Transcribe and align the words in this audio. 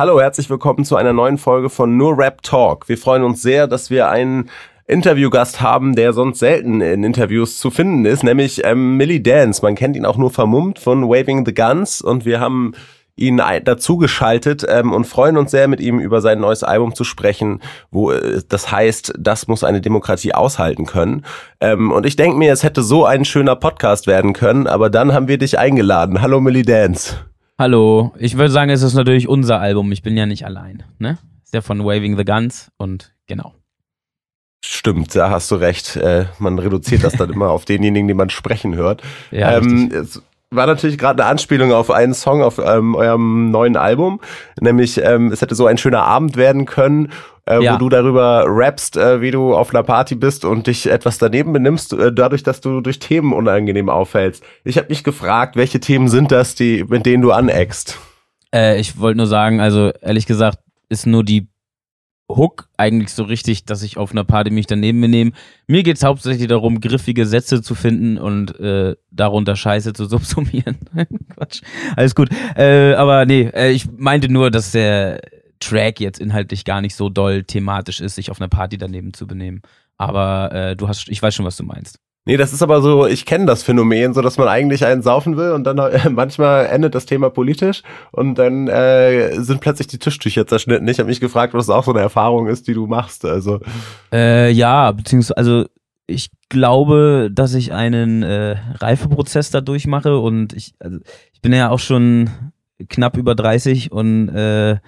Hallo, 0.00 0.18
herzlich 0.18 0.48
willkommen 0.48 0.86
zu 0.86 0.96
einer 0.96 1.12
neuen 1.12 1.36
Folge 1.36 1.68
von 1.68 1.98
Nur 1.98 2.16
Rap 2.16 2.40
Talk. 2.40 2.88
Wir 2.88 2.96
freuen 2.96 3.22
uns 3.22 3.42
sehr, 3.42 3.66
dass 3.66 3.90
wir 3.90 4.08
einen 4.08 4.48
Interviewgast 4.86 5.60
haben, 5.60 5.94
der 5.94 6.14
sonst 6.14 6.38
selten 6.38 6.80
in 6.80 7.04
Interviews 7.04 7.58
zu 7.58 7.70
finden 7.70 8.06
ist, 8.06 8.24
nämlich 8.24 8.64
ähm, 8.64 8.96
Millie 8.96 9.20
Dance. 9.20 9.60
Man 9.60 9.74
kennt 9.74 9.96
ihn 9.96 10.06
auch 10.06 10.16
nur 10.16 10.30
vermummt 10.30 10.78
von 10.78 11.06
Waving 11.06 11.44
the 11.44 11.52
Guns 11.52 12.00
und 12.00 12.24
wir 12.24 12.40
haben 12.40 12.72
ihn 13.14 13.36
dazugeschaltet 13.36 14.64
ähm, 14.66 14.94
und 14.94 15.04
freuen 15.04 15.36
uns 15.36 15.50
sehr, 15.50 15.68
mit 15.68 15.80
ihm 15.80 15.98
über 15.98 16.22
sein 16.22 16.40
neues 16.40 16.62
Album 16.64 16.94
zu 16.94 17.04
sprechen, 17.04 17.60
wo 17.90 18.10
äh, 18.10 18.40
das 18.48 18.72
heißt, 18.72 19.12
das 19.18 19.48
muss 19.48 19.64
eine 19.64 19.82
Demokratie 19.82 20.32
aushalten 20.32 20.86
können. 20.86 21.26
Ähm, 21.60 21.92
und 21.92 22.06
ich 22.06 22.16
denke 22.16 22.38
mir, 22.38 22.54
es 22.54 22.64
hätte 22.64 22.80
so 22.82 23.04
ein 23.04 23.26
schöner 23.26 23.54
Podcast 23.54 24.06
werden 24.06 24.32
können, 24.32 24.66
aber 24.66 24.88
dann 24.88 25.12
haben 25.12 25.28
wir 25.28 25.36
dich 25.36 25.58
eingeladen. 25.58 26.22
Hallo 26.22 26.40
Millie 26.40 26.62
Dance. 26.62 27.16
Hallo, 27.60 28.14
ich 28.18 28.38
würde 28.38 28.50
sagen, 28.50 28.70
es 28.70 28.80
ist 28.80 28.94
natürlich 28.94 29.28
unser 29.28 29.60
Album. 29.60 29.92
Ich 29.92 30.00
bin 30.00 30.16
ja 30.16 30.24
nicht 30.24 30.46
allein. 30.46 30.82
Ne? 30.98 31.18
Ist 31.44 31.52
ja 31.52 31.60
von 31.60 31.84
Waving 31.84 32.16
the 32.16 32.24
Guns 32.24 32.70
und 32.78 33.12
genau. 33.26 33.52
Stimmt, 34.64 35.14
da 35.14 35.28
hast 35.28 35.50
du 35.50 35.56
recht. 35.56 35.94
Äh, 35.96 36.24
man 36.38 36.58
reduziert 36.58 37.04
das 37.04 37.12
dann 37.12 37.28
immer 37.34 37.50
auf 37.50 37.66
denjenigen, 37.66 38.08
den 38.08 38.16
man 38.16 38.30
sprechen 38.30 38.76
hört. 38.76 39.02
Ja, 39.30 39.58
ähm, 39.58 39.92
es 39.92 40.22
war 40.48 40.66
natürlich 40.66 40.96
gerade 40.96 41.22
eine 41.22 41.30
Anspielung 41.30 41.70
auf 41.74 41.90
einen 41.90 42.14
Song 42.14 42.42
auf 42.42 42.58
ähm, 42.58 42.94
eurem 42.94 43.50
neuen 43.50 43.76
Album, 43.76 44.22
nämlich 44.58 44.96
ähm, 44.96 45.30
es 45.30 45.42
hätte 45.42 45.54
so 45.54 45.66
ein 45.66 45.76
schöner 45.76 46.04
Abend 46.04 46.38
werden 46.38 46.64
können 46.64 47.12
äh, 47.50 47.62
ja. 47.62 47.74
wo 47.74 47.78
du 47.78 47.88
darüber 47.88 48.44
rappst, 48.46 48.96
äh, 48.96 49.20
wie 49.20 49.30
du 49.30 49.54
auf 49.54 49.74
einer 49.74 49.82
Party 49.82 50.14
bist 50.14 50.44
und 50.44 50.66
dich 50.66 50.88
etwas 50.88 51.18
daneben 51.18 51.52
benimmst, 51.52 51.92
äh, 51.92 52.12
dadurch, 52.12 52.42
dass 52.42 52.60
du 52.60 52.80
durch 52.80 52.98
Themen 52.98 53.32
unangenehm 53.32 53.88
auffällst. 53.88 54.44
Ich 54.64 54.78
habe 54.78 54.88
mich 54.88 55.02
gefragt, 55.02 55.56
welche 55.56 55.80
Themen 55.80 56.08
sind 56.08 56.30
das, 56.30 56.54
die, 56.54 56.84
mit 56.84 57.06
denen 57.06 57.22
du 57.22 57.32
aneckst? 57.32 57.98
Äh, 58.54 58.80
ich 58.80 58.98
wollte 58.98 59.18
nur 59.18 59.26
sagen, 59.26 59.60
also 59.60 59.90
ehrlich 60.00 60.26
gesagt, 60.26 60.58
ist 60.88 61.06
nur 61.06 61.24
die 61.24 61.48
Hook 62.28 62.68
eigentlich 62.76 63.12
so 63.12 63.24
richtig, 63.24 63.64
dass 63.64 63.82
ich 63.82 63.96
auf 63.96 64.12
einer 64.12 64.22
Party 64.22 64.50
mich 64.50 64.66
daneben 64.66 65.00
benehme. 65.00 65.32
Mir 65.66 65.82
geht 65.82 65.96
es 65.96 66.04
hauptsächlich 66.04 66.46
darum, 66.46 66.80
griffige 66.80 67.26
Sätze 67.26 67.62
zu 67.62 67.74
finden 67.74 68.18
und 68.18 68.58
äh, 68.60 68.94
darunter 69.10 69.56
Scheiße 69.56 69.92
zu 69.92 70.04
subsumieren. 70.06 70.78
Quatsch. 71.34 71.62
Alles 71.96 72.14
gut. 72.14 72.28
Äh, 72.56 72.94
aber 72.94 73.26
nee, 73.26 73.50
äh, 73.52 73.70
ich 73.70 73.88
meinte 73.96 74.28
nur, 74.28 74.52
dass 74.52 74.70
der 74.70 75.20
Track 75.60 76.00
jetzt 76.00 76.18
inhaltlich 76.20 76.64
gar 76.64 76.80
nicht 76.80 76.96
so 76.96 77.08
doll 77.08 77.44
thematisch 77.44 78.00
ist, 78.00 78.16
sich 78.16 78.30
auf 78.30 78.40
einer 78.40 78.48
Party 78.48 78.78
daneben 78.78 79.12
zu 79.14 79.26
benehmen. 79.26 79.62
Aber 79.96 80.52
äh, 80.52 80.76
du 80.76 80.88
hast, 80.88 81.08
ich 81.08 81.22
weiß 81.22 81.34
schon, 81.34 81.46
was 81.46 81.56
du 81.56 81.64
meinst. 81.64 81.98
Nee, 82.26 82.36
das 82.36 82.52
ist 82.52 82.62
aber 82.62 82.82
so, 82.82 83.06
ich 83.06 83.24
kenne 83.24 83.46
das 83.46 83.62
Phänomen, 83.62 84.12
so 84.12 84.20
dass 84.20 84.36
man 84.36 84.46
eigentlich 84.46 84.84
einen 84.84 85.02
saufen 85.02 85.36
will 85.38 85.52
und 85.52 85.64
dann 85.64 85.78
äh, 85.78 86.08
manchmal 86.10 86.66
endet 86.66 86.94
das 86.94 87.06
Thema 87.06 87.30
politisch 87.30 87.82
und 88.12 88.36
dann 88.36 88.68
äh, 88.68 89.40
sind 89.40 89.60
plötzlich 89.60 89.86
die 89.86 89.98
Tischtücher 89.98 90.46
zerschnitten. 90.46 90.86
Ich 90.88 90.98
habe 90.98 91.08
mich 91.08 91.20
gefragt, 91.20 91.54
was 91.54 91.70
auch 91.70 91.84
so 91.84 91.92
eine 91.92 92.00
Erfahrung 92.00 92.46
ist, 92.46 92.68
die 92.68 92.74
du 92.74 92.86
machst. 92.86 93.24
Also 93.24 93.60
äh, 94.12 94.50
ja, 94.50 94.92
beziehungsweise 94.92 95.36
also 95.36 95.64
ich 96.06 96.30
glaube, 96.48 97.30
dass 97.32 97.54
ich 97.54 97.72
einen 97.72 98.22
äh, 98.22 98.56
Reifeprozess 98.74 99.50
da 99.50 99.60
durchmache 99.60 100.18
und 100.18 100.52
ich, 100.52 100.74
also 100.78 100.98
ich 101.32 101.40
bin 101.40 101.52
ja 101.52 101.70
auch 101.70 101.78
schon 101.78 102.30
knapp 102.88 103.16
über 103.16 103.34
30 103.34 103.92
und 103.92 104.28
äh, 104.28 104.78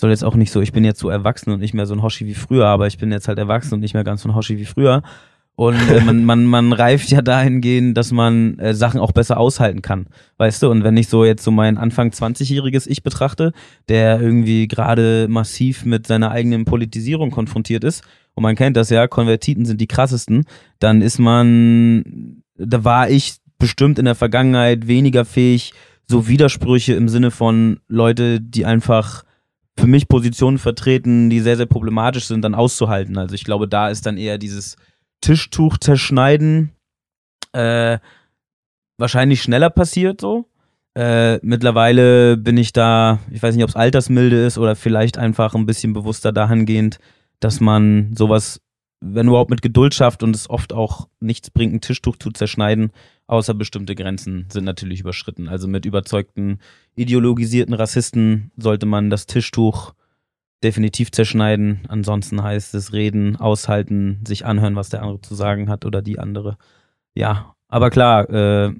soll 0.00 0.10
jetzt 0.10 0.24
auch 0.24 0.34
nicht 0.34 0.50
so, 0.50 0.60
ich 0.60 0.72
bin 0.72 0.84
jetzt 0.84 1.00
so 1.00 1.08
erwachsen 1.08 1.52
und 1.52 1.60
nicht 1.60 1.74
mehr 1.74 1.86
so 1.86 1.94
ein 1.94 2.02
Hoshi 2.02 2.26
wie 2.26 2.34
früher, 2.34 2.66
aber 2.66 2.86
ich 2.86 2.98
bin 2.98 3.12
jetzt 3.12 3.28
halt 3.28 3.38
erwachsen 3.38 3.74
und 3.74 3.80
nicht 3.80 3.94
mehr 3.94 4.04
ganz 4.04 4.22
so 4.22 4.28
ein 4.28 4.34
Hoshi 4.34 4.58
wie 4.58 4.64
früher. 4.64 5.02
Und 5.56 5.76
äh, 5.90 6.00
man, 6.00 6.24
man, 6.24 6.46
man 6.46 6.72
reift 6.72 7.10
ja 7.10 7.20
dahingehend, 7.20 7.96
dass 7.96 8.12
man 8.12 8.58
äh, 8.58 8.74
Sachen 8.74 8.98
auch 8.98 9.12
besser 9.12 9.38
aushalten 9.38 9.82
kann. 9.82 10.06
Weißt 10.38 10.62
du? 10.62 10.70
Und 10.70 10.84
wenn 10.84 10.96
ich 10.96 11.08
so 11.08 11.24
jetzt 11.24 11.44
so 11.44 11.50
mein 11.50 11.76
Anfang 11.76 12.10
20-jähriges 12.10 12.86
Ich 12.88 13.02
betrachte, 13.02 13.52
der 13.88 14.20
irgendwie 14.20 14.68
gerade 14.68 15.26
massiv 15.28 15.84
mit 15.84 16.06
seiner 16.06 16.30
eigenen 16.30 16.64
Politisierung 16.64 17.30
konfrontiert 17.30 17.84
ist, 17.84 18.02
und 18.34 18.42
man 18.42 18.56
kennt 18.56 18.76
das 18.76 18.88
ja, 18.90 19.06
Konvertiten 19.06 19.66
sind 19.66 19.80
die 19.80 19.86
krassesten, 19.86 20.44
dann 20.78 21.02
ist 21.02 21.18
man, 21.18 22.42
da 22.56 22.84
war 22.84 23.10
ich 23.10 23.36
bestimmt 23.58 23.98
in 23.98 24.06
der 24.06 24.14
Vergangenheit 24.14 24.86
weniger 24.86 25.26
fähig, 25.26 25.74
so 26.06 26.26
Widersprüche 26.26 26.94
im 26.94 27.08
Sinne 27.08 27.30
von 27.30 27.80
Leute, 27.86 28.40
die 28.40 28.64
einfach 28.64 29.24
für 29.80 29.86
mich 29.86 30.08
Positionen 30.08 30.58
vertreten, 30.58 31.30
die 31.30 31.40
sehr, 31.40 31.56
sehr 31.56 31.66
problematisch 31.66 32.26
sind, 32.26 32.42
dann 32.42 32.54
auszuhalten. 32.54 33.18
Also 33.18 33.34
ich 33.34 33.44
glaube, 33.44 33.66
da 33.66 33.88
ist 33.88 34.06
dann 34.06 34.18
eher 34.18 34.38
dieses 34.38 34.76
Tischtuch 35.20 35.78
zerschneiden 35.78 36.72
äh, 37.52 37.98
wahrscheinlich 38.98 39.42
schneller 39.42 39.70
passiert 39.70 40.20
so. 40.20 40.46
Äh, 40.94 41.38
mittlerweile 41.42 42.36
bin 42.36 42.56
ich 42.56 42.72
da, 42.72 43.20
ich 43.30 43.42
weiß 43.42 43.54
nicht, 43.54 43.64
ob 43.64 43.70
es 43.70 43.76
Altersmilde 43.76 44.44
ist 44.44 44.58
oder 44.58 44.76
vielleicht 44.76 45.18
einfach 45.18 45.54
ein 45.54 45.66
bisschen 45.66 45.92
bewusster 45.92 46.32
dahingehend, 46.32 46.98
dass 47.38 47.60
man 47.60 48.14
sowas, 48.16 48.60
wenn 49.00 49.28
überhaupt 49.28 49.50
mit 49.50 49.62
Geduld 49.62 49.94
schafft 49.94 50.22
und 50.22 50.36
es 50.36 50.48
oft 50.48 50.72
auch 50.72 51.08
nichts 51.20 51.50
bringt, 51.50 51.74
ein 51.74 51.80
Tischtuch 51.80 52.16
zu 52.16 52.30
zerschneiden, 52.30 52.92
außer 53.26 53.54
bestimmte 53.54 53.94
Grenzen 53.94 54.46
sind 54.52 54.64
natürlich 54.64 55.00
überschritten. 55.00 55.48
Also 55.48 55.68
mit 55.68 55.86
überzeugten, 55.86 56.58
ideologisierten 56.94 57.74
Rassisten 57.74 58.52
sollte 58.56 58.86
man 58.86 59.08
das 59.08 59.26
Tischtuch 59.26 59.94
definitiv 60.62 61.10
zerschneiden. 61.10 61.80
Ansonsten 61.88 62.42
heißt 62.42 62.74
es 62.74 62.92
reden, 62.92 63.36
aushalten, 63.36 64.20
sich 64.26 64.44
anhören, 64.44 64.76
was 64.76 64.90
der 64.90 65.02
andere 65.02 65.20
zu 65.22 65.34
sagen 65.34 65.70
hat 65.70 65.86
oder 65.86 66.02
die 66.02 66.18
andere. 66.18 66.58
Ja, 67.14 67.54
aber 67.68 67.90
klar, 67.90 68.28
äh, 68.28 68.74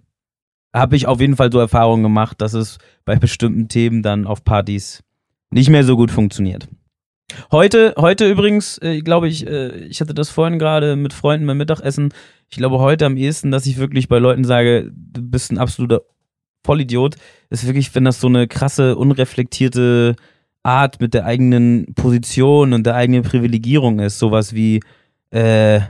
habe 0.75 0.97
ich 0.97 1.07
auf 1.07 1.21
jeden 1.21 1.37
Fall 1.37 1.51
so 1.51 1.59
Erfahrungen 1.59 2.03
gemacht, 2.03 2.41
dass 2.41 2.53
es 2.53 2.79
bei 3.05 3.17
bestimmten 3.17 3.69
Themen 3.69 4.03
dann 4.03 4.27
auf 4.27 4.45
Partys 4.45 5.03
nicht 5.51 5.71
mehr 5.71 5.85
so 5.85 5.97
gut 5.97 6.11
funktioniert. 6.11 6.69
Heute, 7.51 7.95
heute 7.97 8.31
übrigens, 8.31 8.79
äh, 8.79 9.01
glaube 9.01 9.29
ich, 9.29 9.47
äh, 9.47 9.85
ich 9.85 10.01
hatte 10.01 10.15
das 10.15 10.31
vorhin 10.31 10.59
gerade 10.59 10.97
mit 10.97 11.13
Freunden 11.13 11.47
beim 11.47 11.59
Mittagessen. 11.59 12.13
Ich 12.49 12.57
glaube 12.57 12.79
heute 12.79 13.07
am 13.07 13.17
ehesten, 13.17 13.51
dass 13.51 13.67
ich 13.67 13.79
wirklich 13.79 14.09
bei 14.09 14.19
Leuten 14.19 14.45
sage, 14.45 14.91
du 14.93 15.23
bist 15.23 15.53
ein 15.53 15.59
absoluter 15.59 16.03
Vollidiot. 16.65 17.17
Ist 17.51 17.67
wirklich, 17.67 17.95
wenn 17.95 18.05
das 18.05 18.21
so 18.21 18.29
eine 18.29 18.49
krasse, 18.49 18.97
unreflektierte 18.97 20.17
Art 20.63 21.01
mit 21.01 21.15
der 21.15 21.25
eigenen 21.25 21.95
Position 21.95 22.73
und 22.73 22.85
der 22.85 22.95
eigenen 22.97 23.23
Privilegierung 23.23 24.01
ist. 24.01 24.19
Sowas 24.19 24.55
wie 24.55 24.81
äh, 25.31 25.81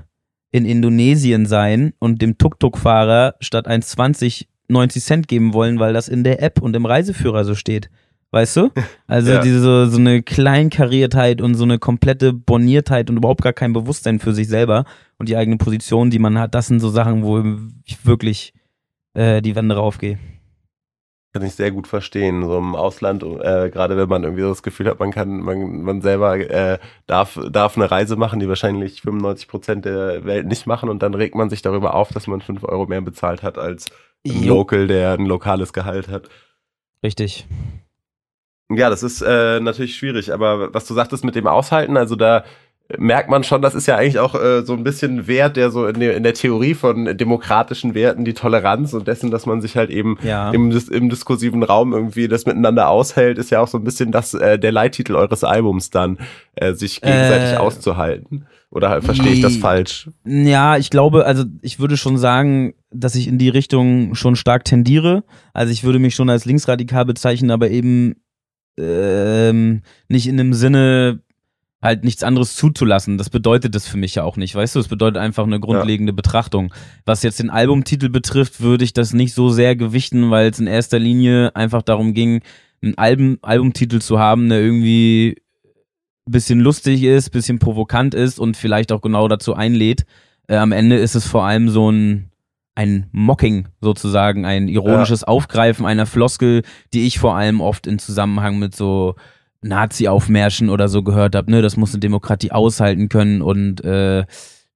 in 0.53 0.65
Indonesien 0.65 1.47
sein 1.47 1.93
und 1.99 2.23
dem 2.23 2.39
Tuk-Tuk-Fahrer 2.39 3.35
statt 3.41 3.69
1,20 3.69 4.47
90 4.71 5.03
Cent 5.03 5.29
geben 5.29 5.53
wollen, 5.53 5.79
weil 5.79 5.93
das 5.93 6.09
in 6.09 6.25
der 6.25 6.43
App 6.43 6.63
und 6.63 6.75
im 6.75 6.87
Reiseführer 6.87 7.45
so 7.45 7.55
steht. 7.55 7.91
Weißt 8.33 8.57
du? 8.57 8.71
Also 9.07 9.33
ja. 9.33 9.41
diese 9.41 9.89
so, 9.89 9.99
eine 9.99 10.23
Kleinkariertheit 10.23 11.43
und 11.43 11.57
so 11.57 11.65
eine 11.65 11.81
komplette 11.81 12.33
Borniertheit 12.33 13.11
und 13.11 13.17
überhaupt 13.17 13.43
gar 13.43 13.53
kein 13.53 13.73
Bewusstsein 13.73 14.21
für 14.21 14.33
sich 14.33 14.47
selber 14.47 14.85
und 15.19 15.29
die 15.29 15.37
eigene 15.37 15.57
Position, 15.57 16.11
die 16.11 16.21
man 16.21 16.39
hat, 16.39 16.55
das 16.55 16.69
sind 16.69 16.79
so 16.79 16.91
Sachen, 16.91 17.25
wo 17.25 17.43
ich 17.85 18.07
wirklich 18.07 18.55
äh, 19.15 19.43
die 19.43 19.57
Wände 19.57 19.75
raufgehe. 19.75 20.19
Kann 21.33 21.45
ich 21.45 21.55
sehr 21.55 21.71
gut 21.71 21.87
verstehen. 21.87 22.45
So 22.45 22.59
im 22.59 22.75
Ausland, 22.75 23.23
äh, 23.23 23.71
gerade 23.71 23.97
wenn 23.97 24.09
man 24.09 24.25
irgendwie 24.25 24.43
so 24.43 24.49
das 24.49 24.63
Gefühl 24.63 24.89
hat, 24.89 24.99
man 24.99 25.13
kann, 25.13 25.41
man, 25.41 25.83
man 25.83 26.01
selber 26.01 26.39
äh, 26.39 26.79
darf, 27.07 27.39
darf 27.51 27.77
eine 27.77 27.91
Reise 27.91 28.17
machen, 28.17 28.41
die 28.41 28.49
wahrscheinlich 28.49 29.03
95 29.03 29.49
Prozent 29.49 29.85
der 29.85 30.25
Welt 30.25 30.47
nicht 30.47 30.67
machen 30.67 30.89
und 30.89 31.03
dann 31.03 31.15
regt 31.15 31.37
man 31.37 31.51
sich 31.51 31.63
darüber 31.63 31.95
auf, 31.95 32.11
dass 32.11 32.27
man 32.27 32.41
5 32.41 32.65
Euro 32.65 32.87
mehr 32.87 33.01
bezahlt 33.01 33.43
hat 33.43 33.59
als 33.59 33.87
ein. 34.27 34.45
Local, 34.45 34.87
der 34.87 35.13
ein 35.13 35.27
lokales 35.27 35.73
Gehalt 35.73 36.09
hat. 36.09 36.29
Richtig. 37.03 37.47
Ja, 38.71 38.89
das 38.89 39.03
ist 39.03 39.21
äh, 39.23 39.61
natürlich 39.61 39.97
schwierig, 39.97 40.33
aber 40.33 40.73
was 40.73 40.87
du 40.87 40.95
sagtest 40.95 41.25
mit 41.25 41.35
dem 41.35 41.47
Aushalten, 41.47 41.97
also 41.97 42.17
da 42.17 42.45
merkt 42.99 43.31
man 43.31 43.45
schon, 43.45 43.63
das 43.63 43.75
ist 43.75 43.87
ja 43.87 43.97
eigentlich 43.97 44.19
auch 44.19 44.35
äh, 44.35 44.63
so 44.63 44.73
ein 44.73 44.83
bisschen 44.83 45.27
Wert, 45.27 45.57
der 45.57 45.71
so 45.71 45.87
in 45.87 46.01
der, 46.01 46.17
in 46.17 46.23
der 46.23 46.35
Theorie 46.35 46.75
von 46.75 47.17
demokratischen 47.17 47.95
Werten, 47.95 48.25
die 48.25 48.35
Toleranz 48.35 48.93
und 48.95 49.07
dessen, 49.07 49.31
dass 49.31 49.47
man 49.47 49.61
sich 49.61 49.77
halt 49.77 49.91
eben 49.91 50.19
ja. 50.23 50.51
im, 50.51 50.77
im 50.91 51.09
diskursiven 51.09 51.63
Raum 51.63 51.93
irgendwie 51.93 52.29
das 52.29 52.47
miteinander 52.47 52.89
aushält, 52.89 53.39
ist 53.39 53.51
ja 53.51 53.61
auch 53.61 53.69
so 53.69 53.79
ein 53.79 53.85
bisschen 53.85 54.13
das 54.13 54.35
äh, 54.35 54.59
der 54.59 54.73
Leittitel 54.73 55.15
eures 55.15 55.45
Albums 55.45 55.91
dann, 55.91 56.19
äh, 56.57 56.73
sich 56.73 57.01
gegenseitig 57.01 57.55
äh, 57.55 57.57
auszuhalten. 57.57 58.47
Oder 58.73 59.03
verstehe 59.03 59.33
ich 59.33 59.41
das 59.41 59.57
falsch? 59.57 60.09
Ja, 60.25 60.77
ich 60.77 60.91
glaube, 60.91 61.27
also 61.27 61.45
ich 61.61 61.81
würde 61.81 61.97
schon 61.97 62.19
sagen, 62.19 62.75
dass 62.93 63.17
ich 63.17 63.27
in 63.27 63.37
die 63.37 63.49
Richtung 63.49 64.15
schon 64.15 64.37
stark 64.37 64.65
tendiere. 64.65 65.25
Also 65.53 65.73
ich 65.73 65.83
würde 65.83 65.99
mich 65.99 66.15
schon 66.15 66.31
als 66.31 66.45
linksradikal 66.45 67.05
bezeichnen, 67.05 67.51
aber 67.51 67.69
eben 67.71 68.15
ähm, 68.79 69.83
nicht 70.09 70.27
in 70.27 70.37
dem 70.37 70.53
Sinne 70.53 71.21
halt 71.83 72.05
nichts 72.05 72.23
anderes 72.23 72.57
zuzulassen. 72.57 73.17
Das 73.17 73.31
bedeutet 73.31 73.75
das 73.75 73.89
für 73.89 73.97
mich 73.97 74.15
ja 74.15 74.25
auch 74.25 74.37
nicht, 74.37 74.55
weißt 74.55 74.75
du? 74.75 74.81
Es 74.81 74.89
bedeutet 74.89 75.17
einfach 75.17 75.45
eine 75.45 75.61
grundlegende 75.61 76.13
ja. 76.13 76.17
Betrachtung. 76.17 76.75
Was 77.07 77.23
jetzt 77.23 77.39
den 77.39 77.51
Albumtitel 77.51 78.11
betrifft, 78.11 78.61
würde 78.61 78.85
ich 78.85 78.93
das 78.93 79.15
nicht 79.15 79.35
so 79.35 79.49
sehr 79.49 79.77
gewichten, 79.77 80.31
weil 80.31 80.51
es 80.51 80.59
in 80.59 80.67
erster 80.67 80.99
Linie 80.99 81.57
einfach 81.57 81.83
darum 81.83 82.13
ging, 82.13 82.43
einen 82.83 82.99
Album, 82.99 83.39
Albumtitel 83.43 84.01
zu 84.01 84.19
haben, 84.19 84.49
der 84.49 84.61
irgendwie 84.61 85.37
ein 86.27 86.33
bisschen 86.33 86.61
lustig 86.61 87.03
ist, 87.03 87.29
ein 87.29 87.33
bisschen 87.33 87.59
provokant 87.59 88.15
ist 88.15 88.39
und 88.39 88.57
vielleicht 88.57 88.93
auch 88.93 89.01
genau 89.01 89.27
dazu 89.29 89.55
einlädt. 89.55 90.05
Äh, 90.49 90.57
am 90.57 90.73
Ende 90.73 90.97
ist 90.97 91.15
es 91.15 91.27
vor 91.27 91.45
allem 91.45 91.71
so 91.71 91.91
ein 91.91 92.30
ein 92.81 93.09
Mocking 93.13 93.69
sozusagen, 93.83 94.47
ein 94.47 94.67
ironisches 94.67 95.21
ja. 95.21 95.29
Aufgreifen 95.29 95.85
einer 95.85 96.07
Floskel, 96.07 96.63
die 96.95 97.07
ich 97.07 97.19
vor 97.19 97.37
allem 97.37 97.61
oft 97.61 97.87
in 97.87 97.99
Zusammenhang 97.99 98.59
mit 98.59 98.75
so 98.75 99.17
Nazi-Aufmärschen 99.61 100.71
oder 100.71 100.89
so 100.89 101.03
gehört 101.03 101.35
habe, 101.35 101.51
ne, 101.51 101.61
das 101.61 101.77
muss 101.77 101.93
eine 101.93 102.01
Demokratie 102.01 102.53
aushalten 102.53 103.11
können 103.11 103.43
und 103.43 103.85
äh, 103.85 104.25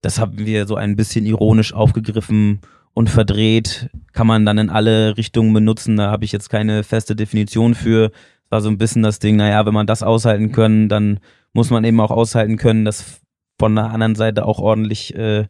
das 0.03 0.21
haben 0.21 0.37
wir 0.37 0.67
so 0.67 0.77
ein 0.77 0.97
bisschen 0.97 1.25
ironisch 1.25 1.73
aufgegriffen 1.73 2.61
und 2.93 3.09
verdreht, 3.09 3.89
kann 4.13 4.27
man 4.27 4.45
dann 4.45 4.59
in 4.59 4.69
alle 4.69 5.17
Richtungen 5.17 5.55
benutzen. 5.55 5.97
Da 5.97 6.11
habe 6.11 6.27
ich 6.27 6.33
jetzt 6.33 6.51
keine 6.51 6.85
feste 6.85 7.17
Definition 7.17 7.75
für. 7.75 8.13
Es 8.45 8.51
war 8.51 8.61
so 8.61 8.69
ein 8.69 8.77
bisschen 8.77 9.03
das 9.03 9.19
Ding, 9.19 9.37
naja, 9.37 9.65
wenn 9.65 9.73
man 9.73 9.87
das 9.87 10.03
aushalten 10.03 10.53
können, 10.53 10.91
dann 10.91 11.21
muss 11.55 11.71
man 11.71 11.85
eben 11.85 12.01
auch 12.01 12.11
aushalten 12.11 12.59
können, 12.59 12.85
dass 12.85 13.23
von 13.59 13.75
der 13.75 13.87
anderen 13.87 14.15
Seite 14.15 14.45
auch 14.45 14.59
ordentlich 14.59 15.15
äh, 15.15 15.47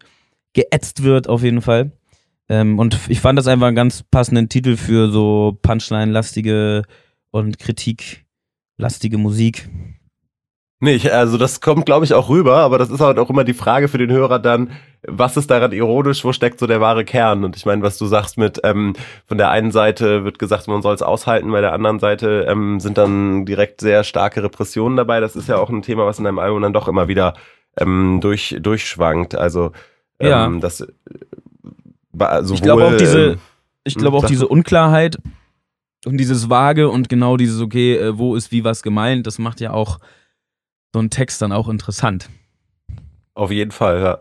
geätzt 0.52 1.02
wird, 1.02 1.28
auf 1.28 1.42
jeden 1.42 1.60
Fall. 1.60 1.90
Ähm, 2.48 2.78
und 2.78 2.98
ich 3.08 3.20
fand 3.20 3.38
das 3.38 3.46
einfach 3.46 3.66
einen 3.66 3.76
ganz 3.76 4.02
passenden 4.02 4.48
Titel 4.48 4.76
für 4.76 5.10
so 5.10 5.58
Punchline-lastige 5.62 6.82
und 7.30 7.58
Kritik-lastige 7.58 9.18
Musik. 9.18 9.68
Nee, 10.80 10.96
ich, 10.96 11.10
also 11.10 11.38
das 11.38 11.62
kommt, 11.62 11.86
glaube 11.86 12.04
ich, 12.04 12.12
auch 12.12 12.28
rüber, 12.28 12.58
aber 12.58 12.76
das 12.76 12.90
ist 12.90 13.00
halt 13.00 13.18
auch 13.18 13.30
immer 13.30 13.44
die 13.44 13.54
Frage 13.54 13.88
für 13.88 13.96
den 13.96 14.12
Hörer 14.12 14.38
dann, 14.38 14.70
was 15.06 15.36
ist 15.38 15.50
daran 15.50 15.72
ironisch, 15.72 16.24
wo 16.24 16.32
steckt 16.34 16.58
so 16.58 16.66
der 16.66 16.80
wahre 16.80 17.06
Kern? 17.06 17.44
Und 17.44 17.56
ich 17.56 17.64
meine, 17.64 17.80
was 17.82 17.96
du 17.96 18.04
sagst 18.04 18.36
mit, 18.36 18.60
ähm, 18.64 18.94
von 19.26 19.38
der 19.38 19.50
einen 19.50 19.70
Seite 19.70 20.24
wird 20.24 20.38
gesagt, 20.38 20.68
man 20.68 20.82
soll 20.82 20.94
es 20.94 21.00
aushalten, 21.00 21.50
bei 21.52 21.62
der 21.62 21.72
anderen 21.72 22.00
Seite 22.00 22.46
ähm, 22.48 22.80
sind 22.80 22.98
dann 22.98 23.46
direkt 23.46 23.80
sehr 23.80 24.04
starke 24.04 24.42
Repressionen 24.42 24.96
dabei. 24.96 25.20
Das 25.20 25.36
ist 25.36 25.48
ja 25.48 25.56
auch 25.56 25.70
ein 25.70 25.80
Thema, 25.80 26.04
was 26.04 26.18
in 26.18 26.24
deinem 26.24 26.38
Album 26.38 26.60
dann 26.60 26.74
doch 26.74 26.88
immer 26.88 27.08
wieder 27.08 27.34
ähm, 27.78 28.18
durch, 28.20 28.56
durchschwankt. 28.60 29.34
Also 29.34 29.72
ähm, 30.18 30.28
ja. 30.28 30.50
das 30.60 30.86
sowohl, 32.18 32.54
ich 32.54 32.62
glaube 32.62 32.84
auch 32.86 32.96
diese, 32.96 33.38
ich 33.84 33.94
glaube 33.94 34.16
auch 34.16 34.26
diese 34.26 34.48
Unklarheit 34.48 35.18
und 36.06 36.18
dieses 36.18 36.50
Vage 36.50 36.88
und 36.88 37.08
genau 37.08 37.36
dieses, 37.36 37.60
okay, 37.60 37.96
äh, 37.96 38.18
wo 38.18 38.36
ist 38.36 38.52
wie 38.52 38.64
was 38.64 38.82
gemeint, 38.82 39.26
das 39.26 39.38
macht 39.38 39.60
ja 39.60 39.72
auch 39.72 39.98
so 40.92 41.00
einen 41.00 41.10
Text 41.10 41.42
dann 41.42 41.52
auch 41.52 41.68
interessant. 41.68 42.30
Auf 43.34 43.50
jeden 43.50 43.72
Fall, 43.72 44.00
ja. 44.00 44.18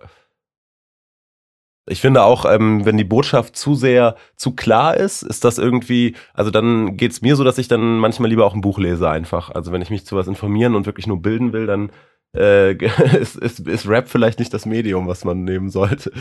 Ich 1.85 1.99
finde 1.99 2.23
auch, 2.23 2.45
ähm, 2.45 2.85
wenn 2.85 2.95
die 2.95 3.03
Botschaft 3.03 3.57
zu 3.57 3.75
sehr, 3.75 4.15
zu 4.37 4.55
klar 4.55 4.95
ist, 4.95 5.21
ist 5.21 5.43
das 5.43 5.57
irgendwie, 5.57 6.15
also 6.33 6.49
dann 6.49 6.95
geht 6.95 7.11
es 7.11 7.21
mir 7.21 7.35
so, 7.35 7.43
dass 7.43 7.57
ich 7.57 7.67
dann 7.67 7.99
manchmal 7.99 8.29
lieber 8.29 8.45
auch 8.45 8.53
ein 8.53 8.61
Buch 8.61 8.79
lese 8.79 9.09
einfach. 9.09 9.49
Also 9.49 9.73
wenn 9.73 9.81
ich 9.81 9.89
mich 9.89 10.05
zu 10.05 10.15
was 10.15 10.27
informieren 10.27 10.75
und 10.75 10.85
wirklich 10.85 11.07
nur 11.07 11.21
bilden 11.21 11.51
will, 11.51 11.67
dann 11.67 11.91
ist, 12.33 13.35
ist, 13.35 13.59
ist 13.59 13.87
Rap 13.87 14.09
vielleicht 14.09 14.39
nicht 14.39 14.53
das 14.53 14.65
Medium, 14.65 15.07
was 15.07 15.23
man 15.23 15.43
nehmen 15.43 15.69
sollte. 15.69 16.11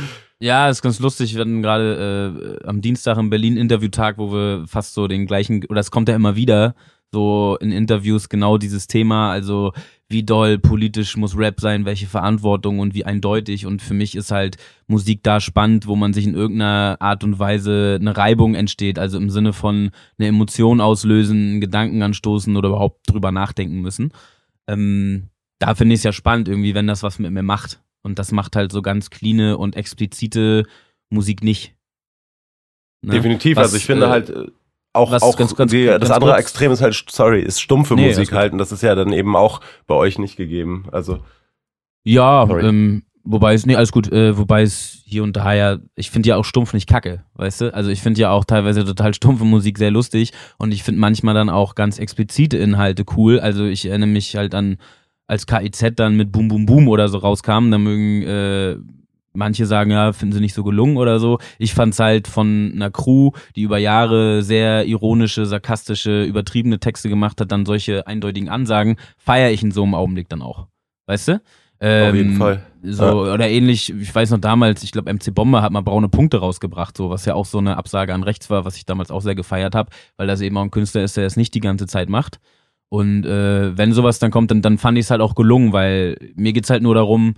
Ja, 0.41 0.69
ist 0.69 0.83
ganz 0.83 1.01
lustig. 1.01 1.35
Wir 1.35 1.41
hatten 1.41 1.63
gerade 1.63 2.61
äh, 2.63 2.67
am 2.67 2.81
Dienstag 2.81 3.17
im 3.17 3.31
Berlin 3.31 3.57
Interviewtag, 3.57 4.19
wo 4.19 4.33
wir 4.33 4.65
fast 4.67 4.95
so 4.95 5.09
den 5.09 5.27
gleichen, 5.27 5.65
oder 5.69 5.81
es 5.81 5.91
kommt 5.91 6.09
ja 6.09 6.17
immer 6.17 6.37
wieder, 6.37 6.75
so 7.13 7.59
in 7.61 7.73
Interviews 7.73 8.29
genau 8.29 8.57
dieses 8.57 8.87
Thema, 8.87 9.31
also 9.31 9.73
wie 10.09 10.23
doll 10.23 10.59
politisch 10.59 11.17
muss 11.17 11.37
Rap 11.37 11.61
sein, 11.61 11.85
welche 11.85 12.07
Verantwortung 12.07 12.79
und 12.79 12.95
wie 12.95 13.05
eindeutig. 13.05 13.67
Und 13.67 13.83
für 13.83 13.95
mich 13.95 14.15
ist 14.15 14.31
halt 14.31 14.57
Musik 14.87 15.23
da 15.23 15.41
spannend, 15.41 15.87
wo 15.87 15.97
man 15.97 16.13
sich 16.13 16.27
in 16.27 16.35
irgendeiner 16.35 16.97
Art 17.01 17.25
und 17.25 17.39
Weise 17.39 17.99
eine 18.01 18.17
Reibung 18.17 18.55
entsteht, 18.55 18.99
also 18.99 19.19
im 19.19 19.31
Sinne 19.31 19.53
von 19.53 19.91
eine 20.19 20.29
Emotion 20.29 20.81
auslösen, 20.81 21.61
Gedanken 21.61 22.03
anstoßen 22.03 22.57
oder 22.57 22.71
überhaupt 22.71 23.11
drüber 23.11 23.33
nachdenken 23.33 23.81
müssen. 23.81 24.13
Ähm, 24.67 25.29
da 25.63 25.77
finde 25.77 25.95
ich 25.95 26.01
es 26.01 26.05
ja 26.05 26.13
spannend 26.13 26.49
irgendwie, 26.49 26.75
wenn 26.75 26.89
das 26.89 27.05
was 27.05 27.21
mit 27.21 27.31
mir 27.31 27.43
macht. 27.43 27.81
Und 28.03 28.19
das 28.19 28.33
macht 28.33 28.57
halt 28.57 28.73
so 28.73 28.83
ganz 28.83 29.11
cleane 29.11 29.57
und 29.57 29.77
explizite 29.77 30.65
Musik 31.09 31.45
nicht. 31.45 31.77
Ne? 33.03 33.13
Definitiv, 33.13 33.57
was, 33.57 33.67
also 33.67 33.77
ich 33.77 33.87
finde 33.87 34.07
äh, 34.07 34.09
halt 34.09 34.31
äh, 34.31 34.47
auch, 34.93 35.13
auch 35.13 35.37
ganz, 35.37 35.55
ganz, 35.55 35.71
die, 35.71 35.85
ganz 35.85 36.01
das 36.01 36.11
andere 36.11 36.33
kurz. 36.33 36.41
Extrem 36.41 36.73
ist 36.73 36.83
halt, 36.83 37.05
sorry, 37.09 37.43
ist 37.43 37.61
stumpfe 37.61 37.95
nee, 37.95 38.09
Musik 38.09 38.33
halt 38.33 38.53
und 38.53 38.59
das 38.59 38.73
ist 38.73 38.83
ja 38.83 38.97
dann 38.97 39.13
eben 39.13 39.37
auch 39.37 39.61
bei 39.87 39.95
euch 39.95 40.19
nicht 40.19 40.37
gegeben. 40.37 40.87
Also 40.91 41.21
ja, 42.05 42.49
ähm, 42.59 43.05
wobei 43.23 43.55
es 43.55 43.65
nee, 43.65 43.77
alles 43.77 43.93
gut, 43.93 44.11
äh, 44.11 44.37
wobei 44.37 44.63
es 44.63 45.03
hier 45.07 45.23
und 45.23 45.37
da 45.37 45.53
ja, 45.55 45.79
ich 45.95 46.11
finde 46.11 46.31
ja 46.31 46.37
auch 46.37 46.45
stumpf 46.45 46.75
nicht 46.75 46.89
kacke, 46.89 47.25
weißt 47.35 47.61
du? 47.61 47.75
Also 47.75 47.91
ich 47.91 48.03
finde 48.03 48.21
ja 48.21 48.31
auch 48.31 48.45
teilweise 48.45 48.85
total 48.85 49.15
stumpfe 49.15 49.45
Musik 49.45 49.79
sehr 49.79 49.93
lustig 49.93 50.33
und 50.59 50.73
ich 50.73 50.83
finde 50.83 51.01
manchmal 51.01 51.35
dann 51.35 51.51
auch 51.51 51.77
ganz 51.77 52.01
explizite 52.01 52.59
Inhalte 52.59 53.05
cool. 53.17 53.39
Also 53.39 53.65
ich 53.65 53.87
erinnere 53.87 54.11
mich 54.11 54.35
halt 54.35 54.57
an 54.57 54.79
als 55.33 55.47
KIZ 55.47 55.95
dann 55.97 56.15
mit 56.15 56.31
Boom 56.31 56.49
Boom 56.49 56.67
Boom 56.67 56.89
oder 56.89 57.09
so 57.09 57.17
rauskam, 57.17 57.71
da 57.71 57.79
mögen 57.79 58.23
äh, 58.23 58.77
manche 59.33 59.65
sagen, 59.65 59.91
ja, 59.91 60.13
finden 60.13 60.35
sie 60.35 60.41
nicht 60.41 60.53
so 60.53 60.63
gelungen 60.63 60.99
oder 60.99 61.19
so. 61.21 61.39
Ich 61.59 61.73
fand's 61.73 61.99
halt 61.99 62.29
von 62.29 62.71
einer 62.75 62.91
Crew, 62.91 63.31
die 63.57 63.63
über 63.63 63.79
Jahre 63.79 64.43
sehr 64.43 64.85
ironische, 64.85 65.47
sarkastische, 65.47 66.23
übertriebene 66.25 66.81
Texte 66.81 67.09
gemacht 67.09 67.41
hat, 67.41 67.51
dann 67.51 67.65
solche 67.65 68.07
eindeutigen 68.07 68.51
Ansagen, 68.51 68.97
feiere 69.17 69.51
ich 69.51 69.63
in 69.63 69.71
so 69.71 69.85
einem 69.85 69.95
Augenblick 69.95 70.29
dann 70.29 70.43
auch. 70.43 70.67
Weißt 71.07 71.29
du? 71.29 71.41
Ähm, 71.81 72.11
Auf 72.11 72.15
jeden 72.15 72.37
Fall. 72.37 72.63
So, 72.83 73.27
ja. 73.27 73.33
Oder 73.33 73.49
ähnlich, 73.49 73.89
ich 73.89 74.15
weiß 74.15 74.33
noch 74.33 74.39
damals, 74.39 74.83
ich 74.83 74.93
glaube, 74.93 75.11
MC 75.11 75.35
Bomber 75.35 75.63
hat 75.63 75.73
mal 75.73 75.81
braune 75.81 76.11
Punkte 76.11 76.41
rausgebracht, 76.41 76.95
so, 76.95 77.09
was 77.09 77.25
ja 77.25 77.33
auch 77.33 77.47
so 77.47 77.57
eine 77.57 77.79
Absage 77.79 78.13
an 78.13 78.23
rechts 78.23 78.51
war, 78.51 78.67
was 78.67 78.77
ich 78.77 78.85
damals 78.85 79.11
auch 79.11 79.23
sehr 79.23 79.35
gefeiert 79.35 79.75
habe, 79.75 79.89
weil 80.19 80.27
das 80.27 80.43
eben 80.43 80.59
auch 80.59 80.63
ein 80.63 80.71
Künstler 80.71 81.03
ist, 81.03 81.17
der 81.17 81.25
es 81.25 81.39
nicht 81.39 81.55
die 81.55 81.61
ganze 81.61 81.87
Zeit 81.87 82.11
macht. 82.11 82.39
Und 82.93 83.25
äh, 83.25 83.75
wenn 83.75 83.95
sowas 83.95 84.19
dann 84.19 84.31
kommt, 84.31 84.51
dann, 84.51 84.61
dann 84.61 84.77
fand 84.77 84.99
ich 84.99 85.07
es 85.07 85.11
halt 85.11 85.23
auch 85.23 85.35
gelungen, 85.35 85.73
weil 85.73 86.19
mir 86.35 86.53
geht's 86.53 86.69
halt 86.69 86.83
nur 86.83 86.95
darum, 86.95 87.37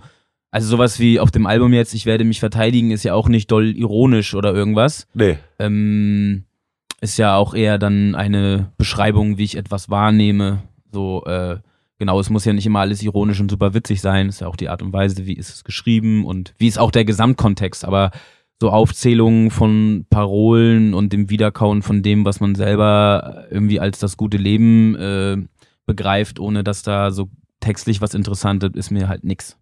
also 0.51 0.67
sowas 0.67 0.99
wie 0.99 1.17
auf 1.17 1.31
dem 1.31 1.45
Album 1.45 1.71
jetzt, 1.71 1.93
ich 1.93 2.05
werde 2.05 2.25
mich 2.25 2.41
verteidigen, 2.41 2.91
ist 2.91 3.05
ja 3.05 3.13
auch 3.13 3.29
nicht 3.29 3.49
doll 3.49 3.67
ironisch 3.69 4.35
oder 4.35 4.53
irgendwas. 4.53 5.07
Nee. 5.13 5.37
Ähm, 5.57 6.43
ist 6.99 7.17
ja 7.17 7.37
auch 7.37 7.53
eher 7.53 7.77
dann 7.77 8.15
eine 8.15 8.73
Beschreibung, 8.77 9.37
wie 9.37 9.45
ich 9.45 9.55
etwas 9.55 9.89
wahrnehme. 9.89 10.63
So, 10.91 11.23
äh, 11.23 11.59
genau, 11.99 12.19
es 12.19 12.29
muss 12.29 12.43
ja 12.43 12.51
nicht 12.51 12.65
immer 12.65 12.81
alles 12.81 13.01
ironisch 13.01 13.39
und 13.39 13.49
super 13.49 13.73
witzig 13.73 14.01
sein. 14.01 14.27
Ist 14.27 14.41
ja 14.41 14.47
auch 14.47 14.57
die 14.57 14.67
Art 14.67 14.81
und 14.81 14.91
Weise, 14.91 15.25
wie 15.25 15.37
ist 15.37 15.53
es 15.53 15.63
geschrieben 15.63 16.25
und 16.25 16.53
wie 16.57 16.67
ist 16.67 16.79
auch 16.79 16.91
der 16.91 17.05
Gesamtkontext. 17.05 17.85
Aber 17.85 18.11
so 18.61 18.69
Aufzählungen 18.69 19.51
von 19.51 20.05
Parolen 20.09 20.93
und 20.93 21.11
dem 21.11 21.29
Wiederkauen 21.29 21.81
von 21.81 22.01
dem, 22.01 22.25
was 22.25 22.39
man 22.39 22.55
selber 22.55 23.45
irgendwie 23.49 23.79
als 23.79 23.99
das 23.99 24.17
gute 24.17 24.37
Leben 24.37 24.95
äh, 24.95 25.37
begreift, 25.85 26.39
ohne 26.39 26.63
dass 26.63 26.83
da 26.83 27.11
so 27.11 27.29
textlich 27.59 28.01
was 28.01 28.13
Interessantes 28.13 28.71
ist 28.75 28.91
mir 28.91 29.09
halt 29.09 29.23
nix. 29.23 29.57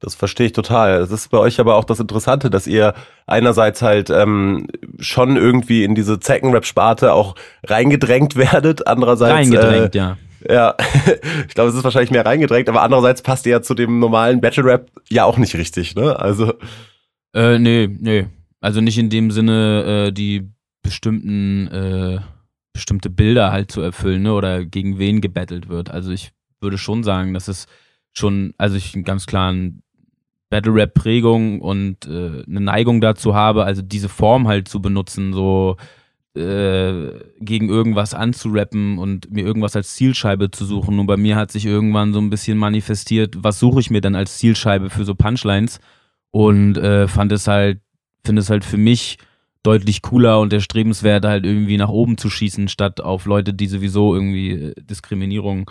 Das 0.00 0.14
verstehe 0.14 0.46
ich 0.46 0.52
total. 0.52 1.00
Es 1.00 1.10
ist 1.10 1.28
bei 1.30 1.38
euch 1.38 1.58
aber 1.58 1.74
auch 1.74 1.84
das 1.84 1.98
Interessante, 1.98 2.50
dass 2.50 2.68
ihr 2.68 2.94
einerseits 3.26 3.82
halt 3.82 4.10
ähm, 4.10 4.68
schon 5.00 5.36
irgendwie 5.36 5.82
in 5.82 5.96
diese 5.96 6.20
Zeckenrap-Sparte 6.20 7.12
auch 7.12 7.34
reingedrängt 7.64 8.36
werdet, 8.36 8.86
andererseits 8.86 9.34
reingedrängt, 9.34 9.96
äh, 9.96 9.98
ja. 9.98 10.16
Ja, 10.48 10.76
ich 11.48 11.54
glaube, 11.54 11.70
es 11.70 11.74
ist 11.74 11.82
wahrscheinlich 11.82 12.12
mehr 12.12 12.24
reingedrängt, 12.24 12.68
aber 12.68 12.82
andererseits 12.82 13.22
passt 13.22 13.44
ihr 13.46 13.52
ja 13.52 13.62
zu 13.62 13.74
dem 13.74 13.98
normalen 13.98 14.40
Battle 14.40 14.64
Rap 14.64 14.88
ja 15.08 15.24
auch 15.24 15.36
nicht 15.36 15.56
richtig, 15.56 15.96
ne? 15.96 16.16
Also 16.16 16.54
äh, 17.34 17.58
nee, 17.58 17.88
nee. 17.88 18.26
Also 18.60 18.80
nicht 18.80 18.98
in 18.98 19.10
dem 19.10 19.30
Sinne, 19.30 20.08
äh, 20.08 20.12
die 20.12 20.48
bestimmten 20.82 21.68
äh, 21.68 22.20
bestimmte 22.72 23.10
Bilder 23.10 23.52
halt 23.52 23.70
zu 23.72 23.80
erfüllen, 23.80 24.22
ne? 24.22 24.34
Oder 24.34 24.64
gegen 24.64 24.98
wen 24.98 25.20
gebettelt 25.20 25.68
wird. 25.68 25.90
Also 25.90 26.10
ich 26.12 26.32
würde 26.60 26.78
schon 26.78 27.02
sagen, 27.02 27.34
dass 27.34 27.48
es 27.48 27.66
schon, 28.12 28.54
also 28.58 28.76
ich 28.76 28.94
einen 28.94 29.04
ganz 29.04 29.26
klaren 29.26 29.82
Battle 30.50 30.74
Rap 30.74 30.94
Prägung 30.94 31.60
und 31.60 32.06
äh, 32.06 32.44
eine 32.46 32.60
Neigung 32.60 33.00
dazu 33.00 33.34
habe, 33.34 33.64
also 33.64 33.82
diese 33.82 34.08
Form 34.08 34.48
halt 34.48 34.68
zu 34.68 34.80
benutzen, 34.80 35.32
so 35.32 35.76
äh, 36.34 37.10
gegen 37.40 37.68
irgendwas 37.68 38.14
anzurappen 38.14 38.98
und 38.98 39.30
mir 39.30 39.44
irgendwas 39.44 39.76
als 39.76 39.94
Zielscheibe 39.94 40.50
zu 40.50 40.64
suchen. 40.64 40.98
Und 40.98 41.06
bei 41.06 41.16
mir 41.16 41.36
hat 41.36 41.50
sich 41.50 41.66
irgendwann 41.66 42.12
so 42.12 42.20
ein 42.20 42.30
bisschen 42.30 42.56
manifestiert, 42.56 43.34
was 43.42 43.58
suche 43.58 43.80
ich 43.80 43.90
mir 43.90 44.00
dann 44.00 44.14
als 44.14 44.38
Zielscheibe 44.38 44.88
für 44.88 45.04
so 45.04 45.14
Punchlines 45.14 45.80
und 46.30 46.76
äh, 46.76 47.08
fand 47.08 47.32
es 47.32 47.46
halt, 47.46 47.80
finde 48.24 48.40
es 48.40 48.50
halt 48.50 48.64
für 48.64 48.76
mich 48.76 49.18
deutlich 49.62 50.02
cooler 50.02 50.40
und 50.40 50.52
erstrebenswert, 50.52 51.24
halt 51.24 51.44
irgendwie 51.44 51.76
nach 51.76 51.88
oben 51.88 52.16
zu 52.16 52.30
schießen, 52.30 52.68
statt 52.68 53.00
auf 53.00 53.26
Leute, 53.26 53.54
die 53.54 53.66
sowieso 53.66 54.14
irgendwie 54.14 54.50
äh, 54.50 54.74
Diskriminierung 54.78 55.70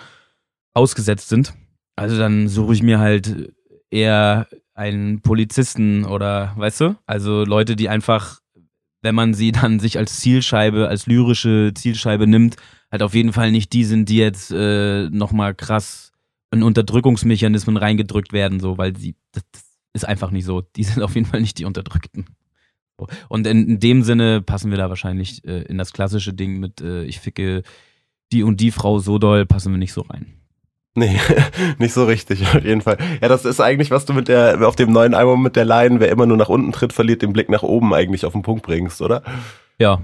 ausgesetzt 0.73 1.29
sind. 1.29 1.53
Also 1.95 2.17
dann 2.17 2.47
suche 2.47 2.73
ich 2.73 2.83
mir 2.83 2.99
halt 2.99 3.53
eher 3.89 4.47
einen 4.73 5.21
Polizisten 5.21 6.05
oder, 6.05 6.53
weißt 6.55 6.81
du? 6.81 6.95
Also 7.07 7.43
Leute, 7.43 7.75
die 7.75 7.89
einfach, 7.89 8.39
wenn 9.01 9.15
man 9.15 9.33
sie 9.33 9.51
dann 9.51 9.79
sich 9.79 9.97
als 9.97 10.19
Zielscheibe, 10.19 10.87
als 10.87 11.07
lyrische 11.07 11.71
Zielscheibe 11.73 12.27
nimmt, 12.27 12.57
halt 12.91 13.01
auf 13.01 13.15
jeden 13.15 13.33
Fall 13.33 13.51
nicht 13.51 13.73
die 13.73 13.83
sind, 13.83 14.09
die 14.09 14.17
jetzt 14.17 14.51
äh, 14.51 15.09
nochmal 15.09 15.55
krass 15.55 16.11
in 16.51 16.63
Unterdrückungsmechanismen 16.63 17.75
reingedrückt 17.75 18.31
werden, 18.31 18.59
so, 18.59 18.77
weil 18.77 18.95
sie, 18.95 19.15
das 19.33 19.43
ist 19.97 20.05
einfach 20.05 20.31
nicht 20.31 20.45
so. 20.45 20.61
Die 20.61 20.83
sind 20.85 21.03
auf 21.03 21.15
jeden 21.15 21.27
Fall 21.27 21.41
nicht 21.41 21.57
die 21.57 21.65
Unterdrückten. 21.65 22.25
Und 23.29 23.45
in, 23.45 23.67
in 23.67 23.79
dem 23.79 24.01
Sinne 24.01 24.41
passen 24.41 24.71
wir 24.71 24.77
da 24.77 24.89
wahrscheinlich 24.89 25.45
äh, 25.45 25.61
in 25.63 25.77
das 25.77 25.93
klassische 25.93 26.33
Ding 26.33 26.59
mit, 26.59 26.81
äh, 26.81 27.03
ich 27.03 27.19
ficke 27.19 27.61
die 28.31 28.43
und 28.43 28.59
die 28.59 28.71
Frau 28.71 28.99
so 28.99 29.19
doll, 29.19 29.45
passen 29.45 29.71
wir 29.71 29.77
nicht 29.77 29.93
so 29.93 30.01
rein. 30.01 30.33
Nee, 30.95 31.19
nicht 31.77 31.93
so 31.93 32.05
richtig, 32.05 32.41
auf 32.41 32.63
jeden 32.63 32.81
Fall. 32.81 32.97
Ja, 33.21 33.27
das 33.27 33.45
ist 33.45 33.61
eigentlich, 33.61 33.91
was 33.91 34.05
du 34.05 34.13
mit 34.13 34.27
der, 34.27 34.67
auf 34.67 34.75
dem 34.75 34.91
neuen 34.91 35.13
Album 35.13 35.43
mit 35.43 35.55
der 35.55 35.63
Line, 35.63 35.99
wer 35.99 36.09
immer 36.09 36.25
nur 36.25 36.37
nach 36.37 36.49
unten 36.49 36.71
tritt, 36.71 36.91
verliert 36.91 37.21
den 37.21 37.33
Blick 37.33 37.49
nach 37.49 37.61
oben 37.61 37.93
eigentlich 37.93 38.25
auf 38.25 38.33
den 38.33 38.41
Punkt 38.41 38.63
bringst, 38.63 39.01
oder? 39.03 39.21
Ja. 39.77 40.01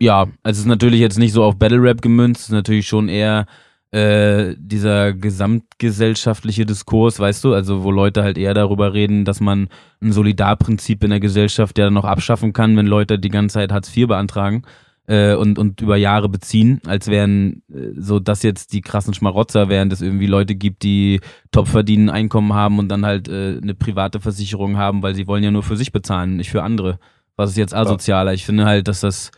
Ja, 0.00 0.28
also 0.44 0.58
es 0.58 0.58
ist 0.58 0.66
natürlich 0.66 1.00
jetzt 1.00 1.18
nicht 1.18 1.32
so 1.32 1.42
auf 1.42 1.58
Battle 1.58 1.82
Rap 1.82 2.00
gemünzt, 2.00 2.42
es 2.42 2.46
ist 2.46 2.52
natürlich 2.52 2.86
schon 2.86 3.08
eher 3.08 3.46
äh, 3.90 4.54
dieser 4.58 5.12
gesamtgesellschaftliche 5.14 6.66
Diskurs, 6.66 7.18
weißt 7.18 7.42
du, 7.44 7.54
also 7.54 7.84
wo 7.84 7.90
Leute 7.90 8.22
halt 8.22 8.36
eher 8.36 8.54
darüber 8.54 8.92
reden, 8.92 9.24
dass 9.24 9.40
man 9.40 9.68
ein 10.02 10.12
Solidarprinzip 10.12 11.02
in 11.04 11.10
der 11.10 11.20
Gesellschaft 11.20 11.78
ja 11.78 11.86
dann 11.86 11.94
noch 11.94 12.04
abschaffen 12.04 12.52
kann, 12.52 12.76
wenn 12.76 12.86
Leute 12.86 13.18
die 13.18 13.30
ganze 13.30 13.54
Zeit 13.54 13.72
Hartz 13.72 13.96
IV 13.96 14.08
beantragen 14.08 14.62
äh, 15.06 15.34
und, 15.34 15.58
und 15.58 15.80
über 15.80 15.96
Jahre 15.96 16.28
beziehen, 16.28 16.82
als 16.86 17.08
wären 17.08 17.62
äh, 17.72 17.92
so 17.96 18.20
das 18.20 18.42
jetzt 18.42 18.74
die 18.74 18.82
krassen 18.82 19.14
Schmarotzer, 19.14 19.70
während 19.70 19.92
es 19.92 20.02
irgendwie 20.02 20.26
Leute 20.26 20.54
gibt, 20.54 20.82
die 20.82 21.20
top 21.50 21.66
verdienen, 21.66 22.10
Einkommen 22.10 22.52
haben 22.52 22.78
und 22.78 22.88
dann 22.88 23.06
halt 23.06 23.28
äh, 23.28 23.58
eine 23.60 23.74
private 23.74 24.20
Versicherung 24.20 24.76
haben, 24.76 25.02
weil 25.02 25.14
sie 25.14 25.26
wollen 25.26 25.42
ja 25.42 25.50
nur 25.50 25.62
für 25.62 25.76
sich 25.76 25.92
bezahlen, 25.92 26.36
nicht 26.36 26.50
für 26.50 26.62
andere. 26.62 26.98
Was 27.36 27.50
ist 27.50 27.56
jetzt 27.56 27.74
asozialer? 27.74 28.34
Ich 28.34 28.44
finde 28.44 28.66
halt, 28.66 28.86
dass 28.86 29.00
das 29.00 29.30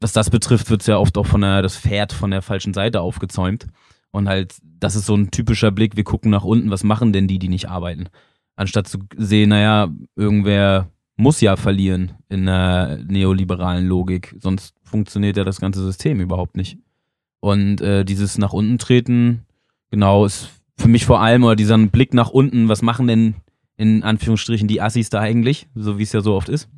was 0.00 0.12
das 0.12 0.30
betrifft, 0.30 0.70
wird 0.70 0.82
es 0.82 0.86
ja 0.86 0.98
oft 0.98 1.18
auch 1.18 1.26
von 1.26 1.40
der, 1.40 1.62
das 1.62 1.76
Pferd 1.76 2.12
von 2.12 2.30
der 2.30 2.42
falschen 2.42 2.74
Seite 2.74 3.00
aufgezäumt. 3.00 3.66
Und 4.10 4.28
halt, 4.28 4.56
das 4.62 4.96
ist 4.96 5.06
so 5.06 5.14
ein 5.14 5.30
typischer 5.30 5.70
Blick, 5.70 5.96
wir 5.96 6.04
gucken 6.04 6.30
nach 6.30 6.44
unten, 6.44 6.70
was 6.70 6.84
machen 6.84 7.12
denn 7.12 7.28
die, 7.28 7.38
die 7.38 7.48
nicht 7.48 7.68
arbeiten? 7.68 8.08
Anstatt 8.56 8.88
zu 8.88 8.98
sehen, 9.16 9.50
naja, 9.50 9.88
irgendwer 10.16 10.88
muss 11.16 11.40
ja 11.40 11.56
verlieren 11.56 12.12
in 12.28 12.46
der 12.46 12.98
neoliberalen 13.06 13.86
Logik, 13.86 14.36
sonst 14.40 14.74
funktioniert 14.84 15.36
ja 15.36 15.44
das 15.44 15.60
ganze 15.60 15.84
System 15.84 16.20
überhaupt 16.20 16.56
nicht. 16.56 16.78
Und 17.40 17.80
äh, 17.80 18.04
dieses 18.04 18.38
nach 18.38 18.52
unten 18.52 18.78
treten, 18.78 19.44
genau, 19.90 20.24
ist 20.24 20.48
für 20.76 20.88
mich 20.88 21.04
vor 21.04 21.20
allem, 21.20 21.44
oder 21.44 21.56
dieser 21.56 21.76
Blick 21.78 22.14
nach 22.14 22.30
unten, 22.30 22.68
was 22.68 22.82
machen 22.82 23.08
denn 23.08 23.34
in 23.76 24.02
Anführungsstrichen 24.02 24.68
die 24.68 24.80
Assis 24.80 25.10
da 25.10 25.20
eigentlich, 25.20 25.68
so 25.74 25.98
wie 25.98 26.02
es 26.02 26.12
ja 26.12 26.20
so 26.20 26.34
oft 26.34 26.48
ist. 26.48 26.68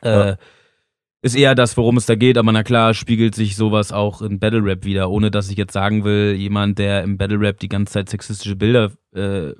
Äh, 0.00 0.36
ist 1.22 1.36
eher 1.36 1.54
das, 1.54 1.76
worum 1.76 1.96
es 1.96 2.06
da 2.06 2.16
geht, 2.16 2.36
aber 2.36 2.50
na 2.50 2.64
klar 2.64 2.94
spiegelt 2.94 3.36
sich 3.36 3.54
sowas 3.54 3.92
auch 3.92 4.22
in 4.22 4.40
Battle 4.40 4.64
Rap 4.64 4.84
wieder, 4.84 5.08
ohne 5.08 5.30
dass 5.30 5.50
ich 5.50 5.56
jetzt 5.56 5.72
sagen 5.72 6.04
will, 6.04 6.34
jemand, 6.36 6.78
der 6.80 7.04
im 7.04 7.16
Battle 7.16 7.38
Rap 7.40 7.60
die 7.60 7.68
ganze 7.68 7.92
Zeit 7.92 8.08
sexistische 8.08 8.56
Bilder 8.56 8.90
äh, 9.14 9.52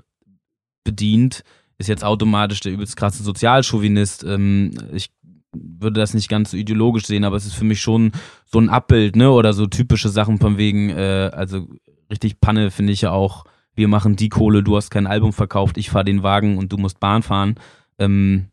bedient, 0.83 1.45
ist 1.79 1.89
jetzt 1.89 2.05
automatisch 2.05 2.61
der 2.61 2.73
übelst 2.73 2.97
krasse 2.97 3.23
Sozialchauvinist. 3.23 4.25
Ähm, 4.25 4.73
ich 4.93 5.11
würde 5.53 6.01
das 6.01 6.15
nicht 6.15 6.29
ganz 6.29 6.51
so 6.51 6.57
ideologisch 6.57 7.07
sehen, 7.07 7.25
aber 7.25 7.37
es 7.37 7.47
ist 7.47 7.55
für 7.55 7.65
mich 7.65 7.81
schon 7.81 8.11
so 8.45 8.59
ein 8.59 8.69
Abbild, 8.69 9.15
ne? 9.15 9.31
Oder 9.31 9.53
so 9.53 9.67
typische 9.67 10.09
Sachen 10.09 10.39
von 10.39 10.59
wegen, 10.59 10.91
äh, 10.91 11.31
also 11.33 11.69
richtig 12.11 12.41
Panne 12.41 12.73
finde 12.73 12.93
ich 12.93 13.03
ja 13.03 13.13
auch, 13.13 13.45
wir 13.75 13.87
machen 13.87 14.17
die 14.17 14.29
Kohle, 14.29 14.65
du 14.65 14.77
hast 14.77 14.91
kein 14.91 15.07
Album 15.07 15.33
verkauft, 15.33 15.79
ich 15.79 15.91
fahre 15.91 16.05
den 16.05 16.25
Wagen 16.25 16.59
und 16.59 16.73
du 16.73 16.77
musst 16.77 16.99
Bahn 16.99 17.23
fahren. 17.23 17.55
Ähm, 17.99 18.49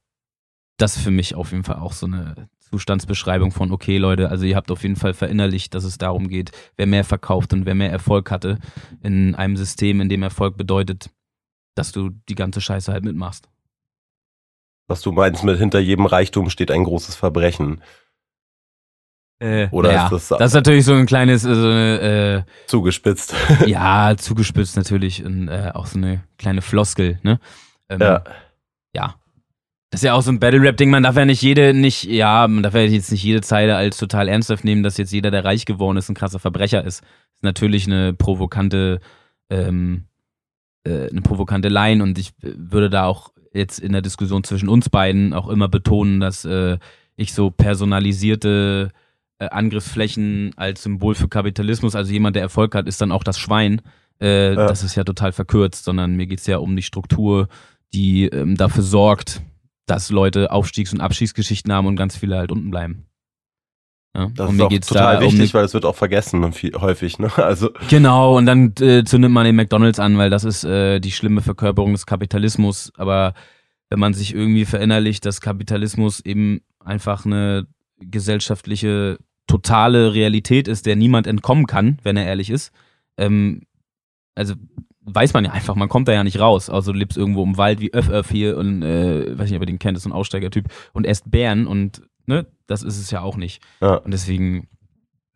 das 0.78 0.98
ist 0.98 1.04
für 1.04 1.12
mich 1.12 1.36
auf 1.36 1.52
jeden 1.52 1.64
Fall 1.64 1.78
auch 1.78 1.94
so 1.94 2.06
eine 2.06 2.48
Zustandsbeschreibung 2.72 3.52
von, 3.52 3.72
okay 3.72 3.98
Leute, 3.98 4.30
also 4.30 4.46
ihr 4.46 4.56
habt 4.56 4.72
auf 4.72 4.84
jeden 4.84 4.96
Fall 4.96 5.14
verinnerlicht, 5.14 5.74
dass 5.74 5.84
es 5.84 5.98
darum 5.98 6.28
geht, 6.28 6.52
wer 6.78 6.86
mehr 6.86 7.04
verkauft 7.04 7.54
und 7.54 7.66
wer 7.66 7.76
mehr 7.76 7.92
Erfolg 7.92 8.32
hatte 8.32 8.60
in 9.02 9.36
einem 9.36 9.58
System, 9.58 10.02
in 10.02 10.10
dem 10.10 10.24
Erfolg 10.24 10.58
bedeutet, 10.58 11.10
dass 11.76 11.92
du 11.92 12.10
die 12.28 12.36
ganze 12.36 12.62
Scheiße 12.62 12.92
halt 12.92 13.04
mitmachst. 13.04 13.50
Was 14.88 15.02
du 15.02 15.12
meinst 15.12 15.44
mit 15.44 15.58
hinter 15.58 15.80
jedem 15.80 16.06
Reichtum 16.06 16.50
steht 16.50 16.72
ein 16.72 16.84
großes 16.84 17.16
Verbrechen. 17.16 17.82
Äh, 19.42 19.70
Oder 19.72 19.94
ja, 19.94 20.06
ist 20.06 20.12
das, 20.12 20.40
das 20.40 20.52
ist 20.52 20.56
natürlich 20.56 20.84
so 20.84 20.94
ein 20.94 21.06
kleines, 21.06 21.46
äh, 21.46 21.56
so 21.56 21.68
eine, 21.68 22.46
äh, 22.46 22.68
zugespitzt. 22.68 23.34
ja, 23.66 24.16
zugespitzt 24.18 24.76
natürlich 24.76 25.24
und 25.24 25.48
äh, 25.48 25.72
auch 25.74 25.86
so 25.86 25.98
eine 25.98 26.24
kleine 26.38 26.62
Floskel, 26.62 27.20
ne? 27.24 27.40
Ähm, 27.88 28.02
ja. 28.02 28.24
Ja, 28.94 29.16
das 29.90 30.02
ist 30.02 30.06
ja 30.06 30.14
auch 30.14 30.22
so 30.22 30.32
ein 30.32 30.40
Battle-Rap-Ding, 30.40 30.92
man 30.92 31.04
darf 31.04 31.16
ja 31.16 31.26
nicht 31.26 31.42
jede, 31.42 31.74
nicht, 31.74 32.04
ja, 32.04 32.48
man 32.48 32.62
darf 32.62 32.76
ja 32.76 32.82
jetzt 32.82 33.12
nicht 33.12 33.24
jede 33.24 33.42
Zeile 33.42 33.76
als 33.76 33.98
total 33.98 34.28
ernsthaft 34.28 34.64
nehmen, 34.64 34.84
dass 34.84 34.98
jetzt 34.98 35.12
jeder, 35.12 35.32
der 35.32 35.44
reich 35.44 35.66
geworden 35.66 35.98
ist, 35.98 36.10
ein 36.10 36.16
krasser 36.16 36.40
Verbrecher 36.40 36.84
ist. 36.84 37.02
Das 37.02 37.36
ist 37.38 37.44
natürlich 37.44 37.88
eine 37.88 38.14
provokante, 38.14 39.00
ähm, 39.50 40.06
äh, 40.84 41.10
eine 41.10 41.22
provokante 41.22 41.70
Line 41.70 42.04
und 42.04 42.20
ich 42.20 42.34
würde 42.42 42.92
da 42.92 43.06
auch 43.06 43.32
jetzt 43.52 43.80
in 43.80 43.92
der 43.92 44.04
Diskussion 44.04 44.44
zwischen 44.44 44.70
uns 44.70 44.90
beiden 44.90 45.34
auch 45.34 45.48
immer 45.50 45.68
betonen, 45.68 46.20
dass 46.20 46.46
äh, 46.46 46.78
ich 47.16 47.34
so 47.34 47.50
personalisierte 47.50 48.92
äh, 49.40 49.50
Angriffsflächen 49.50 50.52
als 50.56 50.84
Symbol 50.84 51.16
für 51.16 51.30
Kapitalismus, 51.30 51.96
also 51.96 52.12
jemand, 52.12 52.36
der 52.36 52.44
Erfolg 52.44 52.76
hat, 52.76 52.88
ist 52.88 53.02
dann 53.02 53.12
auch 53.12 53.24
das 53.24 53.40
Schwein. 53.40 53.82
Äh, 54.22 54.54
ja. 54.54 54.68
Das 54.68 54.84
ist 54.84 54.96
ja 54.96 55.04
total 55.04 55.32
verkürzt, 55.32 55.84
sondern 55.84 56.16
mir 56.16 56.28
geht 56.28 56.40
es 56.40 56.48
ja 56.48 56.58
um 56.58 56.76
die 56.76 56.84
Struktur, 56.84 57.48
die 57.94 58.26
ähm, 58.26 58.56
dafür 58.56 58.84
sorgt, 58.84 59.42
dass 59.90 60.10
Leute 60.10 60.52
Aufstiegs- 60.52 60.94
und 60.94 61.02
Abstiegsgeschichten 61.02 61.72
haben 61.72 61.88
und 61.88 61.96
ganz 61.96 62.16
viele 62.16 62.38
halt 62.38 62.52
unten 62.52 62.70
bleiben. 62.70 63.06
Ja, 64.16 64.32
das 64.34 64.52
ist 64.52 64.62
auch 64.62 64.70
total 64.70 65.16
da 65.18 65.22
wichtig, 65.22 65.54
um 65.54 65.60
weil 65.60 65.66
es 65.66 65.74
wird 65.74 65.86
auch 65.86 65.96
vergessen 65.96 66.44
und 66.44 66.54
viel, 66.54 66.74
häufig. 66.74 67.20
Ne? 67.20 67.32
Also 67.38 67.70
genau, 67.90 68.38
und 68.38 68.46
dann 68.46 68.74
äh, 68.80 69.04
zündet 69.04 69.32
man 69.32 69.46
den 69.46 69.56
McDonalds 69.56 70.00
an, 70.00 70.18
weil 70.18 70.30
das 70.30 70.44
ist 70.44 70.64
äh, 70.64 71.00
die 71.00 71.12
schlimme 71.12 71.42
Verkörperung 71.42 71.92
des 71.92 72.06
Kapitalismus. 72.06 72.92
Aber 72.98 73.34
wenn 73.90 74.00
man 74.00 74.14
sich 74.14 74.34
irgendwie 74.34 74.66
verinnerlicht, 74.66 75.26
dass 75.26 75.42
Kapitalismus 75.42 76.20
eben 76.22 76.62
einfach 76.80 77.26
eine 77.26 77.68
gesellschaftliche, 78.00 79.20
totale 79.48 80.14
Realität 80.14 80.68
ist, 80.68 80.86
der 80.86 80.96
niemand 80.96 81.28
entkommen 81.28 81.66
kann, 81.66 82.00
wenn 82.04 82.18
er 82.18 82.26
ehrlich 82.26 82.50
ist. 82.50 82.72
Ähm, 83.18 83.64
also 84.36 84.56
weiß 85.14 85.34
man 85.34 85.46
ja 85.46 85.52
einfach, 85.52 85.76
man 85.76 85.90
kommt 85.90 86.08
da 86.08 86.14
ja 86.14 86.24
nicht 86.24 86.40
raus. 86.40 86.70
Also 86.70 86.92
du 86.92 87.00
lebst 87.00 87.18
irgendwo 87.18 87.44
im 87.44 87.58
Wald 87.58 87.80
wie 87.80 87.94
Öff 87.94 88.10
Öff 88.10 88.30
hier 88.30 88.58
und 88.58 88.84
äh, 88.84 89.38
weiß 89.38 89.50
nicht, 89.50 89.58
ob 89.58 89.64
ihr 89.64 89.68
den 89.68 89.80
kennt, 89.80 89.98
ist 89.98 90.04
so 90.04 90.10
ein 90.10 90.14
Aussteigertyp 90.14 90.66
und 90.94 91.06
esst 91.06 91.30
Bären 91.30 91.68
und 91.68 92.02
ne, 92.26 92.46
das 92.68 92.84
ist 92.84 93.00
es 93.00 93.12
ja 93.12 93.22
auch 93.22 93.36
nicht. 93.36 93.62
Ja. 93.82 93.96
Und 93.96 94.12
deswegen. 94.12 94.68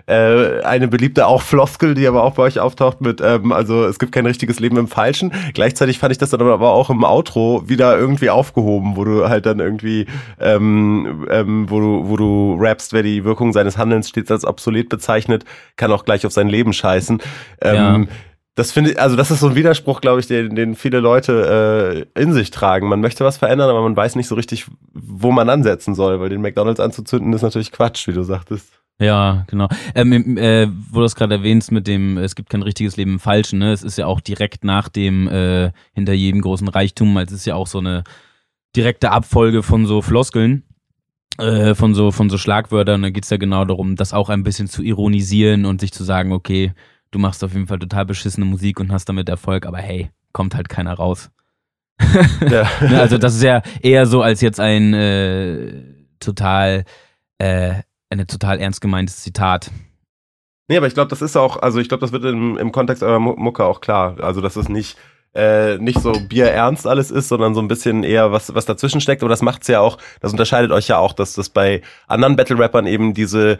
Äh, 0.06 0.62
eine 0.63 0.89
beliebte 0.89 1.27
auch 1.27 1.42
Floskel, 1.42 1.94
die 1.94 2.06
aber 2.08 2.24
auch 2.24 2.34
bei 2.34 2.44
euch 2.44 2.60
auftaucht 2.60 3.00
mit, 3.00 3.22
ähm, 3.22 3.53
also 3.53 3.86
es 3.86 4.00
gibt 4.00 4.12
kein 4.12 4.25
richtiges 4.25 4.60
Leben 4.60 4.75
im 4.75 4.89
Falschen. 4.89 5.32
Gleichzeitig 5.53 5.98
fand 5.98 6.12
ich 6.12 6.18
das 6.18 6.32
dann 6.32 6.42
aber 6.42 6.72
auch 6.72 6.89
im 6.89 7.06
Outro 7.06 7.70
wieder 7.70 7.98
irgendwie 7.98 8.30
aufgehoben, 8.30 8.98
wo 8.98 9.06
du 9.06 9.30
halt 9.30 9.46
dann 9.46 9.60
irgendwie, 9.60 10.08
ähm, 10.42 11.25
ähm, 11.30 11.70
wo 11.70 11.80
du, 11.80 12.10
wo 12.10 12.18
du 12.18 12.58
rappst, 12.60 12.92
wer 12.92 13.01
die 13.01 13.24
Wirkung 13.24 13.53
seines 13.53 13.77
Handelns 13.77 14.10
stets 14.10 14.30
als 14.30 14.44
obsolet 14.44 14.89
bezeichnet, 14.89 15.46
kann 15.77 15.94
auch 15.94 16.03
gleich 16.03 16.25
auf 16.25 16.34
sein 16.34 16.50
Leben 16.50 16.74
scheißen. 16.74 17.22
Ähm, 17.62 17.75
ja 17.75 18.15
das 18.55 18.72
finde 18.72 18.91
ich, 18.91 19.00
also 19.00 19.15
das 19.15 19.31
ist 19.31 19.39
so 19.39 19.48
ein 19.48 19.55
Widerspruch, 19.55 20.00
glaube 20.00 20.19
ich, 20.19 20.27
den, 20.27 20.55
den 20.55 20.75
viele 20.75 21.00
Leute 21.00 22.05
äh, 22.15 22.22
in 22.22 22.33
sich 22.33 22.51
tragen. 22.51 22.88
Man 22.88 23.01
möchte 23.01 23.25
was 23.25 23.38
verändern, 23.38 23.69
aber 23.69 23.81
man 23.81 23.95
weiß 23.95 24.15
nicht 24.15 24.27
so 24.27 24.36
richtig, 24.36 24.67
wo 24.93 25.31
man 25.31 25.50
ansetzen 25.50 25.95
soll, 25.95 26.19
weil 26.19 26.29
den 26.29 26.41
McDonalds 26.41 26.79
anzuzünden 26.79 27.33
ist 27.33 27.41
natürlich 27.41 27.72
Quatsch, 27.72 28.07
wie 28.07 28.13
du 28.13 28.22
sagtest. 28.22 28.67
Ja, 29.00 29.43
genau. 29.48 29.69
Ähm, 29.95 30.38
äh, 30.38 30.67
wo 30.91 31.00
du 31.00 31.05
es 31.05 31.15
gerade 31.15 31.33
erwähnst 31.36 31.72
mit 31.72 31.88
dem, 31.88 32.19
es 32.19 32.36
gibt 32.36 32.51
kein 32.51 32.62
richtiges 32.62 32.95
Leben 32.95 33.13
im 33.13 33.19
Falschen, 33.19 33.57
ne? 33.57 33.72
Es 33.72 33.81
ist 33.81 33.98
ja 33.98 34.05
auch 34.05 34.22
direkt 34.22 34.63
nach 34.63 34.88
dem 34.88 35.27
äh, 35.27 35.72
hinter 35.93 36.13
jedem 36.13 36.41
großen 36.41 36.67
Reichtum, 36.67 37.17
es 37.17 37.31
ist 37.31 37.45
ja 37.45 37.55
auch 37.55 37.67
so 37.67 37.79
eine 37.79 38.03
direkte 38.75 39.12
Abfolge 39.12 39.63
von 39.63 39.88
so 39.88 40.01
Floskeln. 40.01 40.63
Äh, 41.39 41.74
von 41.74 41.95
so 41.95 42.12
von 42.12 42.29
so 42.29 42.38
Schlagwörtern, 42.38 43.01
da 43.01 43.10
geht 43.10 43.24
es 43.24 43.31
ja 43.31 43.38
genau 43.38 43.65
darum, 43.65 43.95
das 43.95 44.13
auch 44.13 44.29
ein 44.29 44.43
bisschen 44.43 44.67
zu 44.67 44.83
ironisieren 44.83 45.65
und 45.65 45.81
sich 45.81 45.91
zu 45.91 46.03
sagen, 46.03 46.31
okay, 46.31 46.74
du 47.13 47.20
machst 47.20 47.43
auf 47.43 47.53
jeden 47.53 47.67
Fall 47.67 47.79
total 47.79 48.05
beschissene 48.05 48.46
Musik 48.46 48.79
und 48.79 48.91
hast 48.91 49.05
damit 49.05 49.29
Erfolg, 49.29 49.65
aber 49.65 49.77
hey, 49.77 50.10
kommt 50.32 50.55
halt 50.55 50.70
keiner 50.70 50.93
raus. 50.93 51.29
Ja. 52.50 52.67
Ne, 52.82 53.00
also 53.00 53.17
das 53.17 53.36
ist 53.36 53.43
ja 53.43 53.62
eher 53.82 54.05
so 54.05 54.22
als 54.22 54.41
jetzt 54.41 54.60
ein 54.60 54.93
äh, 54.93 55.84
total, 56.20 56.86
äh, 57.38 57.75
eine 58.10 58.27
total 58.27 58.60
ernst 58.60 58.82
gemeintes 58.82 59.22
Zitat. 59.22 59.72
Nee, 60.67 60.77
aber 60.77 60.88
ich 60.88 60.93
glaube, 60.93 61.10
das 61.10 61.22
ist 61.22 61.38
auch, 61.38 61.62
also 61.62 61.79
ich 61.79 61.88
glaube, 61.88 62.01
das 62.01 62.12
wird 62.12 62.25
im, 62.25 62.58
im 62.58 62.72
Kontext 62.72 63.03
eurer 63.03 63.20
Mucke 63.20 63.63
auch 63.63 63.79
klar. 63.79 64.17
Also, 64.22 64.41
dass 64.41 64.55
es 64.55 64.70
nicht, 64.70 64.98
äh, 65.34 65.77
nicht 65.77 66.00
so 66.00 66.13
bierernst 66.29 66.88
alles 66.88 67.12
ist, 67.12 67.29
sondern 67.29 67.53
so 67.53 67.62
ein 67.62 67.67
bisschen 67.67 68.03
eher 68.03 68.32
was, 68.32 68.53
was 68.55 68.65
dazwischen 68.65 69.01
steckt. 69.01 69.22
Aber 69.22 69.29
das 69.29 69.41
macht's 69.41 69.67
ja 69.67 69.79
auch, 69.79 69.98
das 70.20 70.32
unterscheidet 70.32 70.72
euch 70.72 70.88
ja 70.88 70.98
auch, 70.98 71.13
dass 71.13 71.34
das 71.34 71.50
bei 71.50 71.82
anderen 72.08 72.36
Battle-Rappern 72.36 72.88
eben 72.88 73.13
diese 73.13 73.60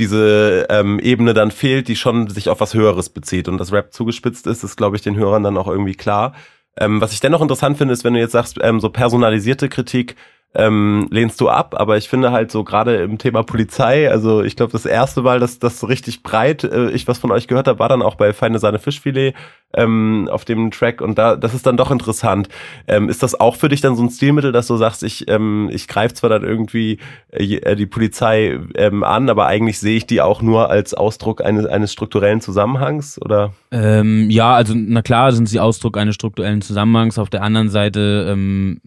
diese 0.00 0.66
ähm, 0.68 0.98
Ebene 0.98 1.34
dann 1.34 1.50
fehlt, 1.50 1.86
die 1.86 1.94
schon 1.94 2.28
sich 2.28 2.48
auf 2.48 2.60
was 2.60 2.74
Höheres 2.74 3.10
bezieht. 3.10 3.46
Und 3.46 3.58
das 3.58 3.72
Rap 3.72 3.92
zugespitzt 3.92 4.46
ist, 4.46 4.64
ist, 4.64 4.76
glaube 4.76 4.96
ich, 4.96 5.02
den 5.02 5.16
Hörern 5.16 5.44
dann 5.44 5.56
auch 5.56 5.68
irgendwie 5.68 5.94
klar. 5.94 6.34
Ähm, 6.76 7.00
was 7.00 7.12
ich 7.12 7.20
dennoch 7.20 7.42
interessant 7.42 7.78
finde, 7.78 7.94
ist, 7.94 8.02
wenn 8.02 8.14
du 8.14 8.20
jetzt 8.20 8.32
sagst, 8.32 8.58
ähm, 8.62 8.80
so 8.80 8.88
personalisierte 8.90 9.68
Kritik, 9.68 10.16
ähm, 10.52 11.06
lehnst 11.10 11.40
du 11.40 11.48
ab, 11.48 11.76
aber 11.78 11.96
ich 11.96 12.08
finde 12.08 12.32
halt 12.32 12.50
so 12.50 12.64
gerade 12.64 12.96
im 12.96 13.18
Thema 13.18 13.44
Polizei, 13.44 14.10
also 14.10 14.42
ich 14.42 14.56
glaube, 14.56 14.72
das 14.72 14.84
erste 14.84 15.22
Mal, 15.22 15.38
dass 15.38 15.60
das 15.60 15.78
so 15.78 15.86
richtig 15.86 16.24
breit 16.24 16.64
äh, 16.64 16.90
ich 16.90 17.06
was 17.06 17.18
von 17.18 17.30
euch 17.30 17.46
gehört 17.46 17.68
habe, 17.68 17.78
war 17.78 17.88
dann 17.88 18.02
auch 18.02 18.16
bei 18.16 18.32
Feine 18.32 18.58
Sahne 18.58 18.80
Fischfilet 18.80 19.34
ähm, 19.74 20.28
auf 20.30 20.44
dem 20.44 20.72
Track 20.72 21.02
und 21.02 21.18
da, 21.18 21.36
das 21.36 21.54
ist 21.54 21.66
dann 21.66 21.76
doch 21.76 21.92
interessant. 21.92 22.48
Ähm, 22.88 23.08
ist 23.08 23.22
das 23.22 23.38
auch 23.38 23.54
für 23.54 23.68
dich 23.68 23.80
dann 23.80 23.94
so 23.94 24.02
ein 24.02 24.10
Stilmittel, 24.10 24.50
dass 24.50 24.66
du 24.66 24.76
sagst, 24.76 25.04
ich, 25.04 25.30
ähm, 25.30 25.70
ich 25.72 25.86
greife 25.86 26.14
zwar 26.14 26.30
dann 26.30 26.42
irgendwie 26.42 26.98
äh, 27.30 27.76
die 27.76 27.86
Polizei 27.86 28.58
ähm, 28.74 29.04
an, 29.04 29.30
aber 29.30 29.46
eigentlich 29.46 29.78
sehe 29.78 29.98
ich 29.98 30.06
die 30.06 30.20
auch 30.20 30.42
nur 30.42 30.68
als 30.68 30.94
Ausdruck 30.94 31.44
eines, 31.44 31.66
eines 31.66 31.92
strukturellen 31.92 32.40
Zusammenhangs, 32.40 33.22
oder? 33.22 33.52
Ähm, 33.70 34.28
ja, 34.30 34.54
also 34.54 34.74
na 34.76 35.02
klar 35.02 35.30
sind 35.30 35.48
sie 35.48 35.60
Ausdruck 35.60 35.96
eines 35.96 36.16
strukturellen 36.16 36.60
Zusammenhangs. 36.60 37.20
Auf 37.20 37.30
der 37.30 37.42
anderen 37.42 37.68
Seite 37.68 38.26
ähm, 38.28 38.80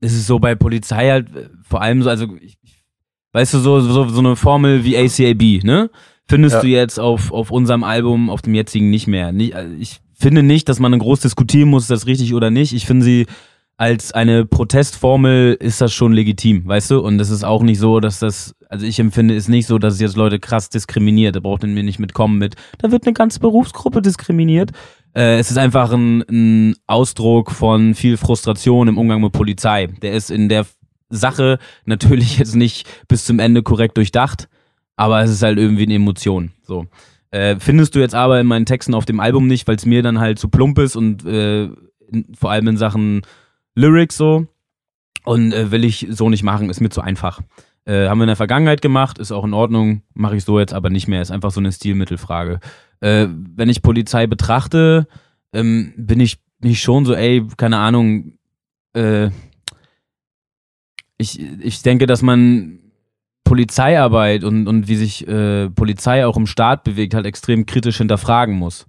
ist 0.00 0.14
es 0.14 0.26
so 0.26 0.38
bei 0.38 0.54
Polizei 0.54 1.10
halt 1.10 1.34
äh, 1.34 1.48
vor 1.62 1.82
allem 1.82 2.02
so, 2.02 2.10
also 2.10 2.26
ich, 2.40 2.58
weißt 3.32 3.54
du, 3.54 3.58
so, 3.58 3.80
so, 3.80 4.08
so 4.08 4.18
eine 4.20 4.36
Formel 4.36 4.84
wie 4.84 4.96
ACAB, 4.96 5.64
ne? 5.64 5.90
findest 6.28 6.56
ja. 6.56 6.60
du 6.60 6.66
jetzt 6.68 6.98
auf, 6.98 7.32
auf 7.32 7.50
unserem 7.50 7.84
Album, 7.84 8.30
auf 8.30 8.42
dem 8.42 8.54
jetzigen 8.54 8.90
nicht 8.90 9.06
mehr. 9.06 9.32
Nicht, 9.32 9.54
äh, 9.54 9.68
ich 9.78 10.00
finde 10.14 10.42
nicht, 10.42 10.68
dass 10.68 10.80
man 10.80 10.98
groß 10.98 11.20
diskutieren 11.20 11.68
muss, 11.68 11.84
ist 11.84 11.90
das 11.90 12.06
richtig 12.06 12.34
oder 12.34 12.50
nicht. 12.50 12.72
Ich 12.72 12.86
finde 12.86 13.04
sie 13.04 13.26
als 13.78 14.12
eine 14.12 14.46
Protestformel 14.46 15.54
ist 15.60 15.82
das 15.82 15.92
schon 15.92 16.14
legitim, 16.14 16.66
weißt 16.66 16.92
du? 16.92 17.00
Und 17.00 17.20
es 17.20 17.28
ist 17.28 17.44
auch 17.44 17.62
nicht 17.62 17.78
so, 17.78 18.00
dass 18.00 18.18
das, 18.18 18.54
also 18.70 18.86
ich 18.86 18.98
empfinde 18.98 19.36
es 19.36 19.48
nicht 19.48 19.66
so, 19.66 19.78
dass 19.78 19.94
es 19.94 20.00
jetzt 20.00 20.16
Leute 20.16 20.38
krass 20.38 20.70
diskriminiert. 20.70 21.36
Da 21.36 21.40
braucht 21.40 21.62
ihr 21.62 21.68
mir 21.68 21.82
nicht 21.82 21.98
mitkommen 21.98 22.38
mit, 22.38 22.54
da 22.78 22.90
wird 22.90 23.04
eine 23.04 23.12
ganze 23.12 23.38
Berufsgruppe 23.38 24.00
diskriminiert. 24.00 24.70
Äh, 25.16 25.38
es 25.38 25.50
ist 25.50 25.56
einfach 25.56 25.92
ein, 25.92 26.22
ein 26.28 26.76
Ausdruck 26.86 27.50
von 27.50 27.94
viel 27.94 28.18
Frustration 28.18 28.86
im 28.86 28.98
Umgang 28.98 29.22
mit 29.22 29.32
Polizei. 29.32 29.86
Der 29.86 30.12
ist 30.12 30.30
in 30.30 30.50
der 30.50 30.66
Sache 31.08 31.58
natürlich 31.86 32.38
jetzt 32.38 32.54
nicht 32.54 32.86
bis 33.08 33.24
zum 33.24 33.38
Ende 33.38 33.62
korrekt 33.62 33.96
durchdacht, 33.96 34.48
aber 34.94 35.22
es 35.22 35.30
ist 35.30 35.42
halt 35.42 35.58
irgendwie 35.58 35.84
eine 35.84 35.94
Emotion. 35.94 36.52
So. 36.62 36.86
Äh, 37.30 37.56
findest 37.58 37.94
du 37.94 37.98
jetzt 37.98 38.14
aber 38.14 38.38
in 38.40 38.46
meinen 38.46 38.66
Texten 38.66 38.92
auf 38.92 39.06
dem 39.06 39.20
Album 39.20 39.46
nicht, 39.46 39.66
weil 39.66 39.76
es 39.76 39.86
mir 39.86 40.02
dann 40.02 40.20
halt 40.20 40.38
zu 40.38 40.50
plump 40.50 40.78
ist 40.78 40.96
und 40.96 41.24
äh, 41.24 41.64
in, 41.64 42.34
vor 42.38 42.50
allem 42.50 42.68
in 42.68 42.76
Sachen 42.76 43.22
Lyrics 43.74 44.18
so. 44.18 44.46
Und 45.24 45.52
äh, 45.52 45.70
will 45.70 45.84
ich 45.84 46.06
so 46.10 46.28
nicht 46.28 46.42
machen, 46.42 46.68
ist 46.68 46.80
mir 46.80 46.90
zu 46.90 47.00
einfach. 47.00 47.40
Äh, 47.86 48.08
haben 48.08 48.18
wir 48.18 48.24
in 48.24 48.28
der 48.28 48.36
Vergangenheit 48.36 48.82
gemacht, 48.82 49.18
ist 49.18 49.32
auch 49.32 49.44
in 49.44 49.54
Ordnung, 49.54 50.02
mache 50.12 50.36
ich 50.36 50.44
so 50.44 50.58
jetzt 50.58 50.74
aber 50.74 50.90
nicht 50.90 51.08
mehr, 51.08 51.22
ist 51.22 51.30
einfach 51.30 51.50
so 51.50 51.60
eine 51.60 51.72
Stilmittelfrage. 51.72 52.60
Äh, 53.00 53.28
wenn 53.30 53.68
ich 53.68 53.82
Polizei 53.82 54.26
betrachte, 54.26 55.06
ähm, 55.52 55.92
bin 55.96 56.20
ich 56.20 56.38
nicht 56.60 56.82
schon 56.82 57.04
so, 57.04 57.14
ey, 57.14 57.46
keine 57.56 57.78
Ahnung, 57.78 58.32
äh, 58.94 59.30
ich, 61.18 61.40
ich 61.40 61.82
denke, 61.82 62.06
dass 62.06 62.22
man 62.22 62.80
Polizeiarbeit 63.44 64.44
und, 64.44 64.66
und 64.66 64.88
wie 64.88 64.96
sich 64.96 65.26
äh, 65.28 65.70
Polizei 65.70 66.26
auch 66.26 66.36
im 66.36 66.46
Staat 66.46 66.84
bewegt, 66.84 67.14
halt 67.14 67.26
extrem 67.26 67.64
kritisch 67.64 67.98
hinterfragen 67.98 68.56
muss. 68.56 68.86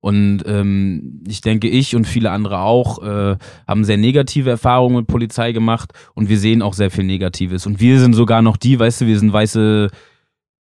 Und 0.00 0.44
ähm, 0.46 1.24
ich 1.26 1.40
denke, 1.40 1.68
ich 1.68 1.96
und 1.96 2.06
viele 2.06 2.30
andere 2.30 2.60
auch 2.60 3.02
äh, 3.02 3.36
haben 3.66 3.84
sehr 3.84 3.96
negative 3.96 4.50
Erfahrungen 4.50 4.98
mit 4.98 5.06
Polizei 5.08 5.50
gemacht 5.50 5.92
und 6.14 6.28
wir 6.28 6.38
sehen 6.38 6.62
auch 6.62 6.74
sehr 6.74 6.92
viel 6.92 7.02
Negatives. 7.02 7.66
Und 7.66 7.80
wir 7.80 7.98
sind 7.98 8.12
sogar 8.12 8.42
noch 8.42 8.56
die, 8.56 8.78
weißt 8.78 9.00
du, 9.00 9.06
wir 9.06 9.18
sind 9.18 9.32
weiße, 9.32 9.90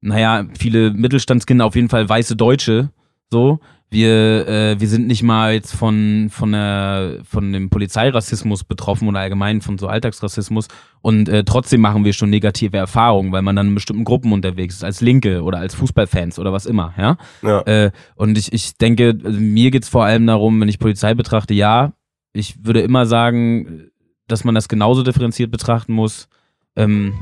naja, 0.05 0.45
viele 0.57 0.91
Mittelstandskinder, 0.91 1.65
auf 1.65 1.75
jeden 1.75 1.89
Fall 1.89 2.07
weiße 2.07 2.35
Deutsche, 2.35 2.89
so, 3.31 3.59
wir, 3.89 4.47
äh, 4.47 4.79
wir 4.79 4.87
sind 4.87 5.07
nicht 5.07 5.23
mal 5.23 5.53
jetzt 5.53 5.73
von, 5.73 6.27
von, 6.29 6.51
der, 6.51 7.19
von 7.23 7.53
dem 7.53 7.69
Polizeirassismus 7.69 8.63
betroffen 8.63 9.07
oder 9.07 9.19
allgemein 9.19 9.61
von 9.61 9.77
so 9.77 9.87
Alltagsrassismus 9.87 10.67
und 11.01 11.29
äh, 11.29 11.43
trotzdem 11.43 11.81
machen 11.81 12.03
wir 12.03 12.13
schon 12.13 12.29
negative 12.29 12.77
Erfahrungen, 12.77 13.31
weil 13.31 13.41
man 13.41 13.55
dann 13.55 13.67
in 13.67 13.75
bestimmten 13.75 14.03
Gruppen 14.03 14.31
unterwegs 14.31 14.75
ist, 14.75 14.83
als 14.83 15.01
Linke 15.01 15.43
oder 15.43 15.59
als 15.59 15.75
Fußballfans 15.75 16.39
oder 16.39 16.51
was 16.51 16.65
immer, 16.65 16.93
ja. 16.97 17.17
ja. 17.41 17.61
Äh, 17.61 17.91
und 18.15 18.37
ich, 18.37 18.53
ich 18.53 18.77
denke, 18.77 19.17
also 19.23 19.39
mir 19.39 19.71
geht's 19.71 19.89
vor 19.89 20.05
allem 20.05 20.27
darum, 20.27 20.59
wenn 20.61 20.69
ich 20.69 20.79
Polizei 20.79 21.13
betrachte, 21.13 21.53
ja, 21.53 21.93
ich 22.33 22.65
würde 22.65 22.81
immer 22.81 23.05
sagen, 23.05 23.91
dass 24.27 24.43
man 24.43 24.55
das 24.55 24.67
genauso 24.67 25.03
differenziert 25.03 25.51
betrachten 25.51 25.93
muss. 25.93 26.27
Ähm, 26.75 27.13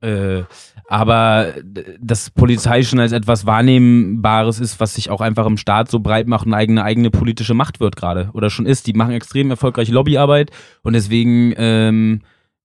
äh, 0.00 0.42
aber 0.90 1.52
das 2.00 2.30
Polizei 2.30 2.82
schon 2.82 2.98
als 2.98 3.12
etwas 3.12 3.44
Wahrnehmbares 3.44 4.58
ist, 4.58 4.80
was 4.80 4.94
sich 4.94 5.10
auch 5.10 5.20
einfach 5.20 5.44
im 5.44 5.58
Staat 5.58 5.90
so 5.90 6.00
breit 6.00 6.26
macht 6.26 6.46
und 6.46 6.54
eigene 6.54 6.82
eigene 6.82 7.10
politische 7.10 7.52
Macht 7.52 7.78
wird 7.78 7.94
gerade 7.94 8.30
oder 8.32 8.48
schon 8.48 8.64
ist. 8.64 8.86
Die 8.86 8.94
machen 8.94 9.12
extrem 9.12 9.50
erfolgreiche 9.50 9.92
Lobbyarbeit 9.92 10.50
und 10.82 10.94
deswegen 10.94 11.52
ähm, 11.58 12.22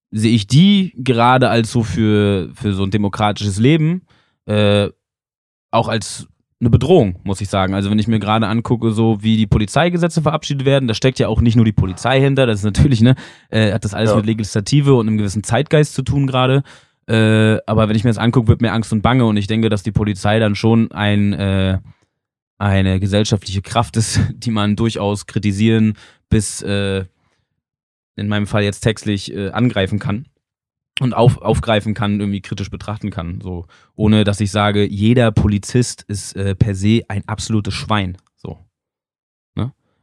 sehe 0.09 0.33
ich 0.33 0.47
die 0.47 0.93
gerade 0.95 1.49
als 1.49 1.69
so 1.69 1.83
für, 1.83 2.49
für 2.53 2.73
so 2.73 2.83
ein 2.83 2.91
demokratisches 2.91 3.59
Leben 3.59 4.03
äh, 4.45 4.89
auch 5.71 5.89
als 5.89 6.27
eine 6.61 6.69
Bedrohung, 6.69 7.19
muss 7.23 7.41
ich 7.41 7.49
sagen. 7.49 7.73
Also 7.73 7.91
wenn 7.91 7.99
ich 7.99 8.07
mir 8.07 8.19
gerade 8.19 8.47
angucke, 8.47 8.91
so 8.91 9.21
wie 9.21 9.35
die 9.35 9.47
Polizeigesetze 9.47 10.21
verabschiedet 10.21 10.65
werden, 10.65 10.87
da 10.87 10.93
steckt 10.93 11.19
ja 11.19 11.27
auch 11.27 11.41
nicht 11.41 11.57
nur 11.57 11.65
die 11.65 11.73
Polizei 11.73 12.21
hinter, 12.21 12.45
das 12.45 12.59
ist 12.59 12.65
natürlich, 12.65 13.01
ne, 13.01 13.15
äh, 13.49 13.73
hat 13.73 13.83
das 13.83 13.93
alles 13.93 14.11
ja. 14.11 14.15
mit 14.15 14.25
Legislative 14.27 14.93
und 14.93 15.09
einem 15.09 15.17
gewissen 15.17 15.43
Zeitgeist 15.43 15.93
zu 15.93 16.03
tun 16.03 16.25
gerade. 16.25 16.63
Äh, 17.07 17.57
aber 17.65 17.89
wenn 17.89 17.95
ich 17.95 18.03
mir 18.03 18.09
das 18.09 18.17
angucke, 18.17 18.47
wird 18.47 18.61
mir 18.61 18.71
Angst 18.71 18.93
und 18.93 19.01
Bange 19.01 19.25
und 19.25 19.37
ich 19.37 19.47
denke, 19.47 19.69
dass 19.69 19.83
die 19.83 19.91
Polizei 19.91 20.39
dann 20.39 20.55
schon 20.55 20.91
ein, 20.91 21.33
äh, 21.33 21.79
eine 22.57 22.99
gesellschaftliche 22.99 23.61
Kraft 23.61 23.97
ist, 23.97 24.19
die 24.33 24.51
man 24.51 24.75
durchaus 24.75 25.25
kritisieren 25.25 25.93
bis 26.29 26.61
äh, 26.61 27.05
in 28.15 28.27
meinem 28.27 28.47
Fall 28.47 28.63
jetzt 28.63 28.81
textlich 28.81 29.33
äh, 29.33 29.49
angreifen 29.49 29.99
kann 29.99 30.25
und 30.99 31.13
auf, 31.13 31.41
aufgreifen 31.41 31.93
kann, 31.93 32.19
irgendwie 32.19 32.41
kritisch 32.41 32.69
betrachten 32.69 33.09
kann. 33.09 33.41
So, 33.41 33.65
ohne 33.95 34.23
dass 34.23 34.39
ich 34.39 34.51
sage, 34.51 34.85
jeder 34.85 35.31
Polizist 35.31 36.03
ist 36.03 36.35
äh, 36.35 36.55
per 36.55 36.75
se 36.75 37.01
ein 37.07 37.27
absolutes 37.27 37.73
Schwein. 37.73 38.17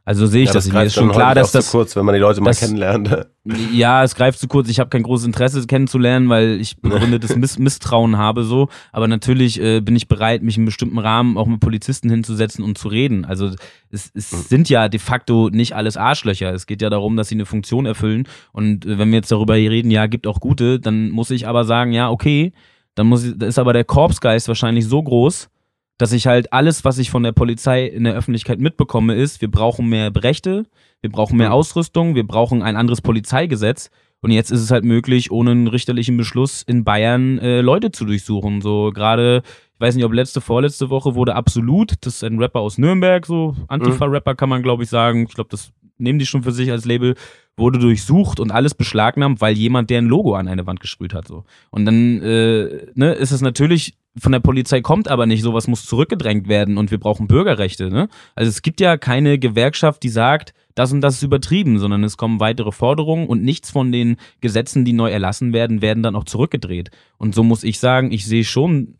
Also 0.03 0.25
sehe 0.25 0.43
ich 0.43 0.49
ja, 0.49 0.53
das, 0.53 0.65
das 0.65 0.73
Mir 0.73 0.83
ist 0.83 0.95
schon 0.95 1.11
klar, 1.11 1.35
dass 1.35 1.51
das 1.51 1.65
zu 1.67 1.77
kurz, 1.77 1.95
wenn 1.95 2.05
man 2.05 2.15
die 2.15 2.21
Leute 2.21 2.41
mal 2.41 2.53
kennenlernt. 2.53 3.27
Ja, 3.73 4.03
es 4.03 4.13
greift 4.13 4.37
zu 4.37 4.47
kurz. 4.47 4.69
Ich 4.69 4.79
habe 4.79 4.91
kein 4.91 5.01
großes 5.01 5.25
Interesse 5.25 5.65
kennenzulernen, 5.65 6.29
weil 6.29 6.61
ich 6.61 6.79
begründetes 6.79 7.35
Miss 7.35 7.57
Misstrauen 7.57 8.15
habe 8.15 8.43
so. 8.43 8.69
Aber 8.91 9.07
natürlich 9.07 9.59
äh, 9.59 9.81
bin 9.81 9.95
ich 9.95 10.07
bereit, 10.07 10.43
mich 10.43 10.59
in 10.59 10.65
bestimmten 10.65 10.99
Rahmen 10.99 11.39
auch 11.39 11.47
mit 11.47 11.59
Polizisten 11.59 12.07
hinzusetzen 12.11 12.63
und 12.63 12.77
zu 12.77 12.87
reden. 12.87 13.25
Also 13.25 13.49
es, 13.89 14.11
es 14.13 14.31
mhm. 14.31 14.37
sind 14.47 14.69
ja 14.69 14.89
de 14.89 14.99
facto 14.99 15.49
nicht 15.49 15.75
alles 15.75 15.97
Arschlöcher. 15.97 16.53
Es 16.53 16.67
geht 16.67 16.83
ja 16.83 16.91
darum, 16.91 17.17
dass 17.17 17.29
sie 17.29 17.35
eine 17.35 17.47
Funktion 17.47 17.87
erfüllen. 17.87 18.27
Und 18.51 18.85
äh, 18.85 18.99
wenn 18.99 19.09
wir 19.09 19.17
jetzt 19.17 19.31
darüber 19.31 19.55
reden, 19.55 19.89
ja, 19.89 20.05
gibt 20.05 20.27
auch 20.27 20.39
gute, 20.39 20.79
dann 20.79 21.09
muss 21.09 21.31
ich 21.31 21.47
aber 21.47 21.65
sagen, 21.65 21.93
ja, 21.93 22.11
okay, 22.11 22.53
dann 22.93 23.07
muss 23.07 23.23
ich, 23.23 23.33
da 23.35 23.47
ist 23.47 23.57
aber 23.57 23.73
der 23.73 23.85
Korpsgeist 23.85 24.47
wahrscheinlich 24.47 24.85
so 24.85 25.01
groß, 25.01 25.49
dass 25.97 26.13
ich 26.13 26.27
halt 26.27 26.51
alles, 26.51 26.83
was 26.83 26.97
ich 26.97 27.11
von 27.11 27.23
der 27.23 27.31
Polizei 27.31 27.85
in 27.85 28.03
der 28.03 28.13
Öffentlichkeit 28.13 28.59
mitbekomme, 28.59 29.15
ist, 29.15 29.41
wir 29.41 29.51
brauchen 29.51 29.87
mehr 29.87 30.11
Rechte, 30.15 30.65
wir 31.01 31.11
brauchen 31.11 31.37
mehr 31.37 31.49
mhm. 31.49 31.53
Ausrüstung, 31.53 32.15
wir 32.15 32.25
brauchen 32.25 32.63
ein 32.63 32.75
anderes 32.75 33.01
Polizeigesetz. 33.01 33.89
Und 34.23 34.31
jetzt 34.31 34.51
ist 34.51 34.61
es 34.61 34.69
halt 34.69 34.83
möglich, 34.83 35.31
ohne 35.31 35.51
einen 35.51 35.67
richterlichen 35.67 36.15
Beschluss 36.15 36.61
in 36.61 36.83
Bayern 36.83 37.39
äh, 37.39 37.61
Leute 37.61 37.91
zu 37.91 38.05
durchsuchen. 38.05 38.61
So 38.61 38.91
gerade, 38.93 39.41
ich 39.73 39.79
weiß 39.79 39.95
nicht, 39.95 40.05
ob 40.05 40.13
letzte, 40.13 40.41
vorletzte 40.41 40.91
Woche 40.91 41.15
wurde 41.15 41.35
Absolut, 41.35 41.93
das 42.01 42.15
ist 42.15 42.23
ein 42.23 42.37
Rapper 42.37 42.59
aus 42.59 42.77
Nürnberg, 42.77 43.25
so 43.25 43.55
Antifa-Rapper 43.67 44.35
kann 44.35 44.49
man, 44.49 44.61
glaube 44.61 44.83
ich, 44.83 44.89
sagen. 44.89 45.25
Ich 45.27 45.33
glaube, 45.33 45.49
das 45.49 45.71
nehmen 45.97 46.19
die 46.19 46.25
schon 46.27 46.43
für 46.43 46.51
sich 46.51 46.71
als 46.71 46.85
Label, 46.85 47.15
wurde 47.57 47.79
durchsucht 47.79 48.39
und 48.39 48.51
alles 48.51 48.73
beschlagnahmt, 48.73 49.41
weil 49.41 49.57
jemand 49.57 49.89
deren 49.89 50.05
Logo 50.05 50.35
an 50.35 50.47
eine 50.47 50.65
Wand 50.65 50.79
gesprüht 50.79 51.13
hat. 51.13 51.27
So. 51.27 51.43
Und 51.69 51.85
dann 51.85 52.21
äh, 52.21 52.87
ne, 52.95 53.13
ist 53.13 53.31
es 53.31 53.41
natürlich 53.41 53.93
von 54.17 54.33
der 54.33 54.39
Polizei 54.39 54.81
kommt 54.81 55.07
aber 55.07 55.25
nicht, 55.25 55.41
sowas 55.41 55.67
muss 55.67 55.85
zurückgedrängt 55.85 56.47
werden 56.47 56.77
und 56.77 56.91
wir 56.91 56.99
brauchen 56.99 57.27
Bürgerrechte. 57.27 57.89
Ne? 57.89 58.09
Also 58.35 58.49
es 58.49 58.61
gibt 58.61 58.81
ja 58.81 58.97
keine 58.97 59.39
Gewerkschaft, 59.39 60.03
die 60.03 60.09
sagt, 60.09 60.53
das 60.75 60.91
und 60.91 61.01
das 61.01 61.15
ist 61.15 61.23
übertrieben, 61.23 61.79
sondern 61.79 62.03
es 62.03 62.17
kommen 62.17 62.39
weitere 62.39 62.71
Forderungen 62.71 63.27
und 63.27 63.43
nichts 63.43 63.69
von 63.69 63.91
den 63.91 64.17
Gesetzen, 64.41 64.83
die 64.83 64.93
neu 64.93 65.09
erlassen 65.09 65.53
werden, 65.53 65.81
werden 65.81 66.03
dann 66.03 66.15
auch 66.15 66.25
zurückgedreht. 66.25 66.91
Und 67.17 67.35
so 67.35 67.43
muss 67.43 67.63
ich 67.63 67.79
sagen, 67.79 68.11
ich 68.11 68.25
sehe 68.25 68.43
schon 68.43 68.95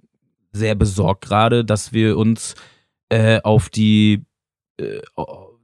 sehr 0.54 0.76
besorgt 0.76 1.26
gerade, 1.26 1.66
dass 1.66 1.92
wir 1.92 2.18
uns 2.18 2.56
äh, 3.10 3.42
auf 3.42 3.70
die 3.70 4.24
äh, 4.78 5.00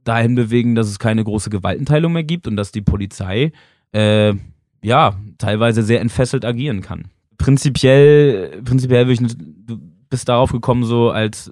dahin 0.08 0.34
bewegen, 0.34 0.74
dass 0.74 0.88
es 0.88 0.98
keine 0.98 1.22
große 1.22 1.50
Gewaltenteilung 1.50 2.12
mehr 2.12 2.24
gibt 2.24 2.46
und 2.46 2.56
dass 2.56 2.72
die 2.72 2.82
Polizei 2.82 3.52
äh, 3.92 4.34
ja 4.82 5.16
teilweise 5.38 5.82
sehr 5.82 6.00
entfesselt 6.00 6.44
agieren 6.44 6.80
kann 6.80 7.10
prinzipiell, 7.38 8.60
prinzipiell 8.62 9.06
würde 9.06 9.24
ich, 9.24 9.36
du 9.38 9.78
bist 10.10 10.28
darauf 10.28 10.52
gekommen, 10.52 10.84
so 10.84 11.10
als, 11.10 11.50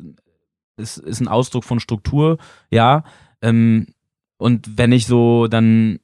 es 0.77 0.99
ist 0.99 1.21
ein 1.21 1.29
Ausdruck 1.29 1.65
von 1.65 1.81
Struktur, 1.81 2.39
ja. 2.71 3.05
Ähm, 3.41 3.87
und 4.37 4.77
wenn 4.77 4.93
ich 4.93 5.07
so 5.07 5.47
dann 5.47 6.01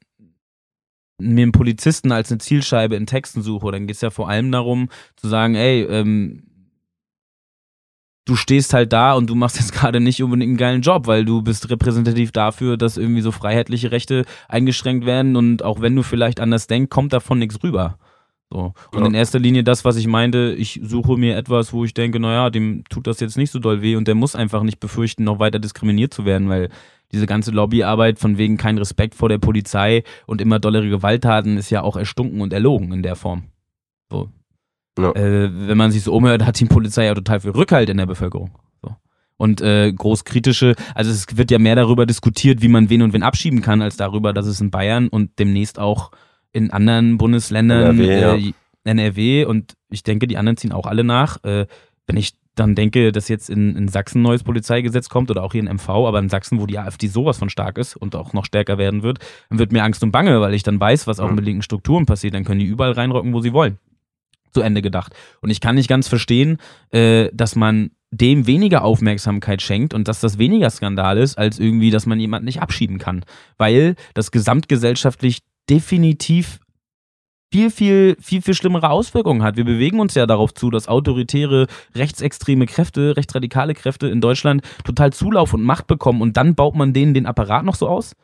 mir 1.18 1.42
einen 1.42 1.52
Polizisten 1.52 2.10
als 2.10 2.30
eine 2.30 2.38
Zielscheibe 2.38 2.96
in 2.96 3.06
Texten 3.06 3.42
suche, 3.42 3.70
dann 3.70 3.86
geht 3.86 3.96
es 3.96 4.00
ja 4.00 4.10
vor 4.10 4.28
allem 4.28 4.50
darum, 4.50 4.88
zu 5.16 5.28
sagen, 5.28 5.54
ey, 5.54 5.82
ähm, 5.82 6.44
du 8.24 8.36
stehst 8.36 8.74
halt 8.74 8.92
da 8.92 9.14
und 9.14 9.28
du 9.28 9.34
machst 9.34 9.56
jetzt 9.56 9.72
gerade 9.74 10.00
nicht 10.00 10.22
unbedingt 10.22 10.50
einen 10.50 10.56
geilen 10.56 10.82
Job, 10.82 11.06
weil 11.06 11.24
du 11.24 11.42
bist 11.42 11.70
repräsentativ 11.70 12.32
dafür, 12.32 12.76
dass 12.76 12.96
irgendwie 12.96 13.22
so 13.22 13.32
freiheitliche 13.32 13.90
Rechte 13.90 14.24
eingeschränkt 14.48 15.06
werden 15.06 15.36
und 15.36 15.62
auch 15.64 15.80
wenn 15.80 15.96
du 15.96 16.02
vielleicht 16.02 16.40
anders 16.40 16.66
denkst, 16.66 16.90
kommt 16.90 17.12
davon 17.12 17.38
nichts 17.38 17.62
rüber. 17.62 17.98
So. 18.50 18.74
Und 18.92 19.00
ja. 19.00 19.06
in 19.06 19.14
erster 19.14 19.38
Linie 19.38 19.64
das, 19.64 19.84
was 19.84 19.96
ich 19.96 20.06
meinte, 20.06 20.54
ich 20.58 20.78
suche 20.82 21.16
mir 21.16 21.36
etwas, 21.36 21.72
wo 21.72 21.84
ich 21.84 21.94
denke, 21.94 22.20
naja, 22.20 22.50
dem 22.50 22.84
tut 22.90 23.06
das 23.06 23.18
jetzt 23.20 23.38
nicht 23.38 23.50
so 23.50 23.58
doll 23.58 23.80
weh 23.80 23.96
und 23.96 24.06
der 24.06 24.14
muss 24.14 24.36
einfach 24.36 24.62
nicht 24.62 24.78
befürchten, 24.78 25.24
noch 25.24 25.38
weiter 25.38 25.58
diskriminiert 25.58 26.12
zu 26.12 26.26
werden, 26.26 26.50
weil 26.50 26.68
diese 27.12 27.26
ganze 27.26 27.50
Lobbyarbeit 27.50 28.18
von 28.18 28.36
wegen 28.38 28.58
kein 28.58 28.78
Respekt 28.78 29.14
vor 29.14 29.28
der 29.28 29.38
Polizei 29.38 30.02
und 30.26 30.40
immer 30.40 30.58
dollere 30.58 30.88
Gewalttaten 30.88 31.56
ist 31.56 31.70
ja 31.70 31.82
auch 31.82 31.96
erstunken 31.96 32.40
und 32.40 32.52
erlogen 32.52 32.92
in 32.92 33.02
der 33.02 33.16
Form. 33.16 33.44
So. 34.10 34.28
Ja. 34.98 35.12
Äh, 35.12 35.50
wenn 35.68 35.78
man 35.78 35.90
sich 35.90 36.02
so 36.02 36.12
umhört, 36.12 36.44
hat 36.44 36.58
die 36.60 36.66
Polizei 36.66 37.06
ja 37.06 37.14
total 37.14 37.40
viel 37.40 37.52
Rückhalt 37.52 37.88
in 37.88 37.96
der 37.96 38.06
Bevölkerung. 38.06 38.50
So. 38.82 38.94
Und 39.38 39.60
äh, 39.60 39.92
großkritische, 39.92 40.74
also 40.94 41.10
es 41.10 41.26
wird 41.36 41.50
ja 41.50 41.58
mehr 41.58 41.76
darüber 41.76 42.06
diskutiert, 42.06 42.62
wie 42.62 42.68
man 42.68 42.90
wen 42.90 43.02
und 43.02 43.12
wen 43.12 43.22
abschieben 43.22 43.62
kann, 43.62 43.80
als 43.82 43.96
darüber, 43.96 44.32
dass 44.32 44.46
es 44.46 44.60
in 44.60 44.70
Bayern 44.70 45.08
und 45.08 45.38
demnächst 45.38 45.78
auch 45.78 46.10
in 46.52 46.70
anderen 46.70 47.16
Bundesländern, 47.18 47.98
NRW, 47.98 48.48
äh. 48.48 48.52
NRW 48.84 49.44
und 49.46 49.74
ich 49.90 50.02
denke, 50.02 50.26
die 50.26 50.36
anderen 50.36 50.56
ziehen 50.58 50.72
auch 50.72 50.86
alle 50.86 51.04
nach. 51.04 51.42
Äh, 51.44 51.66
wenn 52.06 52.16
ich 52.16 52.34
dann 52.54 52.74
denke, 52.74 53.12
dass 53.12 53.28
jetzt 53.28 53.48
in, 53.48 53.74
in 53.76 53.88
Sachsen 53.88 54.18
ein 54.18 54.22
neues 54.24 54.42
Polizeigesetz 54.42 55.08
kommt 55.08 55.30
oder 55.30 55.42
auch 55.42 55.52
hier 55.52 55.62
in 55.62 55.74
MV, 55.74 55.88
aber 55.88 56.18
in 56.18 56.28
Sachsen, 56.28 56.60
wo 56.60 56.66
die 56.66 56.78
AfD 56.78 57.06
sowas 57.06 57.38
von 57.38 57.48
stark 57.48 57.78
ist 57.78 57.96
und 57.96 58.14
auch 58.14 58.34
noch 58.34 58.44
stärker 58.44 58.76
werden 58.76 59.02
wird, 59.02 59.20
dann 59.48 59.58
wird 59.58 59.72
mir 59.72 59.82
Angst 59.82 60.02
und 60.02 60.10
Bange, 60.12 60.38
weil 60.42 60.52
ich 60.52 60.62
dann 60.62 60.78
weiß, 60.78 61.06
was 61.06 61.18
auch 61.18 61.30
Mhm. 61.30 61.36
mit 61.36 61.44
linken 61.46 61.62
Strukturen 61.62 62.04
passiert. 62.04 62.34
Dann 62.34 62.44
können 62.44 62.60
die 62.60 62.66
überall 62.66 62.92
reinrocken, 62.92 63.32
wo 63.32 63.40
sie 63.40 63.54
wollen. 63.54 63.78
Zu 64.52 64.60
Ende 64.60 64.82
gedacht. 64.82 65.14
Und 65.40 65.50
ich 65.50 65.60
kann 65.60 65.76
nicht 65.76 65.88
ganz 65.88 66.08
verstehen, 66.08 66.58
äh, 66.90 67.30
dass 67.32 67.56
man 67.56 67.90
dem 68.10 68.46
weniger 68.46 68.84
Aufmerksamkeit 68.84 69.62
schenkt 69.62 69.94
und 69.94 70.06
dass 70.06 70.20
das 70.20 70.36
weniger 70.36 70.68
Skandal 70.68 71.16
ist, 71.16 71.38
als 71.38 71.58
irgendwie, 71.58 71.90
dass 71.90 72.04
man 72.04 72.20
jemanden 72.20 72.44
nicht 72.44 72.60
abschieben 72.60 72.98
kann. 72.98 73.24
Weil 73.56 73.94
das 74.12 74.30
gesamtgesellschaftlich 74.30 75.38
definitiv 75.70 76.60
viel, 77.52 77.70
viel, 77.70 78.16
viel, 78.20 78.42
viel 78.42 78.54
schlimmere 78.54 78.90
Auswirkungen 78.90 79.42
hat. 79.42 79.56
Wir 79.56 79.64
bewegen 79.64 80.00
uns 80.00 80.14
ja 80.14 80.26
darauf 80.26 80.54
zu, 80.54 80.70
dass 80.70 80.88
autoritäre, 80.88 81.66
rechtsextreme 81.94 82.66
Kräfte, 82.66 83.16
rechtsradikale 83.16 83.74
Kräfte 83.74 84.08
in 84.08 84.20
Deutschland 84.20 84.62
total 84.84 85.12
Zulauf 85.12 85.52
und 85.52 85.62
Macht 85.62 85.86
bekommen 85.86 86.22
und 86.22 86.36
dann 86.36 86.54
baut 86.54 86.74
man 86.74 86.92
denen 86.92 87.14
den 87.14 87.26
Apparat 87.26 87.64
noch 87.64 87.74
so 87.74 87.88
aus? 87.88 88.14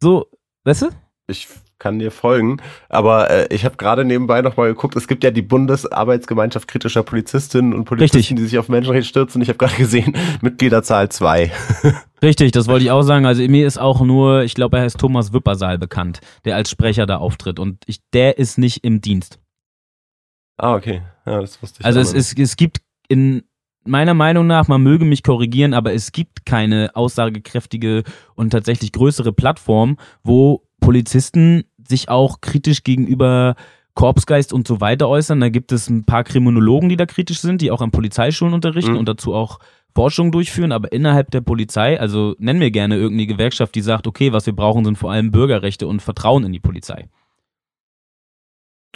So, 0.00 0.28
weißt 0.64 0.82
du? 0.82 0.86
Ich 1.26 1.48
kann 1.78 1.98
dir 1.98 2.10
folgen, 2.10 2.60
aber 2.88 3.30
äh, 3.30 3.54
ich 3.54 3.64
habe 3.64 3.76
gerade 3.76 4.04
nebenbei 4.04 4.42
nochmal 4.42 4.68
geguckt, 4.68 4.96
es 4.96 5.06
gibt 5.06 5.22
ja 5.22 5.30
die 5.30 5.42
Bundesarbeitsgemeinschaft 5.42 6.66
kritischer 6.66 7.02
Polizistinnen 7.02 7.72
und 7.72 7.84
Polizisten, 7.84 8.16
Richtig. 8.18 8.36
die 8.36 8.44
sich 8.44 8.58
auf 8.58 8.68
Menschenrechte 8.68 9.08
stürzen. 9.08 9.40
Ich 9.42 9.48
habe 9.48 9.58
gerade 9.58 9.76
gesehen, 9.76 10.16
Mitgliederzahl 10.40 11.08
zwei. 11.08 11.52
Richtig, 12.22 12.52
das 12.52 12.66
wollte 12.66 12.84
ich 12.84 12.90
auch 12.90 13.02
sagen. 13.02 13.26
Also 13.26 13.42
mir 13.42 13.66
ist 13.66 13.78
auch 13.78 14.00
nur, 14.00 14.42
ich 14.42 14.54
glaube, 14.54 14.78
er 14.78 14.82
heißt 14.82 14.98
Thomas 14.98 15.32
Wippersaal 15.32 15.78
bekannt, 15.78 16.20
der 16.44 16.56
als 16.56 16.70
Sprecher 16.70 17.06
da 17.06 17.18
auftritt. 17.18 17.60
Und 17.60 17.78
ich, 17.86 18.00
der 18.12 18.38
ist 18.38 18.58
nicht 18.58 18.84
im 18.84 19.00
Dienst. 19.00 19.38
Ah, 20.56 20.74
okay. 20.74 21.02
Ja, 21.24 21.40
das 21.40 21.62
wusste 21.62 21.80
ich. 21.80 21.86
Also 21.86 22.00
es, 22.00 22.12
es, 22.12 22.36
es 22.36 22.56
gibt 22.56 22.78
in 23.08 23.44
meiner 23.84 24.14
Meinung 24.14 24.46
nach, 24.46 24.68
man 24.68 24.82
möge 24.82 25.04
mich 25.04 25.22
korrigieren, 25.22 25.74
aber 25.74 25.94
es 25.94 26.12
gibt 26.12 26.44
keine 26.44 26.90
aussagekräftige 26.94 28.02
und 28.34 28.50
tatsächlich 28.50 28.92
größere 28.92 29.32
Plattform, 29.32 29.96
wo 30.22 30.67
Polizisten 30.88 31.64
sich 31.86 32.08
auch 32.08 32.40
kritisch 32.40 32.82
gegenüber 32.82 33.56
Korpsgeist 33.92 34.54
und 34.54 34.66
so 34.66 34.80
weiter 34.80 35.06
äußern. 35.06 35.38
Da 35.38 35.50
gibt 35.50 35.70
es 35.70 35.90
ein 35.90 36.04
paar 36.06 36.24
Kriminologen, 36.24 36.88
die 36.88 36.96
da 36.96 37.04
kritisch 37.04 37.40
sind, 37.40 37.60
die 37.60 37.70
auch 37.70 37.82
an 37.82 37.90
Polizeischulen 37.90 38.54
unterrichten 38.54 38.92
Mhm. 38.92 38.96
und 38.98 39.06
dazu 39.06 39.34
auch 39.34 39.58
Forschung 39.94 40.32
durchführen, 40.32 40.72
aber 40.72 40.90
innerhalb 40.90 41.30
der 41.30 41.42
Polizei, 41.42 42.00
also 42.00 42.34
nenn 42.38 42.56
mir 42.58 42.70
gerne 42.70 42.96
irgendeine 42.96 43.26
Gewerkschaft, 43.26 43.74
die 43.74 43.82
sagt, 43.82 44.06
okay, 44.06 44.32
was 44.32 44.46
wir 44.46 44.54
brauchen, 44.54 44.86
sind 44.86 44.96
vor 44.96 45.12
allem 45.12 45.30
Bürgerrechte 45.30 45.86
und 45.86 46.00
Vertrauen 46.00 46.44
in 46.44 46.52
die 46.52 46.60
Polizei. 46.60 47.08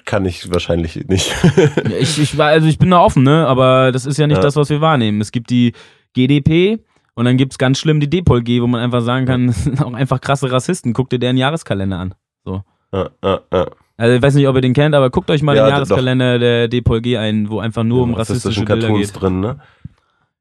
Kann 0.07 0.25
ich 0.25 0.51
wahrscheinlich 0.51 0.97
nicht. 1.09 1.31
Ich, 2.01 2.19
ich, 2.19 2.41
also 2.41 2.67
ich 2.69 2.79
bin 2.79 2.91
da 2.91 3.01
offen, 3.01 3.23
ne? 3.23 3.47
aber 3.47 3.93
das 3.93 4.07
ist 4.07 4.17
ja 4.17 4.27
nicht 4.27 4.39
Ja. 4.39 4.43
das, 4.43 4.57
was 4.57 4.71
wir 4.71 4.81
wahrnehmen. 4.81 5.21
Es 5.21 5.31
gibt 5.31 5.51
die 5.51 5.73
GDP 6.15 6.79
und 7.15 7.25
dann 7.25 7.37
gibt 7.37 7.53
es 7.53 7.59
ganz 7.59 7.79
schlimm 7.79 8.01
die 8.01 8.09
DPOLG, 8.09 8.63
wo 8.63 8.67
man 8.67 8.81
einfach 8.81 9.03
sagen 9.03 9.27
kann, 9.27 9.47
das 9.49 9.65
sind 9.65 9.83
auch 9.83 9.93
einfach 9.93 10.21
krasse 10.21 10.51
Rassisten. 10.51 10.93
Guckt 10.93 11.13
dir 11.13 11.19
deren 11.19 11.37
Jahreskalender 11.37 11.99
an. 11.99 12.15
ja, 12.47 13.11
ja, 13.23 13.41
ja. 13.53 13.67
Also 13.99 14.17
ich 14.17 14.23
weiß 14.23 14.35
nicht, 14.35 14.49
ob 14.49 14.57
ihr 14.57 14.63
den 14.63 14.73
kennt, 14.73 14.95
aber 14.95 15.11
guckt 15.11 15.31
euch 15.31 15.43
mal 15.43 15.55
den 15.55 15.65
doch. 15.65 15.71
Jahreskalender 15.71 16.39
der 16.39 16.69
DPOLG 16.69 17.19
ein, 17.19 17.51
wo 17.51 17.61
einfach 17.61 17.85
nur 17.85 18.03
um 18.03 18.15
rassistische 18.15 18.61
rassistischen 18.61 18.65
Bilder 18.65 18.87
Cartoons 18.89 19.13
geht. 19.13 19.23
drin, 19.23 19.41
ne? 19.41 19.61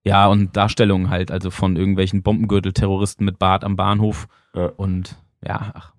Ja, 0.04 0.28
und 0.28 0.58
Darstellungen 0.58 1.10
halt, 1.12 1.32
also 1.32 1.52
von 1.52 1.76
irgendwelchen 1.76 2.24
Bombengürtel-Terroristen 2.24 3.24
mit 3.24 3.38
Bart 3.38 3.64
am 3.64 3.76
Bahnhof. 3.76 4.28
Und 4.78 5.18
ja, 5.46 5.72
ach. 5.76 5.94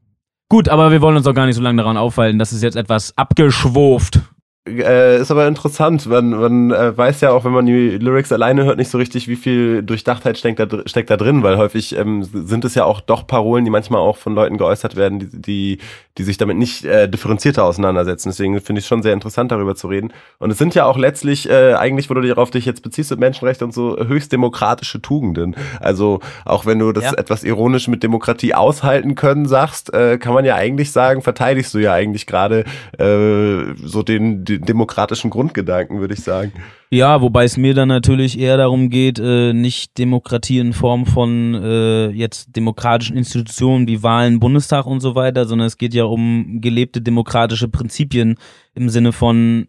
Gut, 0.48 0.68
aber 0.68 0.90
wir 0.90 1.00
wollen 1.00 1.16
uns 1.16 1.26
auch 1.26 1.34
gar 1.34 1.46
nicht 1.46 1.54
so 1.54 1.62
lange 1.62 1.80
daran 1.80 1.96
aufhalten. 1.96 2.38
Das 2.38 2.52
ist 2.52 2.62
jetzt 2.62 2.76
etwas 2.76 3.16
abgeschwurft. 3.16 4.20
Äh, 4.64 5.20
ist 5.20 5.32
aber 5.32 5.48
interessant. 5.48 6.06
Man, 6.06 6.30
man 6.30 6.70
äh, 6.70 6.96
weiß 6.96 7.20
ja 7.20 7.32
auch, 7.32 7.44
wenn 7.44 7.50
man 7.50 7.66
die 7.66 7.98
Lyrics 7.98 8.30
alleine 8.30 8.64
hört, 8.64 8.76
nicht 8.78 8.90
so 8.90 8.98
richtig, 8.98 9.26
wie 9.26 9.34
viel 9.34 9.82
Durchdachtheit 9.82 10.38
steckt 10.38 10.60
da, 10.60 10.68
steckt 10.86 11.10
da 11.10 11.16
drin, 11.16 11.42
weil 11.42 11.56
häufig 11.56 11.96
ähm, 11.98 12.22
sind 12.22 12.64
es 12.64 12.76
ja 12.76 12.84
auch 12.84 13.00
doch 13.00 13.26
Parolen, 13.26 13.64
die 13.64 13.72
manchmal 13.72 14.00
auch 14.00 14.18
von 14.18 14.36
Leuten 14.36 14.58
geäußert 14.58 14.94
werden, 14.94 15.18
die, 15.18 15.28
die, 15.42 15.78
die 16.16 16.22
sich 16.22 16.36
damit 16.36 16.58
nicht 16.58 16.84
äh, 16.84 17.08
differenzierter 17.08 17.64
auseinandersetzen. 17.64 18.28
Deswegen 18.28 18.60
finde 18.60 18.78
ich 18.78 18.84
es 18.84 18.88
schon 18.88 19.02
sehr 19.02 19.14
interessant, 19.14 19.50
darüber 19.50 19.74
zu 19.74 19.88
reden. 19.88 20.12
Und 20.38 20.52
es 20.52 20.58
sind 20.58 20.76
ja 20.76 20.84
auch 20.86 20.96
letztlich, 20.96 21.50
äh, 21.50 21.74
eigentlich, 21.74 22.08
wo 22.08 22.14
du 22.14 22.20
dich 22.20 22.36
auf 22.36 22.52
dich 22.52 22.64
jetzt 22.64 22.84
beziehst 22.84 23.10
mit 23.10 23.18
Menschenrechten 23.18 23.64
und 23.64 23.72
so, 23.74 23.96
höchst 23.98 24.30
demokratische 24.30 25.02
Tugenden. 25.02 25.56
Also 25.80 26.20
auch 26.44 26.66
wenn 26.66 26.78
du 26.78 26.92
das 26.92 27.02
Ja. 27.02 27.14
etwas 27.14 27.42
ironisch 27.42 27.88
mit 27.88 28.04
Demokratie 28.04 28.54
aushalten 28.54 29.16
können 29.16 29.46
sagst, 29.46 29.92
äh, 29.92 30.18
kann 30.18 30.34
man 30.34 30.44
ja 30.44 30.54
eigentlich 30.54 30.92
sagen, 30.92 31.20
verteidigst 31.20 31.74
du 31.74 31.78
ja 31.80 31.92
eigentlich 31.92 32.28
gerade 32.28 32.60
äh, 32.96 33.74
so 33.84 34.04
den, 34.04 34.44
den 34.44 34.51
demokratischen 34.60 35.30
Grundgedanken, 35.30 36.00
würde 36.00 36.14
ich 36.14 36.20
sagen. 36.20 36.52
Ja, 36.90 37.20
wobei 37.22 37.44
es 37.44 37.56
mir 37.56 37.74
dann 37.74 37.88
natürlich 37.88 38.38
eher 38.38 38.56
darum 38.56 38.90
geht, 38.90 39.18
äh, 39.18 39.52
nicht 39.52 39.96
Demokratie 39.98 40.58
in 40.58 40.72
Form 40.72 41.06
von 41.06 41.54
äh, 41.54 42.08
jetzt 42.08 42.54
demokratischen 42.54 43.16
Institutionen 43.16 43.86
wie 43.88 44.02
Wahlen, 44.02 44.40
Bundestag 44.40 44.86
und 44.86 45.00
so 45.00 45.14
weiter, 45.14 45.46
sondern 45.46 45.66
es 45.66 45.78
geht 45.78 45.94
ja 45.94 46.04
um 46.04 46.60
gelebte 46.60 47.00
demokratische 47.00 47.68
Prinzipien 47.68 48.36
im 48.74 48.88
Sinne 48.88 49.12
von 49.12 49.68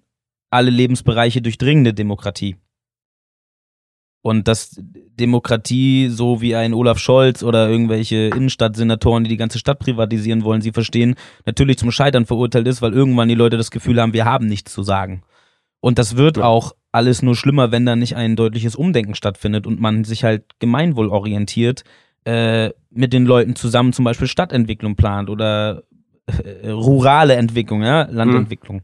alle 0.49 0.69
Lebensbereiche 0.69 1.41
durchdringende 1.41 1.93
Demokratie. 1.93 2.57
Und 4.23 4.47
dass 4.47 4.81
Demokratie, 5.19 6.07
so 6.07 6.39
wie 6.41 6.55
ein 6.55 6.73
Olaf 6.73 6.97
Scholz 6.97 7.43
oder 7.43 7.69
irgendwelche 7.69 8.29
Innenstadtsenatoren, 8.29 9.25
die 9.25 9.29
die 9.29 9.37
ganze 9.37 9.59
Stadt 9.59 9.79
privatisieren 9.79 10.43
wollen, 10.45 10.61
sie 10.61 10.71
verstehen, 10.71 11.15
natürlich 11.45 11.77
zum 11.77 11.91
Scheitern 11.91 12.25
verurteilt 12.25 12.65
ist, 12.67 12.81
weil 12.81 12.93
irgendwann 12.93 13.27
die 13.27 13.35
Leute 13.35 13.57
das 13.57 13.69
Gefühl 13.69 14.01
haben, 14.01 14.13
wir 14.13 14.23
haben 14.23 14.47
nichts 14.47 14.71
zu 14.73 14.81
sagen. 14.81 15.23
Und 15.81 15.99
das 15.99 16.15
wird 16.15 16.37
Ja. 16.37 16.45
auch 16.45 16.71
alles 16.93 17.21
nur 17.21 17.35
schlimmer, 17.35 17.71
wenn 17.71 17.85
da 17.85 17.97
nicht 17.97 18.15
ein 18.15 18.37
deutliches 18.37 18.77
Umdenken 18.77 19.13
stattfindet 19.13 19.67
und 19.67 19.81
man 19.81 20.05
sich 20.05 20.23
halt 20.23 20.43
gemeinwohlorientiert 20.59 21.83
äh, 22.25 22.69
mit 22.91 23.11
den 23.11 23.25
Leuten 23.25 23.55
zusammen 23.57 23.91
zum 23.91 24.05
Beispiel 24.05 24.27
Stadtentwicklung 24.27 24.95
plant 24.95 25.29
oder 25.29 25.83
äh, 26.27 26.69
rurale 26.69 27.35
Entwicklung, 27.35 27.83
ja, 27.83 28.03
Landentwicklung. 28.09 28.83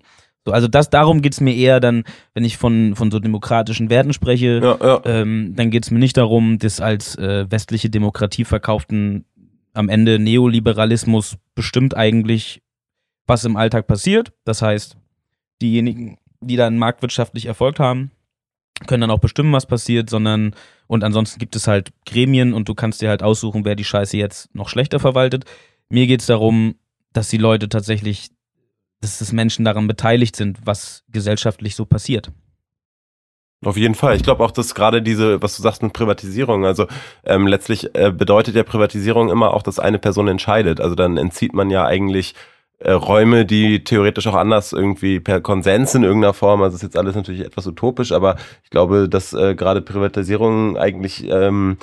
So, 0.50 0.54
also 0.54 0.68
das, 0.68 0.90
darum 0.90 1.22
geht's 1.22 1.42
mir 1.42 1.56
eher 1.56 1.80
dann, 1.80 2.04
wenn 2.34 2.44
ich 2.44 2.58
von, 2.58 2.96
von 2.96 3.12
so 3.12 3.20
demokratischen 3.20 3.92
Werten 3.92 4.14
spreche, 4.14 4.60
Ja, 4.64 4.78
ja. 4.82 5.02
ähm, 5.06 5.54
dann 5.56 5.70
geht's 5.70 5.92
mir 5.92 6.00
nicht 6.00 6.18
darum, 6.18 6.58
das 6.58 6.82
als 6.82 7.16
äh, 7.18 7.46
westliche 7.52 7.92
Demokratie 7.92 8.46
verkauften 8.46 9.26
am 9.74 9.90
Ende 9.90 10.18
Neoliberalismus 10.18 11.38
bestimmt 11.54 11.96
eigentlich, 11.96 12.64
was 13.28 13.46
im 13.46 13.58
Alltag 13.58 13.86
passiert. 13.86 14.34
Das 14.44 14.64
heißt, 14.64 14.98
diejenigen, 15.62 16.18
die 16.42 16.56
dann 16.56 16.80
marktwirtschaftlich 16.80 17.46
erfolgt 17.46 17.80
haben, 17.80 18.10
können 18.88 19.02
dann 19.02 19.12
auch 19.12 19.20
bestimmen, 19.20 19.54
was 19.54 19.68
passiert, 19.68 20.10
sondern 20.10 20.56
und 20.88 21.04
ansonsten 21.04 21.38
gibt 21.38 21.56
es 21.56 21.68
halt 21.68 21.92
Gremien 22.08 22.54
und 22.54 22.68
du 22.68 22.74
kannst 22.74 23.04
dir 23.04 23.10
halt 23.10 23.22
aussuchen, 23.22 23.66
wer 23.66 23.76
die 23.76 23.84
Scheiße 23.84 24.18
jetzt 24.18 24.54
noch 24.56 24.70
schlechter 24.70 25.00
verwaltet. 25.00 25.46
Mir 25.90 26.08
geht's 26.08 26.26
darum, 26.26 26.76
dass 27.14 27.30
die 27.30 27.38
Leute 27.38 27.70
tatsächlich, 27.70 28.32
dass 29.02 29.20
das 29.20 29.32
Menschen 29.32 29.66
daran 29.66 29.88
beteiligt 29.88 30.36
sind, 30.36 30.60
was 30.66 31.04
gesellschaftlich 31.10 31.76
so 31.76 31.86
passiert. 31.86 32.32
Auf 33.66 33.76
jeden 33.76 33.96
Fall. 33.96 34.16
Ich 34.16 34.24
glaube 34.24 34.44
auch, 34.44 34.52
dass 34.52 34.74
gerade 34.74 35.02
diese, 35.02 35.42
was 35.42 35.58
du 35.58 35.62
sagst 35.62 35.84
mit 35.84 35.92
Privatisierung, 35.92 36.66
also 36.66 36.88
ähm, 37.26 37.46
letztlich 37.46 37.94
äh, 37.94 38.12
bedeutet 38.12 38.56
ja 38.56 38.64
Privatisierung 38.64 39.30
immer 39.30 39.54
auch, 39.54 39.64
dass 39.64 39.80
eine 39.80 40.00
Person 40.00 40.30
entscheidet. 40.30 40.80
Also 40.80 40.96
dann 40.96 41.18
entzieht 41.18 41.54
man 41.54 41.70
ja 41.70 41.86
eigentlich 41.86 42.36
äh, 42.80 42.92
Räume, 42.92 43.46
die 43.46 43.84
theoretisch 43.84 44.28
auch 44.28 44.36
anders 44.36 44.72
irgendwie 44.72 45.20
per 45.20 45.42
Konsens 45.42 45.94
in 45.94 46.04
irgendeiner 46.04 46.34
Form, 46.34 46.62
also 46.62 46.76
ist 46.76 46.84
jetzt 46.84 46.98
alles 46.98 47.16
natürlich 47.16 47.42
etwas 47.42 47.68
utopisch, 47.68 48.14
aber 48.14 48.38
ich 48.64 48.70
glaube, 48.70 49.10
dass 49.10 49.34
äh, 49.34 49.56
gerade 49.56 49.82
Privatisierung 49.82 50.78
eigentlich 50.78 51.26
ähm, 51.30 51.78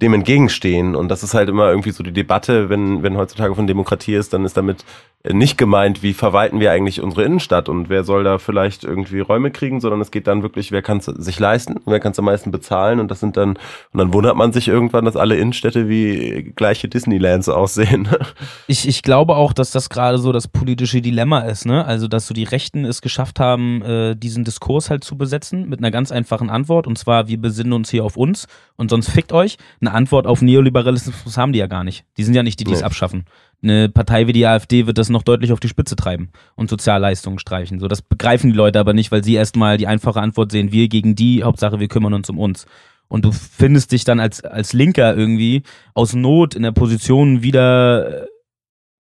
dem 0.00 0.14
entgegenstehen. 0.14 0.94
Und 0.94 1.08
das 1.08 1.22
ist 1.22 1.34
halt 1.34 1.48
immer 1.48 1.70
irgendwie 1.70 1.90
so 1.90 2.04
die 2.04 2.12
Debatte, 2.12 2.68
wenn, 2.68 3.02
wenn 3.02 3.16
heutzutage 3.16 3.54
von 3.54 3.66
Demokratie 3.66 4.14
ist, 4.14 4.32
dann 4.32 4.44
ist 4.44 4.56
damit 4.56 4.84
äh, 5.24 5.34
nicht 5.34 5.58
gemeint, 5.58 6.04
wie 6.04 6.14
verwalten 6.14 6.60
wir 6.60 6.70
eigentlich 6.70 7.02
unsere 7.02 7.24
Innenstadt 7.24 7.68
und 7.68 7.88
wer 7.88 8.04
soll 8.04 8.22
da 8.22 8.38
vielleicht 8.38 8.84
irgendwie 8.84 9.18
Räume 9.18 9.50
kriegen, 9.50 9.80
sondern 9.80 10.00
es 10.00 10.12
geht 10.12 10.28
dann 10.28 10.42
wirklich, 10.42 10.70
wer 10.70 10.82
kann 10.82 10.98
es 10.98 11.06
sich 11.06 11.40
leisten, 11.40 11.80
wer 11.86 11.98
kann 11.98 12.12
es 12.12 12.18
am 12.20 12.26
meisten 12.26 12.52
bezahlen 12.52 13.00
und 13.00 13.10
das 13.10 13.18
sind 13.18 13.36
dann, 13.36 13.50
und 13.92 13.98
dann 13.98 14.14
wundert 14.14 14.36
man 14.36 14.52
sich 14.52 14.68
irgendwann, 14.68 15.04
dass 15.04 15.16
alle 15.16 15.36
Innenstädte 15.36 15.88
wie 15.88 16.52
gleiche 16.54 16.88
Disneylands 16.88 17.48
aussehen. 17.48 18.08
Ich, 18.66 18.86
ich 18.86 19.02
glaube 19.02 19.36
auch, 19.36 19.52
dass 19.52 19.70
das 19.70 19.88
gerade 19.88 20.18
so 20.18 20.30
das 20.30 20.46
politische 20.46 21.00
Dilemma 21.00 21.40
ist, 21.40 21.64
ne? 21.64 21.84
Also, 21.84 22.06
dass 22.06 22.26
so 22.26 22.34
die 22.34 22.44
Rechten 22.44 22.84
es 22.84 23.00
geschafft 23.00 23.40
haben, 23.40 23.82
äh, 23.82 24.14
diesen 24.14 24.44
Diskurs 24.44 24.90
halt 24.90 25.04
zu 25.04 25.16
besetzen 25.16 25.68
mit 25.68 25.78
einer 25.78 25.90
ganz 25.90 26.12
einfachen 26.12 26.50
Antwort. 26.50 26.86
Und 26.86 26.98
zwar, 26.98 27.28
wir 27.28 27.40
besinnen 27.40 27.72
uns 27.72 27.90
hier 27.90 28.04
auf 28.04 28.16
uns 28.16 28.46
und 28.76 28.90
sonst 28.90 29.10
fickt 29.10 29.32
euch. 29.32 29.56
Eine 29.88 29.96
Antwort 29.96 30.26
auf 30.26 30.42
Neoliberalismus 30.42 31.38
haben 31.38 31.54
die 31.54 31.58
ja 31.58 31.66
gar 31.66 31.82
nicht. 31.82 32.04
Die 32.18 32.24
sind 32.24 32.34
ja 32.34 32.42
nicht 32.42 32.60
die, 32.60 32.64
die 32.64 32.72
es 32.72 32.82
abschaffen. 32.82 33.24
Eine 33.62 33.88
Partei 33.88 34.26
wie 34.26 34.34
die 34.34 34.46
AfD 34.46 34.86
wird 34.86 34.98
das 34.98 35.08
noch 35.08 35.22
deutlich 35.22 35.50
auf 35.50 35.60
die 35.60 35.68
Spitze 35.68 35.96
treiben 35.96 36.28
und 36.56 36.68
Sozialleistungen 36.68 37.38
streichen. 37.38 37.80
So, 37.80 37.88
das 37.88 38.02
begreifen 38.02 38.50
die 38.50 38.56
Leute 38.56 38.78
aber 38.78 38.92
nicht, 38.92 39.10
weil 39.10 39.24
sie 39.24 39.34
erstmal 39.34 39.78
die 39.78 39.86
einfache 39.86 40.20
Antwort 40.20 40.52
sehen, 40.52 40.72
wir 40.72 40.88
gegen 40.88 41.14
die, 41.14 41.42
Hauptsache 41.42 41.80
wir 41.80 41.88
kümmern 41.88 42.12
uns 42.12 42.28
um 42.28 42.38
uns. 42.38 42.66
Und 43.08 43.24
du 43.24 43.32
findest 43.32 43.92
dich 43.92 44.04
dann 44.04 44.20
als, 44.20 44.44
als 44.44 44.74
Linker 44.74 45.16
irgendwie 45.16 45.62
aus 45.94 46.12
Not 46.12 46.54
in 46.54 46.62
der 46.62 46.72
Position 46.72 47.42
wieder 47.42 48.24
äh, 48.24 48.26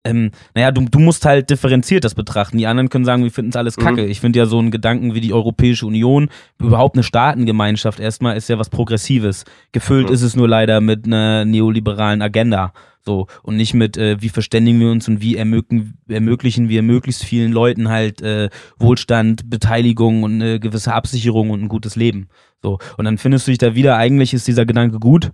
ähm, 0.04 0.30
naja, 0.54 0.70
du, 0.70 0.86
du 0.90 0.98
musst 0.98 1.26
halt 1.26 1.50
differenziert 1.50 2.04
das 2.04 2.14
betrachten. 2.14 2.56
Die 2.56 2.66
anderen 2.66 2.88
können 2.88 3.04
sagen, 3.04 3.22
wir 3.22 3.30
finden 3.30 3.50
es 3.50 3.56
alles 3.56 3.76
mhm. 3.76 3.82
kacke. 3.82 4.02
Mhm. 4.02 4.10
Ich 4.10 4.20
finde 4.20 4.38
ja 4.38 4.46
so 4.46 4.58
einen 4.58 4.70
Gedanken 4.70 5.14
wie 5.14 5.20
die 5.20 5.34
Europäische 5.34 5.86
Union, 5.86 6.30
überhaupt 6.58 6.96
eine 6.96 7.02
Staatengemeinschaft 7.02 8.00
erstmal, 8.00 8.36
ist 8.36 8.48
ja 8.48 8.58
was 8.58 8.70
Progressives. 8.70 9.44
Gefüllt 9.72 10.08
mhm. 10.08 10.14
ist 10.14 10.22
es 10.22 10.36
nur 10.36 10.48
leider 10.48 10.80
mit 10.80 11.06
einer 11.06 11.44
neoliberalen 11.44 12.22
Agenda. 12.22 12.72
So, 13.02 13.28
und 13.42 13.56
nicht 13.56 13.72
mit, 13.72 13.96
äh, 13.96 14.20
wie 14.20 14.28
verständigen 14.28 14.78
wir 14.78 14.90
uns 14.90 15.08
und 15.08 15.22
wie 15.22 15.36
ermöglichen, 15.36 15.98
ermöglichen 16.08 16.68
wir 16.68 16.82
möglichst 16.82 17.24
vielen 17.24 17.50
Leuten 17.50 17.88
halt 17.88 18.20
äh, 18.20 18.50
Wohlstand, 18.78 19.48
Beteiligung 19.48 20.22
und 20.22 20.34
eine 20.34 20.60
gewisse 20.60 20.92
Absicherung 20.92 21.50
und 21.50 21.62
ein 21.62 21.68
gutes 21.68 21.96
Leben. 21.96 22.28
So, 22.62 22.78
und 22.98 23.06
dann 23.06 23.16
findest 23.16 23.46
du 23.46 23.52
dich 23.52 23.58
da 23.58 23.74
wieder, 23.74 23.96
eigentlich 23.96 24.34
ist 24.34 24.46
dieser 24.46 24.66
Gedanke 24.66 24.98
gut, 24.98 25.30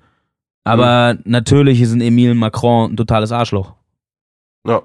aber 0.63 1.15
mhm. 1.15 1.21
natürlich 1.25 1.81
ist 1.81 1.93
ein 1.93 2.01
Emile 2.01 2.35
Macron 2.35 2.93
ein 2.93 2.97
totales 2.97 3.33
Arschloch. 3.33 3.76
Ja. 4.67 4.83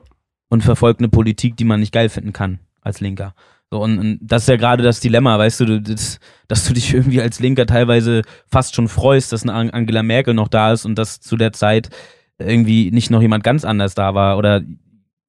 Und 0.50 0.64
verfolgt 0.64 1.00
eine 1.00 1.10
Politik, 1.10 1.56
die 1.58 1.64
man 1.64 1.80
nicht 1.80 1.94
geil 1.94 2.10
finden 2.10 2.34
kann 2.34 2.60
als 2.82 3.00
Linker. 3.00 3.34
So, 3.70 3.82
und, 3.82 4.00
und 4.00 4.20
das 4.22 4.44
ist 4.44 4.50
ja 4.50 4.58
gerade 4.58 4.84
das 4.84 5.00
Dilemma, 5.00 5.40
weißt 5.40 5.62
du, 5.62 5.82
das, 5.82 6.20
dass 6.48 6.68
du 6.68 6.74
dich 6.74 6.94
irgendwie 6.94 7.22
als 7.22 7.40
Linker 7.40 7.66
teilweise 7.66 8.24
fast 8.48 8.76
schon 8.76 8.90
freust, 8.90 9.32
dass 9.32 9.48
eine 9.48 9.74
Angela 9.74 10.04
Merkel 10.04 10.34
noch 10.34 10.50
da 10.50 10.74
ist 10.74 10.86
und 10.86 10.96
dass 10.96 11.22
zu 11.22 11.38
der 11.38 11.54
Zeit 11.54 11.90
irgendwie 12.38 12.92
nicht 12.92 13.12
noch 13.12 13.22
jemand 13.22 13.44
ganz 13.44 13.64
anders 13.64 13.96
da 13.96 14.14
war 14.14 14.38
oder 14.38 14.62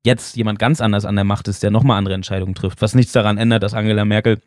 jetzt 0.05 0.37
jemand 0.37 0.59
ganz 0.59 0.81
anders 0.81 1.05
an 1.05 1.15
der 1.15 1.25
Macht 1.25 1.47
ist, 1.47 1.63
der 1.63 1.71
nochmal 1.71 1.99
andere 1.99 2.15
Entscheidungen 2.15 2.55
trifft. 2.55 2.83
Was 2.83 2.95
nichts 2.95 3.13
daran 3.13 3.39
ändert, 3.39 3.63
dass 3.63 3.75
Angela 3.75 4.05
Merkel 4.05 4.41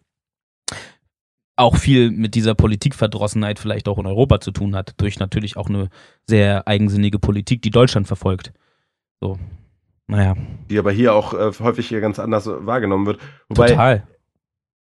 auch 1.56 1.78
viel 1.78 2.12
mit 2.12 2.36
dieser 2.36 2.54
Politikverdrossenheit 2.54 3.60
vielleicht 3.60 3.88
auch 3.88 3.98
in 3.98 4.06
Europa 4.06 4.42
zu 4.42 4.52
tun 4.52 4.76
hat, 4.76 4.96
durch 4.98 5.20
natürlich 5.20 5.56
auch 5.56 5.70
eine 5.70 5.90
sehr 6.28 6.68
eigensinnige 6.68 7.18
Politik, 7.18 7.62
die 7.62 7.72
Deutschland 7.72 8.08
verfolgt. 8.08 8.52
So, 9.22 9.40
naja. 10.08 10.36
Die 10.70 10.78
aber 10.80 10.92
hier 10.92 11.14
auch 11.14 11.34
äh, 11.34 11.52
häufig 11.60 11.88
hier 11.88 12.02
ganz 12.02 12.20
anders 12.20 12.48
wahrgenommen 12.48 13.06
wird. 13.06 13.20
Wobei, 13.50 13.70
Total. 13.70 14.04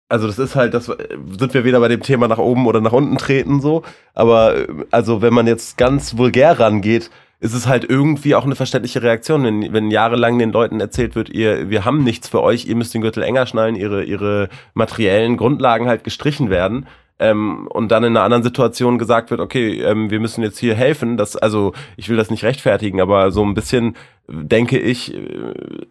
Also 0.09 0.27
das 0.27 0.39
ist 0.39 0.57
halt, 0.57 0.73
das 0.73 0.87
sind 0.87 1.53
wir 1.53 1.65
wieder 1.65 1.81
bei 1.81 1.89
dem 1.89 2.03
Thema 2.03 2.29
nach 2.29 2.39
oben 2.39 2.67
oder 2.67 2.81
nach 2.81 2.93
unten 2.93 3.19
treten 3.19 3.61
so. 3.61 3.83
Aber 4.15 4.57
äh, 4.57 4.67
also 4.91 5.23
wenn 5.23 5.35
man 5.35 5.47
jetzt 5.47 5.77
ganz 5.77 6.17
vulgär 6.17 6.59
rangeht, 6.59 7.11
ist 7.41 7.55
es 7.55 7.67
halt 7.69 7.85
irgendwie 7.89 8.35
auch 8.35 8.45
eine 8.45 8.57
verständliche 8.57 9.03
Reaktion, 9.03 9.45
wenn, 9.45 9.73
wenn 9.73 9.91
jahrelang 9.91 10.39
den 10.39 10.51
Leuten 10.51 10.81
erzählt 10.81 11.15
wird, 11.15 11.29
ihr, 11.29 11.71
wir 11.71 11.85
haben 11.85 12.03
nichts 12.03 12.29
für 12.29 12.43
euch, 12.43 12.67
ihr 12.67 12.75
müsst 12.75 12.95
den 12.95 13.03
Gürtel 13.03 13.23
enger 13.23 13.47
schnallen, 13.47 13.77
ihre, 13.77 14.03
ihre 14.03 14.49
materiellen 14.75 15.37
Grundlagen 15.37 15.87
halt 15.87 16.03
gestrichen 16.03 16.51
werden 16.51 16.87
ähm, 17.19 17.67
und 17.69 17.91
dann 17.91 18.05
in 18.05 18.17
einer 18.17 18.25
anderen 18.25 18.43
Situation 18.43 18.99
gesagt 18.99 19.31
wird, 19.31 19.41
okay, 19.41 19.81
ähm, 19.83 20.11
wir 20.11 20.21
müssen 20.21 20.43
jetzt 20.43 20.59
hier 20.59 20.75
helfen. 20.75 21.17
Das, 21.17 21.37
also 21.37 21.73
ich 21.97 22.09
will 22.09 22.17
das 22.17 22.31
nicht 22.31 22.45
rechtfertigen, 22.45 23.01
aber 23.01 23.31
so 23.31 23.45
ein 23.45 23.55
bisschen 23.55 23.97
denke 24.29 24.79
ich, 24.79 25.15
äh, 25.15 25.21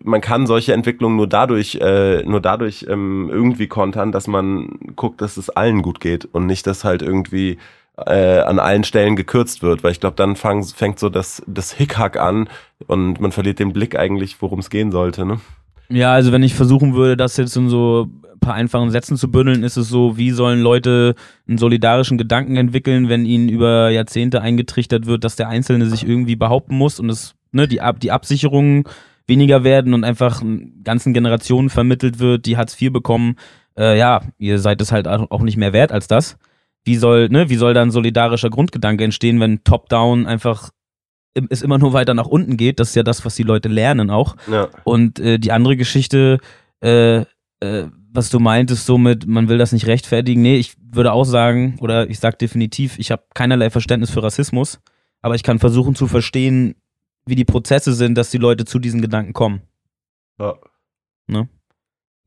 man 0.03 0.21
kann 0.21 0.47
solche 0.47 0.73
Entwicklungen 0.73 1.17
nur 1.17 1.27
dadurch, 1.27 1.75
äh, 1.75 2.23
nur 2.23 2.39
dadurch 2.39 2.85
ähm, 2.89 3.29
irgendwie 3.31 3.67
kontern, 3.67 4.11
dass 4.11 4.27
man 4.27 4.79
guckt, 4.95 5.21
dass 5.21 5.37
es 5.37 5.49
allen 5.49 5.81
gut 5.81 5.99
geht 5.99 6.25
und 6.25 6.45
nicht, 6.45 6.65
dass 6.65 6.83
halt 6.83 7.01
irgendwie 7.01 7.57
äh, 8.05 8.39
an 8.39 8.59
allen 8.59 8.83
Stellen 8.83 9.15
gekürzt 9.15 9.63
wird, 9.63 9.83
weil 9.83 9.91
ich 9.91 9.99
glaube, 9.99 10.15
dann 10.15 10.35
fang, 10.35 10.63
fängt 10.63 10.99
so 10.99 11.09
das, 11.09 11.41
das 11.47 11.73
Hickhack 11.73 12.17
an 12.17 12.47
und 12.85 13.19
man 13.19 13.31
verliert 13.31 13.59
den 13.59 13.73
Blick 13.73 13.97
eigentlich, 13.97 14.41
worum 14.41 14.59
es 14.59 14.69
gehen 14.69 14.91
sollte. 14.91 15.25
Ne? 15.25 15.39
Ja, 15.89 16.13
also 16.13 16.31
wenn 16.31 16.43
ich 16.43 16.53
versuchen 16.53 16.93
würde, 16.93 17.17
das 17.17 17.37
jetzt 17.37 17.55
in 17.57 17.69
so 17.69 18.07
paar 18.39 18.53
einfachen 18.53 18.91
Sätzen 18.91 19.17
zu 19.17 19.29
bündeln, 19.31 19.63
ist 19.63 19.77
es 19.77 19.89
so, 19.89 20.17
wie 20.17 20.31
sollen 20.31 20.61
Leute 20.61 21.15
einen 21.47 21.57
solidarischen 21.57 22.17
Gedanken 22.17 22.57
entwickeln, 22.57 23.09
wenn 23.09 23.25
ihnen 23.25 23.49
über 23.49 23.89
Jahrzehnte 23.89 24.41
eingetrichtert 24.41 25.05
wird, 25.05 25.23
dass 25.23 25.35
der 25.35 25.49
Einzelne 25.49 25.87
sich 25.87 26.07
irgendwie 26.07 26.35
behaupten 26.35 26.75
muss 26.77 26.99
und 26.99 27.09
es, 27.09 27.35
ne, 27.51 27.67
die, 27.67 27.81
Ab 27.81 27.99
die 27.99 28.11
Absicherungen 28.11 28.83
weniger 29.27 29.63
werden 29.63 29.93
und 29.93 30.03
einfach 30.03 30.41
ganzen 30.83 31.13
Generationen 31.13 31.69
vermittelt 31.69 32.19
wird, 32.19 32.45
die 32.45 32.57
Hartz 32.57 32.81
IV 32.81 32.93
bekommen, 32.93 33.35
äh, 33.77 33.97
ja, 33.97 34.21
ihr 34.37 34.59
seid 34.59 34.81
es 34.81 34.91
halt 34.91 35.07
auch 35.07 35.41
nicht 35.41 35.57
mehr 35.57 35.73
wert 35.73 35.91
als 35.91 36.07
das. 36.07 36.37
Wie 36.85 36.95
soll, 36.95 37.29
ne, 37.29 37.49
wie 37.49 37.55
soll 37.55 37.73
da 37.73 37.81
ein 37.81 37.91
solidarischer 37.91 38.49
Grundgedanke 38.49 39.03
entstehen, 39.03 39.39
wenn 39.39 39.63
Top-Down 39.63 40.25
einfach 40.25 40.71
es 41.49 41.61
immer 41.61 41.77
nur 41.77 41.93
weiter 41.93 42.13
nach 42.13 42.27
unten 42.27 42.57
geht. 42.57 42.79
Das 42.79 42.89
ist 42.89 42.95
ja 42.95 43.03
das, 43.03 43.25
was 43.25 43.35
die 43.35 43.43
Leute 43.43 43.69
lernen 43.69 44.09
auch. 44.09 44.35
Ja. 44.51 44.69
Und 44.83 45.19
äh, 45.19 45.37
die 45.37 45.51
andere 45.51 45.77
Geschichte, 45.77 46.39
äh, 46.81 47.25
äh, 47.59 47.87
was 48.17 48.31
du 48.31 48.39
meintest, 48.39 48.87
somit, 48.87 49.27
man 49.27 49.47
will 49.47 49.59
das 49.59 49.73
nicht 49.73 49.85
rechtfertigen. 49.85 50.41
Nee, 50.41 50.57
ich 50.57 50.73
würde 50.81 51.13
auch 51.13 51.23
sagen, 51.23 51.77
oder 51.81 52.09
ich 52.09 52.17
sage 52.19 52.35
definitiv, 52.35 52.97
ich 52.97 53.11
habe 53.11 53.21
keinerlei 53.35 53.69
Verständnis 53.69 54.09
für 54.09 54.23
Rassismus, 54.23 54.79
aber 55.21 55.35
ich 55.35 55.43
kann 55.43 55.59
versuchen 55.59 55.93
zu 55.93 56.07
verstehen, 56.07 56.73
wie 57.27 57.35
die 57.35 57.45
Prozesse 57.45 57.93
sind, 57.93 58.17
dass 58.17 58.31
die 58.31 58.39
Leute 58.39 58.65
zu 58.65 58.79
diesen 58.79 59.03
Gedanken 59.03 59.33
kommen. 59.33 59.61
Ja. 60.39 60.55
Ne? 61.27 61.47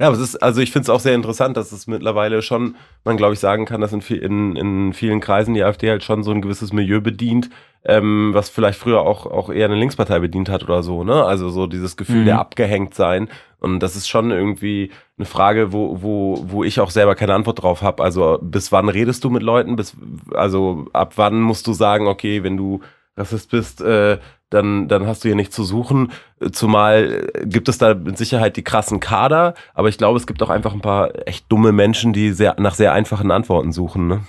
Ja, 0.01 0.07
aber 0.07 0.17
es 0.17 0.23
ist, 0.23 0.37
also 0.37 0.61
ich 0.61 0.71
finde 0.71 0.85
es 0.85 0.91
auch 0.91 1.01
sehr 1.01 1.17
interessant, 1.17 1.57
dass 1.57 1.73
es 1.73 1.89
mittlerweile 1.89 2.41
schon, 2.41 2.77
man 3.03 3.17
glaube 3.17 3.35
ich 3.35 3.41
sagen 3.41 3.65
kann, 3.65 3.81
dass 3.81 3.93
in, 3.93 4.01
in, 4.01 4.55
in 4.55 4.93
vielen 4.93 5.19
Kreisen 5.19 5.55
die 5.55 5.65
AfD 5.65 5.91
halt 5.91 6.05
schon 6.05 6.23
so 6.23 6.31
ein 6.31 6.41
gewisses 6.41 6.73
Milieu 6.73 7.01
bedient, 7.01 7.51
ähm, 7.85 8.31
was 8.33 8.49
vielleicht 8.49 8.79
früher 8.79 9.01
auch, 9.01 9.27
auch 9.27 9.51
eher 9.51 9.67
eine 9.67 9.75
Linkspartei 9.75 10.21
bedient 10.21 10.49
hat 10.49 10.63
oder 10.63 10.85
so, 10.85 11.03
ne? 11.03 11.25
Also 11.25 11.51
so 11.51 11.67
dieses 11.67 11.97
Gefühl 11.97 12.21
mhm. 12.21 12.27
der 12.27 12.39
abgehängt 12.39 12.95
sein. 12.95 13.29
Und 13.61 13.81
das 13.81 13.95
ist 13.95 14.09
schon 14.09 14.31
irgendwie 14.31 14.91
eine 15.19 15.27
Frage, 15.27 15.73
wo, 15.73 16.03
wo, 16.03 16.45
wo 16.49 16.65
ich 16.65 16.81
auch 16.81 16.91
selber 16.91 17.15
keine 17.15 17.35
Antwort 17.35 17.63
drauf 17.63 17.83
habe. 17.83 18.03
Also 18.03 18.39
bis 18.43 18.73
wann 18.73 18.89
redest 18.89 19.23
du 19.23 19.31
mit 19.31 19.43
Leuten? 19.43 19.77
Bis, 19.77 19.97
also 20.35 20.87
ab 20.93 21.13
wann 21.17 21.41
musst 21.41 21.67
du 21.67 21.73
sagen, 21.73 22.07
okay, 22.07 22.43
wenn 22.43 22.57
du 22.57 22.81
Rassist 23.17 23.51
bist, 23.51 23.81
äh, 23.81 24.19
dann, 24.51 24.89
dann 24.89 25.07
hast 25.07 25.23
du 25.23 25.29
hier 25.29 25.37
nichts 25.37 25.55
zu 25.55 25.65
suchen. 25.65 26.11
Zumal 26.53 27.31
äh, 27.35 27.47
gibt 27.47 27.69
es 27.69 27.79
da 27.79 27.95
mit 27.95 28.19
Sicherheit 28.19 28.57
die 28.57 28.65
krassen 28.65 28.99
Kader, 28.99 29.55
aber 29.75 29.89
ich 29.89 29.99
glaube, 29.99 30.19
es 30.19 30.27
gibt 30.27 30.43
auch 30.43 30.51
einfach 30.51 30.75
ein 30.75 30.81
paar 30.81 31.27
echt 31.27 31.51
dumme 31.51 31.73
Menschen, 31.73 32.13
die 32.13 32.33
sehr, 32.33 32.57
nach 32.59 32.75
sehr 32.75 32.93
einfachen 32.93 33.31
Antworten 33.31 33.73
suchen. 33.73 34.09
Ne? 34.09 34.21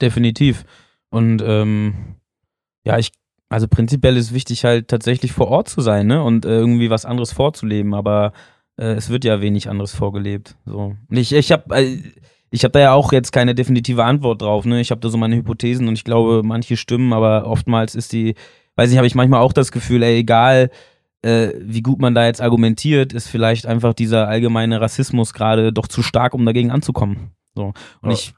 Definitiv. 0.00 0.64
Und 1.10 1.42
ähm, 1.46 2.16
ja, 2.84 2.98
ich, 2.98 3.12
also 3.48 3.68
prinzipiell 3.68 4.16
ist 4.16 4.34
wichtig 4.34 4.64
halt 4.64 4.88
tatsächlich 4.88 5.32
vor 5.32 5.48
Ort 5.48 5.68
zu 5.68 5.80
sein, 5.80 6.06
ne? 6.06 6.22
Und 6.22 6.44
äh, 6.44 6.56
irgendwie 6.56 6.90
was 6.90 7.04
anderes 7.04 7.32
vorzuleben, 7.32 7.94
aber 7.94 8.32
äh, 8.76 8.92
es 8.94 9.10
wird 9.10 9.24
ja 9.24 9.40
wenig 9.40 9.68
anderes 9.68 9.94
vorgelebt. 9.94 10.56
So. 10.66 10.96
Und 11.08 11.16
ich, 11.16 11.32
ich 11.32 11.52
habe 11.52 11.76
äh, 11.76 11.98
ich 12.50 12.62
habe 12.62 12.72
da 12.72 12.78
ja 12.78 12.92
auch 12.92 13.12
jetzt 13.12 13.32
keine 13.32 13.54
definitive 13.54 14.04
Antwort 14.04 14.42
drauf, 14.42 14.64
ne? 14.64 14.80
Ich 14.80 14.90
habe 14.90 15.00
da 15.00 15.08
so 15.08 15.18
meine 15.18 15.36
Hypothesen 15.36 15.88
und 15.88 15.94
ich 15.94 16.04
glaube, 16.04 16.42
manche 16.44 16.76
stimmen, 16.76 17.12
aber 17.12 17.46
oftmals 17.46 17.94
ist 17.94 18.12
die 18.12 18.34
weiß 18.76 18.90
ich, 18.90 18.96
habe 18.96 19.06
ich 19.06 19.14
manchmal 19.14 19.40
auch 19.40 19.52
das 19.52 19.72
Gefühl, 19.72 20.02
ey, 20.02 20.18
egal 20.18 20.70
äh, 21.22 21.52
wie 21.60 21.82
gut 21.82 22.00
man 22.00 22.14
da 22.14 22.26
jetzt 22.26 22.42
argumentiert, 22.42 23.12
ist 23.12 23.28
vielleicht 23.28 23.66
einfach 23.66 23.94
dieser 23.94 24.28
allgemeine 24.28 24.80
Rassismus 24.80 25.32
gerade 25.32 25.72
doch 25.72 25.88
zu 25.88 26.02
stark, 26.02 26.34
um 26.34 26.44
dagegen 26.44 26.70
anzukommen. 26.70 27.30
So. 27.54 27.72
Und 28.02 28.10
ich, 28.10 28.34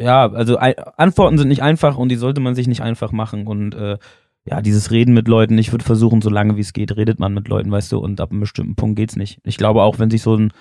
ja, 0.00 0.30
also 0.30 0.56
Antworten 0.58 1.38
sind 1.38 1.48
nicht 1.48 1.62
einfach 1.62 1.96
und 1.96 2.08
die 2.08 2.16
sollte 2.16 2.40
man 2.40 2.54
sich 2.54 2.66
nicht 2.66 2.80
einfach 2.80 3.12
machen. 3.12 3.46
Und 3.46 3.74
äh, 3.74 3.98
ja, 4.46 4.60
dieses 4.60 4.90
Reden 4.90 5.14
mit 5.14 5.28
Leuten, 5.28 5.56
ich 5.56 5.72
würde 5.72 5.84
versuchen, 5.84 6.20
so 6.20 6.30
lange 6.30 6.56
wie 6.56 6.60
es 6.60 6.72
geht, 6.72 6.96
redet 6.96 7.18
man 7.18 7.32
mit 7.32 7.48
Leuten, 7.48 7.70
weißt 7.70 7.92
du, 7.92 7.98
und 7.98 8.20
ab 8.20 8.30
einem 8.30 8.40
bestimmten 8.40 8.74
Punkt 8.74 8.96
geht's 8.96 9.16
nicht. 9.16 9.40
Ich 9.44 9.56
glaube 9.56 9.82
auch, 9.82 9.98
wenn 9.98 10.10
sich 10.10 10.22
so 10.22 10.36
ein, 10.36 10.52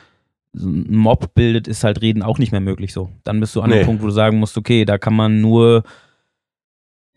so 0.53 0.69
ein 0.69 0.95
Mob 0.95 1.33
bildet, 1.33 1.67
ist 1.67 1.83
halt 1.83 2.01
Reden 2.01 2.23
auch 2.23 2.37
nicht 2.37 2.51
mehr 2.51 2.61
möglich 2.61 2.93
so. 2.93 3.09
Dann 3.23 3.39
bist 3.39 3.55
du 3.55 3.61
an 3.61 3.69
nee. 3.69 3.79
dem 3.79 3.85
Punkt, 3.85 4.01
wo 4.01 4.07
du 4.07 4.13
sagen 4.13 4.39
musst, 4.39 4.57
okay, 4.57 4.85
da 4.85 4.97
kann 4.97 5.15
man 5.15 5.41
nur 5.41 5.83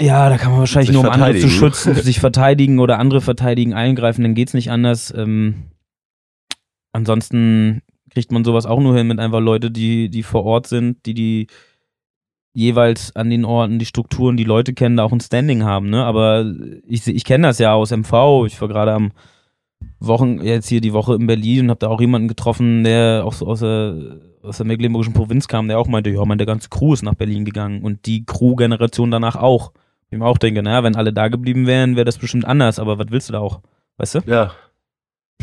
ja, 0.00 0.28
da 0.28 0.36
kann 0.36 0.50
man 0.50 0.60
wahrscheinlich 0.60 0.92
nur, 0.92 1.04
um 1.04 1.08
andere 1.08 1.38
zu 1.38 1.48
schützen, 1.48 1.94
sich 2.02 2.20
verteidigen 2.20 2.80
oder 2.80 2.98
andere 2.98 3.22
verteidigen, 3.22 3.72
eingreifen, 3.72 4.22
dann 4.22 4.34
geht's 4.34 4.52
nicht 4.52 4.70
anders. 4.70 5.12
Ähm, 5.16 5.70
ansonsten 6.92 7.82
kriegt 8.10 8.30
man 8.30 8.44
sowas 8.44 8.66
auch 8.66 8.80
nur 8.80 8.94
hin 8.94 9.06
mit 9.06 9.18
einfach 9.18 9.40
Leute, 9.40 9.70
die, 9.70 10.10
die 10.10 10.22
vor 10.22 10.44
Ort 10.44 10.66
sind, 10.66 11.06
die 11.06 11.14
die 11.14 11.46
jeweils 12.56 13.14
an 13.14 13.28
den 13.28 13.44
Orten 13.44 13.78
die 13.78 13.84
Strukturen, 13.84 14.38
die 14.38 14.44
Leute 14.44 14.72
kennen, 14.72 14.96
da 14.96 15.04
auch 15.04 15.12
ein 15.12 15.20
Standing 15.20 15.64
haben, 15.64 15.90
ne? 15.90 16.04
Aber 16.04 16.50
ich, 16.86 17.06
ich 17.06 17.24
kenne 17.24 17.48
das 17.48 17.58
ja 17.58 17.74
aus 17.74 17.90
MV. 17.90 18.46
Ich 18.46 18.58
war 18.62 18.68
gerade 18.68 18.94
am 18.94 19.12
Wochen, 20.00 20.40
jetzt 20.42 20.66
hier 20.66 20.80
die 20.80 20.94
Woche 20.94 21.14
in 21.16 21.26
Berlin 21.26 21.66
und 21.66 21.70
habe 21.70 21.80
da 21.80 21.88
auch 21.88 22.00
jemanden 22.00 22.28
getroffen, 22.28 22.82
der 22.82 23.24
auch 23.26 23.34
so 23.34 23.46
aus 23.46 23.60
der, 23.60 24.20
aus 24.42 24.56
der 24.56 24.64
mecklenburgischen 24.64 25.12
Provinz 25.12 25.48
kam, 25.48 25.68
der 25.68 25.78
auch 25.78 25.86
meinte, 25.86 26.08
ja, 26.08 26.24
meine 26.24 26.46
ganze 26.46 26.70
Crew 26.70 26.94
ist 26.94 27.02
nach 27.02 27.14
Berlin 27.14 27.44
gegangen 27.44 27.82
und 27.82 28.06
die 28.06 28.24
Crew-Generation 28.24 29.10
danach 29.10 29.36
auch. 29.36 29.72
Ich 30.08 30.16
mir 30.16 30.24
auch 30.24 30.38
denke, 30.38 30.62
naja, 30.62 30.82
wenn 30.82 30.96
alle 30.96 31.12
da 31.12 31.28
geblieben 31.28 31.66
wären, 31.66 31.94
wäre 31.94 32.06
das 32.06 32.16
bestimmt 32.16 32.46
anders, 32.46 32.78
aber 32.78 32.98
was 32.98 33.08
willst 33.10 33.28
du 33.28 33.34
da 33.34 33.40
auch? 33.40 33.60
Weißt 33.98 34.14
du? 34.14 34.20
Ja. 34.26 34.52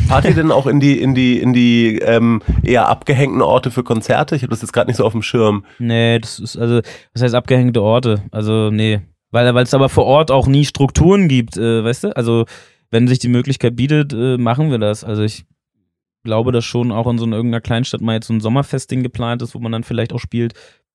Fahrt 0.08 0.26
ihr 0.26 0.34
denn 0.34 0.52
auch 0.52 0.68
in 0.68 0.80
die, 0.80 1.00
in 1.00 1.16
die, 1.16 1.40
in 1.40 1.54
die 1.54 1.98
ähm, 2.00 2.42
eher 2.62 2.88
abgehängten 2.88 3.42
Orte 3.42 3.72
für 3.72 3.84
Konzerte? 3.84 4.36
Ich 4.36 4.44
habe 4.44 4.52
das 4.52 4.62
jetzt 4.62 4.74
gerade 4.74 4.88
nicht 4.88 4.98
so 4.98 5.06
auf 5.06 5.14
dem 5.14 5.22
Schirm. 5.22 5.66
Nee, 5.80 6.20
das 6.20 6.40
ist, 6.40 6.58
also, 6.58 6.82
was 7.14 7.22
heißt 7.22 7.36
abgehängte 7.36 7.82
Orte? 7.82 8.24
Also, 8.32 8.70
nee. 8.72 9.02
Weil 9.32 9.56
es 9.58 9.74
aber 9.74 9.90
vor 9.90 10.06
Ort 10.06 10.30
auch 10.30 10.48
nie 10.48 10.66
Strukturen 10.66 11.28
gibt, 11.28 11.58
äh, 11.58 11.84
weißt 11.84 12.04
du? 12.06 12.16
Also, 12.16 12.46
wenn 12.92 13.08
sich 13.08 13.20
die 13.20 13.30
Möglichkeit 13.30 13.76
bietet, 13.76 14.14
äh, 14.14 14.38
machen 14.38 14.70
wir 14.70 14.78
das. 14.78 15.04
Also, 15.04 15.24
ich 15.24 15.46
glaube, 16.24 16.52
dass 16.52 16.66
schon 16.66 16.92
auch 16.92 17.08
in 17.08 17.18
so 17.18 17.26
einer 17.26 17.36
irgendeiner 17.36 17.62
Kleinstadt 17.62 18.02
mal 18.02 18.14
jetzt 18.14 18.28
so 18.28 18.34
ein 18.34 18.42
Sommerfesting 18.42 19.04
geplant 19.04 19.42
ist, 19.42 19.56
wo 19.56 19.60
man 19.60 19.72
dann 19.72 19.84
vielleicht 19.84 20.14
auch 20.14 20.20
spielt. 20.20 20.54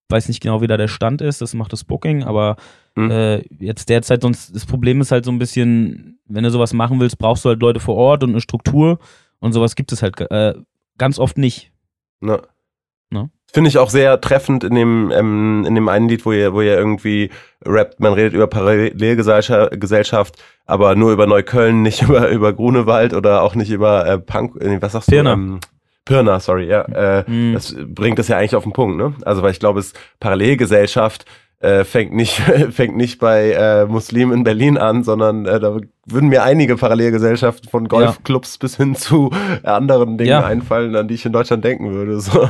Weiß 0.09 0.29
nicht 0.29 0.40
genau, 0.40 0.61
wie 0.62 0.66
da 0.66 0.77
der 0.77 0.88
Stand 0.88 1.21
ist, 1.21 1.40
das 1.40 1.55
macht 1.55 1.73
das 1.73 1.85
Booking, 1.85 2.25
aber 2.25 2.57
Mhm. 2.99 3.11
Äh, 3.12 3.44
jetzt 3.61 3.88
derzeit, 3.88 4.23
sonst 4.23 4.53
das 4.57 4.66
Problem 4.66 5.01
ist 5.01 5.12
halt 5.12 5.25
so 5.25 5.31
ein 5.31 5.38
bisschen, 5.38 6.18
wenn 6.27 6.42
du 6.42 6.51
sowas 6.51 6.73
machen 6.73 6.99
willst, 6.99 7.16
brauchst 7.18 7.44
du 7.44 7.51
halt 7.51 7.61
Leute 7.61 7.79
vor 7.79 7.94
Ort 7.94 8.25
und 8.25 8.31
eine 8.31 8.40
Struktur 8.40 8.99
und 9.38 9.53
sowas 9.53 9.77
gibt 9.77 9.92
es 9.92 10.03
halt 10.03 10.21
äh, 10.33 10.55
ganz 10.99 11.21
oft 11.21 11.38
nicht. 11.38 11.71
Ne. 12.18 12.42
Ne? 13.11 13.31
Finde 13.53 13.68
ich 13.68 13.79
auch 13.79 13.90
sehr 13.90 14.21
treffend 14.21 14.64
in 14.64 14.75
dem, 14.75 15.12
ähm, 15.14 15.64
in 15.64 15.77
dem 15.77 15.88
einen 15.88 16.09
Lied, 16.09 16.27
wo 16.27 16.33
ihr, 16.33 16.53
wo 16.55 16.61
ihr 16.61 16.77
irgendwie 16.77 17.31
rappt, 17.64 18.01
man 18.01 18.14
redet 18.14 18.35
über 18.35 18.49
Parallelgesellschaft, 18.49 20.42
aber 20.66 20.97
nur 20.97 21.12
über 21.12 21.29
Neukölln, 21.29 21.83
nicht 21.83 22.03
über, 22.09 22.31
über 22.31 22.53
Grunewald 22.53 23.14
oder 23.14 23.42
auch 23.42 23.55
nicht 23.55 23.71
über 23.71 24.05
äh, 24.07 24.18
Punk, 24.18 24.61
äh, 24.61 24.83
was 24.83 24.90
sagst 24.90 25.09
Pirna. 25.09 25.37
du? 25.37 25.40
Ähm, 25.40 25.61
Pirna, 26.09 26.40
sorry, 26.40 26.66
ja. 26.66 26.83
Äh, 26.85 27.31
mhm. 27.31 27.53
Das 27.53 27.77
bringt 27.87 28.18
das 28.18 28.29
ja 28.29 28.38
eigentlich 28.38 28.55
auf 28.55 28.62
den 28.62 28.73
Punkt, 28.73 28.97
ne? 28.97 29.12
Also, 29.27 29.42
weil 29.42 29.51
ich 29.51 29.61
glaube, 29.61 29.81
es 29.81 29.92
Parallelgesellschaft 30.21 31.27
äh, 31.61 31.85
fängt 31.85 32.14
nicht 32.14 32.33
fängt 32.71 32.97
nicht 32.97 33.18
bei 33.18 33.51
äh, 33.51 33.85
Muslimen 33.85 34.38
in 34.38 34.44
Berlin 34.44 34.79
an, 34.79 35.05
sondern 35.05 35.44
äh, 35.44 35.61
da 35.61 35.77
würden 36.07 36.31
mir 36.31 36.44
einige 36.44 36.77
Parallelgesellschaften 36.77 37.68
von 37.68 37.88
Golfclubs 37.88 38.55
ja. 38.55 38.59
bis 38.61 38.77
hin 38.79 38.94
zu 38.94 39.31
anderen 39.64 40.16
Dingen 40.16 40.31
ja. 40.31 40.47
einfallen, 40.47 40.97
an 40.97 41.09
die 41.09 41.14
ich 41.14 41.27
in 41.27 41.33
Deutschland 41.33 41.62
denken 41.62 41.92
würde. 41.92 42.18
So. 42.21 42.49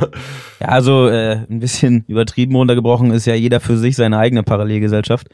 Ja, 0.60 0.68
also 0.68 1.08
äh, 1.08 1.44
ein 1.50 1.58
bisschen 1.58 2.04
übertrieben 2.06 2.54
runtergebrochen 2.54 3.10
ist 3.10 3.26
ja 3.26 3.34
jeder 3.34 3.58
für 3.58 3.76
sich 3.76 3.96
seine 3.96 4.18
eigene 4.18 4.44
Parallelgesellschaft. 4.44 5.26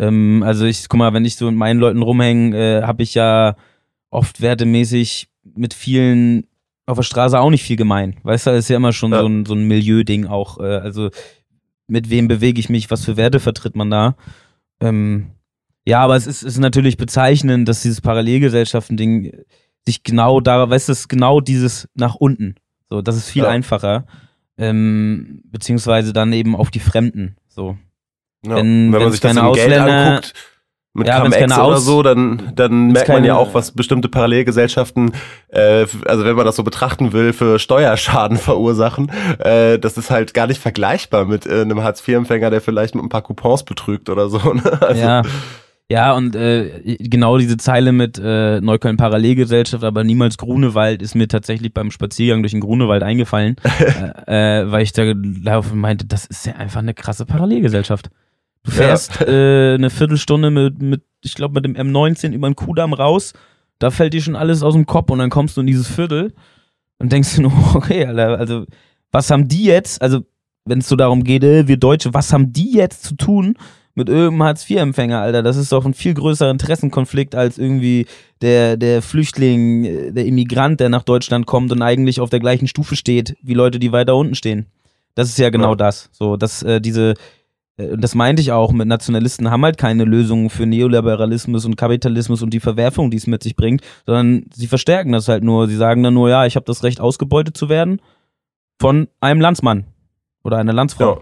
Ähm, 0.00 0.42
also 0.44 0.64
ich 0.64 0.88
guck 0.88 0.98
mal, 0.98 1.12
wenn 1.12 1.24
ich 1.24 1.36
so 1.36 1.46
mit 1.46 1.56
meinen 1.56 1.78
Leuten 1.78 2.02
rumhänge, 2.02 2.56
äh, 2.56 2.82
habe 2.82 3.04
ich 3.04 3.14
ja 3.14 3.54
oft 4.10 4.40
wertemäßig 4.40 5.28
mit 5.54 5.74
vielen 5.74 6.48
auf 6.88 6.96
der 6.96 7.02
Straße 7.02 7.38
auch 7.38 7.50
nicht 7.50 7.62
viel 7.62 7.76
gemein. 7.76 8.16
Weißt 8.22 8.46
du, 8.46 8.50
das 8.50 8.60
ist 8.60 8.70
ja 8.70 8.76
immer 8.76 8.92
schon 8.92 9.12
ja. 9.12 9.20
so 9.20 9.26
ein, 9.26 9.44
so 9.44 9.54
ein 9.54 9.64
Milieu-Ding 9.64 10.26
auch. 10.26 10.58
Äh, 10.58 10.76
also 10.76 11.10
mit 11.86 12.08
wem 12.08 12.28
bewege 12.28 12.58
ich 12.58 12.70
mich, 12.70 12.90
was 12.90 13.04
für 13.04 13.16
Werte 13.18 13.40
vertritt 13.40 13.76
man 13.76 13.90
da. 13.90 14.16
Ähm, 14.80 15.32
ja, 15.86 16.00
aber 16.00 16.16
es 16.16 16.26
ist, 16.26 16.42
ist 16.42 16.58
natürlich 16.58 16.96
bezeichnend, 16.96 17.68
dass 17.68 17.82
dieses 17.82 18.00
Parallelgesellschaften-Ding 18.00 19.32
sich 19.84 20.02
genau 20.02 20.40
da, 20.40 20.68
weißt 20.68 20.88
du, 20.88 20.94
genau 21.08 21.40
dieses 21.40 21.88
nach 21.94 22.14
unten. 22.14 22.54
So, 22.88 23.02
das 23.02 23.16
ist 23.16 23.28
viel 23.28 23.42
ja. 23.42 23.50
einfacher. 23.50 24.06
Ähm, 24.56 25.42
beziehungsweise 25.44 26.14
dann 26.14 26.32
eben 26.32 26.56
auf 26.56 26.70
die 26.70 26.80
Fremden. 26.80 27.36
So. 27.48 27.76
Ja. 28.46 28.56
Wenn, 28.56 28.92
wenn 28.92 29.02
man 29.02 29.12
sich 29.12 29.20
das 29.20 29.36
im 29.36 29.42
Ausländer, 29.42 29.84
Geld 29.84 29.90
anguckt, 29.90 30.34
mit 30.98 31.06
ja, 31.06 31.20
Cum-Ex 31.20 31.44
oder 31.44 31.62
Aus 31.62 31.84
so, 31.84 32.02
dann, 32.02 32.52
dann 32.54 32.88
merkt 32.88 33.08
man 33.08 33.24
ja 33.24 33.36
auch, 33.36 33.54
was 33.54 33.72
bestimmte 33.72 34.08
Parallelgesellschaften, 34.08 35.12
äh, 35.48 35.86
also 36.06 36.24
wenn 36.24 36.36
man 36.36 36.44
das 36.44 36.56
so 36.56 36.64
betrachten 36.64 37.12
will, 37.12 37.32
für 37.32 37.58
Steuerschaden 37.58 38.36
verursachen. 38.38 39.10
Äh, 39.38 39.78
das 39.78 39.96
ist 39.96 40.10
halt 40.10 40.34
gar 40.34 40.46
nicht 40.46 40.60
vergleichbar 40.60 41.24
mit 41.24 41.46
äh, 41.46 41.62
einem 41.62 41.82
Hartz-IV-Empfänger, 41.82 42.50
der 42.50 42.60
vielleicht 42.60 42.94
mit 42.94 43.04
ein 43.04 43.08
paar 43.08 43.22
Coupons 43.22 43.64
betrügt 43.64 44.10
oder 44.10 44.28
so. 44.28 44.38
Ne? 44.58 44.82
Also, 44.82 45.00
ja. 45.00 45.22
Ja, 45.90 46.12
und 46.12 46.36
äh, 46.36 46.96
genau 46.98 47.38
diese 47.38 47.56
Zeile 47.56 47.92
mit 47.92 48.20
äh, 48.22 48.60
Neukölln 48.60 48.98
Parallelgesellschaft, 48.98 49.84
aber 49.84 50.04
niemals 50.04 50.36
Grunewald 50.36 51.00
ist 51.00 51.14
mir 51.14 51.28
tatsächlich 51.28 51.72
beim 51.72 51.90
Spaziergang 51.90 52.42
durch 52.42 52.52
den 52.52 52.60
Grunewald 52.60 53.02
eingefallen, 53.02 53.56
äh, 54.26 54.60
äh, 54.60 54.70
weil 54.70 54.82
ich 54.82 54.92
da 54.92 55.14
meinte, 55.72 56.04
das 56.04 56.26
ist 56.26 56.44
ja 56.44 56.56
einfach 56.56 56.80
eine 56.80 56.92
krasse 56.92 57.24
Parallelgesellschaft. 57.24 58.10
Du 58.68 58.74
fährst 58.74 59.20
ja. 59.20 59.26
äh, 59.28 59.74
eine 59.76 59.88
Viertelstunde 59.88 60.50
mit, 60.50 60.82
mit 60.82 61.02
ich 61.22 61.34
glaube, 61.34 61.54
mit 61.54 61.64
dem 61.64 61.74
M19 61.74 62.32
über 62.32 62.50
den 62.50 62.54
Kudamm 62.54 62.92
raus, 62.92 63.32
da 63.78 63.90
fällt 63.90 64.12
dir 64.12 64.20
schon 64.20 64.36
alles 64.36 64.62
aus 64.62 64.74
dem 64.74 64.84
Kopf 64.84 65.10
und 65.10 65.20
dann 65.20 65.30
kommst 65.30 65.56
du 65.56 65.62
in 65.62 65.66
dieses 65.66 65.88
Viertel 65.88 66.34
und 66.98 67.10
denkst 67.10 67.36
du 67.36 67.42
nur, 67.42 67.52
okay, 67.74 68.04
Alter, 68.04 68.38
also 68.38 68.66
was 69.10 69.30
haben 69.30 69.48
die 69.48 69.64
jetzt, 69.64 70.02
also 70.02 70.20
wenn 70.66 70.80
es 70.80 70.88
so 70.88 70.96
darum 70.96 71.24
geht, 71.24 71.44
äh, 71.44 71.66
wir 71.66 71.78
Deutsche, 71.78 72.12
was 72.12 72.30
haben 72.30 72.52
die 72.52 72.74
jetzt 72.74 73.04
zu 73.04 73.14
tun 73.14 73.54
mit 73.94 74.10
irgendeinem 74.10 74.42
Hartz-IV-Empfänger, 74.42 75.18
Alter? 75.18 75.42
Das 75.42 75.56
ist 75.56 75.72
doch 75.72 75.86
ein 75.86 75.94
viel 75.94 76.12
größerer 76.12 76.50
Interessenkonflikt 76.50 77.34
als 77.34 77.56
irgendwie 77.56 78.04
der, 78.42 78.76
der 78.76 79.00
Flüchtling, 79.00 79.84
äh, 79.84 80.12
der 80.12 80.26
Immigrant, 80.26 80.78
der 80.78 80.90
nach 80.90 81.04
Deutschland 81.04 81.46
kommt 81.46 81.72
und 81.72 81.80
eigentlich 81.80 82.20
auf 82.20 82.28
der 82.28 82.40
gleichen 82.40 82.68
Stufe 82.68 82.96
steht, 82.96 83.34
wie 83.42 83.54
Leute, 83.54 83.78
die 83.78 83.92
weiter 83.92 84.14
unten 84.14 84.34
stehen. 84.34 84.66
Das 85.14 85.30
ist 85.30 85.38
ja 85.38 85.48
genau 85.48 85.70
ja. 85.70 85.76
das. 85.76 86.10
So, 86.12 86.36
dass 86.36 86.62
äh, 86.62 86.82
diese, 86.82 87.14
äh, 87.78 87.96
das 87.96 88.14
meinte 88.14 88.42
ich 88.42 88.52
auch, 88.52 88.72
mit 88.72 88.86
Nationalisten 88.86 89.50
haben 89.50 89.64
halt 89.64 89.78
keine 89.78 90.04
Lösungen 90.04 90.50
für 90.50 90.66
Neoliberalismus 90.66 91.64
und 91.64 91.76
Kapitalismus 91.76 92.42
und 92.42 92.50
die 92.50 92.60
Verwerfung, 92.60 93.10
die 93.10 93.16
es 93.16 93.26
mit 93.26 93.42
sich 93.42 93.56
bringt, 93.56 93.82
sondern 94.04 94.44
sie 94.52 94.66
verstärken 94.66 95.12
das 95.12 95.28
halt 95.28 95.42
nur. 95.42 95.68
Sie 95.68 95.76
sagen 95.76 96.02
dann 96.02 96.14
nur, 96.14 96.28
ja, 96.28 96.44
ich 96.44 96.56
habe 96.56 96.66
das 96.66 96.82
Recht, 96.82 97.00
ausgebeutet 97.00 97.56
zu 97.56 97.68
werden 97.68 98.02
von 98.80 99.08
einem 99.20 99.40
Landsmann 99.40 99.86
oder 100.44 100.58
einer 100.58 100.72
Landsfrau. 100.72 101.16
Ja. 101.16 101.20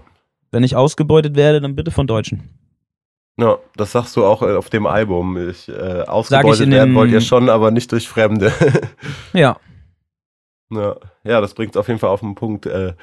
Wenn 0.51 0.63
ich 0.63 0.77
ausgebeutet 0.77 1.37
werde, 1.37 1.61
dann 1.61 1.77
bitte 1.77 1.91
von 1.91 2.07
Deutschen. 2.07 2.51
Ja, 3.39 3.59
das 3.77 3.93
sagst 3.93 4.17
du 4.17 4.25
auch 4.25 4.43
äh, 4.43 4.55
auf 4.55 4.71
dem 4.71 4.87
Album. 4.87 5.37
Ich, 5.51 5.69
äh, 5.69 6.03
ausgebeutet 6.07 6.69
ich 6.69 6.73
werden 6.73 6.95
wollt 6.95 7.11
ihr 7.11 7.21
schon, 7.21 7.51
aber 7.51 7.71
nicht 7.71 7.93
durch 7.93 8.09
Fremde. 8.09 8.51
ja. 9.35 9.59
ja. 10.71 10.97
Ja, 11.23 11.41
das 11.41 11.53
bringt 11.53 11.75
es 11.75 11.77
auf 11.77 11.89
jeden 11.89 12.01
Fall 12.01 12.11
auf 12.11 12.21
den 12.21 12.35
Punkt. 12.35 12.65
Äh, 12.65 12.95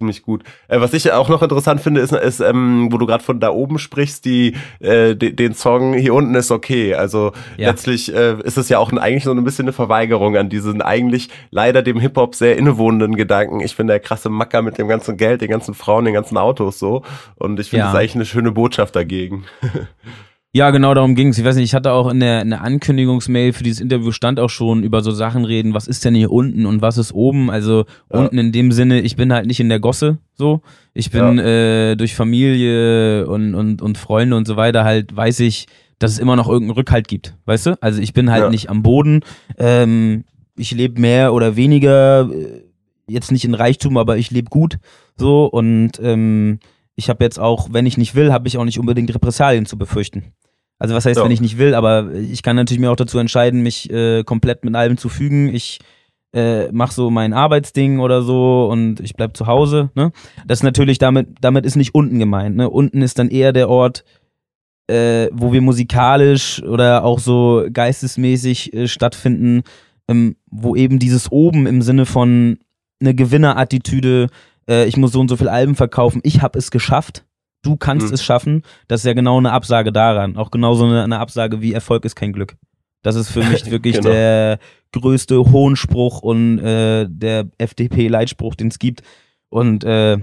ziemlich 0.00 0.22
gut. 0.22 0.44
Äh, 0.68 0.80
was 0.80 0.94
ich 0.94 1.12
auch 1.12 1.28
noch 1.28 1.42
interessant 1.42 1.80
finde, 1.80 2.00
ist, 2.00 2.12
ist 2.12 2.40
ähm, 2.40 2.88
wo 2.90 2.96
du 2.96 3.06
gerade 3.06 3.22
von 3.22 3.38
da 3.38 3.50
oben 3.50 3.78
sprichst, 3.78 4.24
die 4.24 4.54
äh, 4.80 5.14
de, 5.14 5.32
den 5.32 5.54
Song 5.54 5.92
hier 5.92 6.14
unten 6.14 6.34
ist 6.34 6.50
okay. 6.50 6.94
Also 6.94 7.32
ja. 7.58 7.68
letztlich 7.68 8.12
äh, 8.14 8.40
ist 8.42 8.56
es 8.56 8.70
ja 8.70 8.78
auch 8.78 8.90
ein, 8.90 8.98
eigentlich 8.98 9.24
so 9.24 9.32
ein 9.32 9.44
bisschen 9.44 9.66
eine 9.66 9.74
Verweigerung 9.74 10.36
an 10.36 10.48
diesen 10.48 10.80
eigentlich 10.80 11.28
leider 11.50 11.82
dem 11.82 12.00
Hip 12.00 12.16
Hop 12.16 12.34
sehr 12.34 12.56
innewohnenden 12.56 13.14
Gedanken. 13.14 13.60
Ich 13.60 13.76
bin 13.76 13.86
der 13.86 14.00
krasse 14.00 14.30
Macker 14.30 14.62
mit 14.62 14.78
dem 14.78 14.88
ganzen 14.88 15.18
Geld, 15.18 15.42
den 15.42 15.50
ganzen 15.50 15.74
Frauen, 15.74 16.06
den 16.06 16.14
ganzen 16.14 16.38
Autos 16.38 16.78
so. 16.78 17.02
Und 17.36 17.60
ich 17.60 17.68
finde 17.68 17.84
ja. 17.84 17.92
das 17.92 18.00
eigentlich 18.00 18.14
eine 18.14 18.26
schöne 18.26 18.52
Botschaft 18.52 18.96
dagegen. 18.96 19.44
Ja, 20.52 20.72
genau 20.72 20.94
darum 20.94 21.14
ging 21.14 21.28
es. 21.28 21.38
Ich 21.38 21.44
weiß 21.44 21.54
nicht, 21.54 21.66
ich 21.66 21.74
hatte 21.74 21.92
auch 21.92 22.10
in 22.10 22.18
der, 22.18 22.42
in 22.42 22.50
der 22.50 22.62
Ankündigungsmail 22.62 23.52
für 23.52 23.62
dieses 23.62 23.80
Interview 23.80 24.10
stand 24.10 24.40
auch 24.40 24.50
schon 24.50 24.82
über 24.82 25.00
so 25.00 25.12
Sachen 25.12 25.44
reden, 25.44 25.74
was 25.74 25.86
ist 25.86 26.04
denn 26.04 26.14
hier 26.16 26.32
unten 26.32 26.66
und 26.66 26.82
was 26.82 26.98
ist 26.98 27.12
oben. 27.12 27.50
Also 27.50 27.84
ja. 28.12 28.18
unten 28.18 28.36
in 28.36 28.50
dem 28.50 28.72
Sinne, 28.72 29.00
ich 29.00 29.14
bin 29.14 29.32
halt 29.32 29.46
nicht 29.46 29.60
in 29.60 29.68
der 29.68 29.78
Gosse 29.78 30.18
so. 30.34 30.60
Ich 30.92 31.12
bin 31.12 31.38
ja. 31.38 31.44
äh, 31.92 31.96
durch 31.96 32.16
Familie 32.16 33.28
und, 33.28 33.54
und, 33.54 33.80
und 33.80 33.96
Freunde 33.96 34.36
und 34.36 34.44
so 34.44 34.56
weiter 34.56 34.82
halt, 34.84 35.14
weiß 35.14 35.38
ich, 35.40 35.66
dass 36.00 36.10
es 36.10 36.18
immer 36.18 36.34
noch 36.34 36.48
irgendeinen 36.48 36.76
Rückhalt 36.76 37.06
gibt. 37.06 37.36
Weißt 37.44 37.66
du? 37.66 37.78
Also 37.80 38.02
ich 38.02 38.12
bin 38.12 38.32
halt 38.32 38.42
ja. 38.42 38.50
nicht 38.50 38.70
am 38.70 38.82
Boden. 38.82 39.20
Ähm, 39.56 40.24
ich 40.56 40.72
lebe 40.72 41.00
mehr 41.00 41.32
oder 41.32 41.54
weniger, 41.54 42.28
äh, 42.28 42.64
jetzt 43.06 43.30
nicht 43.30 43.44
in 43.44 43.54
Reichtum, 43.54 43.96
aber 43.96 44.16
ich 44.16 44.32
lebe 44.32 44.50
gut. 44.50 44.78
So 45.16 45.44
und 45.44 45.92
ähm, 46.02 46.58
ich 46.96 47.08
habe 47.08 47.22
jetzt 47.22 47.38
auch, 47.38 47.68
wenn 47.70 47.86
ich 47.86 47.96
nicht 47.96 48.16
will, 48.16 48.32
habe 48.32 48.48
ich 48.48 48.58
auch 48.58 48.64
nicht 48.64 48.80
unbedingt 48.80 49.14
Repressalien 49.14 49.64
zu 49.64 49.78
befürchten. 49.78 50.32
Also 50.80 50.94
was 50.94 51.04
heißt, 51.04 51.18
ja. 51.18 51.24
wenn 51.24 51.30
ich 51.30 51.42
nicht 51.42 51.58
will, 51.58 51.74
aber 51.74 52.10
ich 52.14 52.42
kann 52.42 52.56
natürlich 52.56 52.80
mir 52.80 52.90
auch 52.90 52.96
dazu 52.96 53.18
entscheiden, 53.18 53.60
mich 53.60 53.90
äh, 53.90 54.24
komplett 54.24 54.64
mit 54.64 54.74
allem 54.74 54.96
zu 54.96 55.10
fügen. 55.10 55.54
Ich 55.54 55.78
äh, 56.32 56.72
mache 56.72 56.94
so 56.94 57.10
mein 57.10 57.34
Arbeitsding 57.34 58.00
oder 58.00 58.22
so 58.22 58.66
und 58.70 58.98
ich 58.98 59.14
bleib 59.14 59.36
zu 59.36 59.46
Hause. 59.46 59.90
Ne? 59.94 60.10
Das 60.46 60.60
ist 60.60 60.62
natürlich 60.62 60.96
damit, 60.96 61.28
damit 61.42 61.66
ist 61.66 61.76
nicht 61.76 61.94
unten 61.94 62.18
gemeint. 62.18 62.56
Ne? 62.56 62.70
Unten 62.70 63.02
ist 63.02 63.18
dann 63.18 63.28
eher 63.28 63.52
der 63.52 63.68
Ort, 63.68 64.04
äh, 64.86 65.28
wo 65.32 65.52
wir 65.52 65.60
musikalisch 65.60 66.62
oder 66.62 67.04
auch 67.04 67.18
so 67.18 67.66
geistesmäßig 67.70 68.72
äh, 68.72 68.88
stattfinden, 68.88 69.64
ähm, 70.08 70.36
wo 70.50 70.74
eben 70.76 70.98
dieses 70.98 71.30
oben 71.30 71.66
im 71.66 71.82
Sinne 71.82 72.06
von 72.06 72.58
eine 73.02 73.14
Gewinnerattitüde, 73.14 74.28
äh, 74.66 74.86
ich 74.86 74.96
muss 74.96 75.12
so 75.12 75.20
und 75.20 75.28
so 75.28 75.36
viel 75.36 75.48
Alben 75.48 75.74
verkaufen, 75.74 76.20
ich 76.24 76.40
habe 76.40 76.58
es 76.58 76.70
geschafft 76.70 77.24
du 77.62 77.76
kannst 77.76 78.08
mhm. 78.08 78.14
es 78.14 78.24
schaffen, 78.24 78.62
das 78.88 79.00
ist 79.00 79.06
ja 79.06 79.12
genau 79.12 79.38
eine 79.38 79.52
Absage 79.52 79.92
daran. 79.92 80.36
Auch 80.36 80.50
genauso 80.50 80.84
eine, 80.84 81.04
eine 81.04 81.18
Absage 81.18 81.60
wie 81.60 81.72
Erfolg 81.72 82.04
ist 82.04 82.16
kein 82.16 82.32
Glück. 82.32 82.56
Das 83.02 83.16
ist 83.16 83.30
für 83.30 83.42
mich 83.44 83.70
wirklich 83.70 83.96
genau. 83.96 84.10
der 84.10 84.58
größte 84.92 85.38
Hohnspruch 85.38 86.20
und 86.20 86.58
äh, 86.58 87.06
der 87.08 87.46
FDP-Leitspruch, 87.58 88.54
den 88.54 88.68
es 88.68 88.78
gibt. 88.78 89.02
Und 89.48 89.84
äh, 89.84 90.18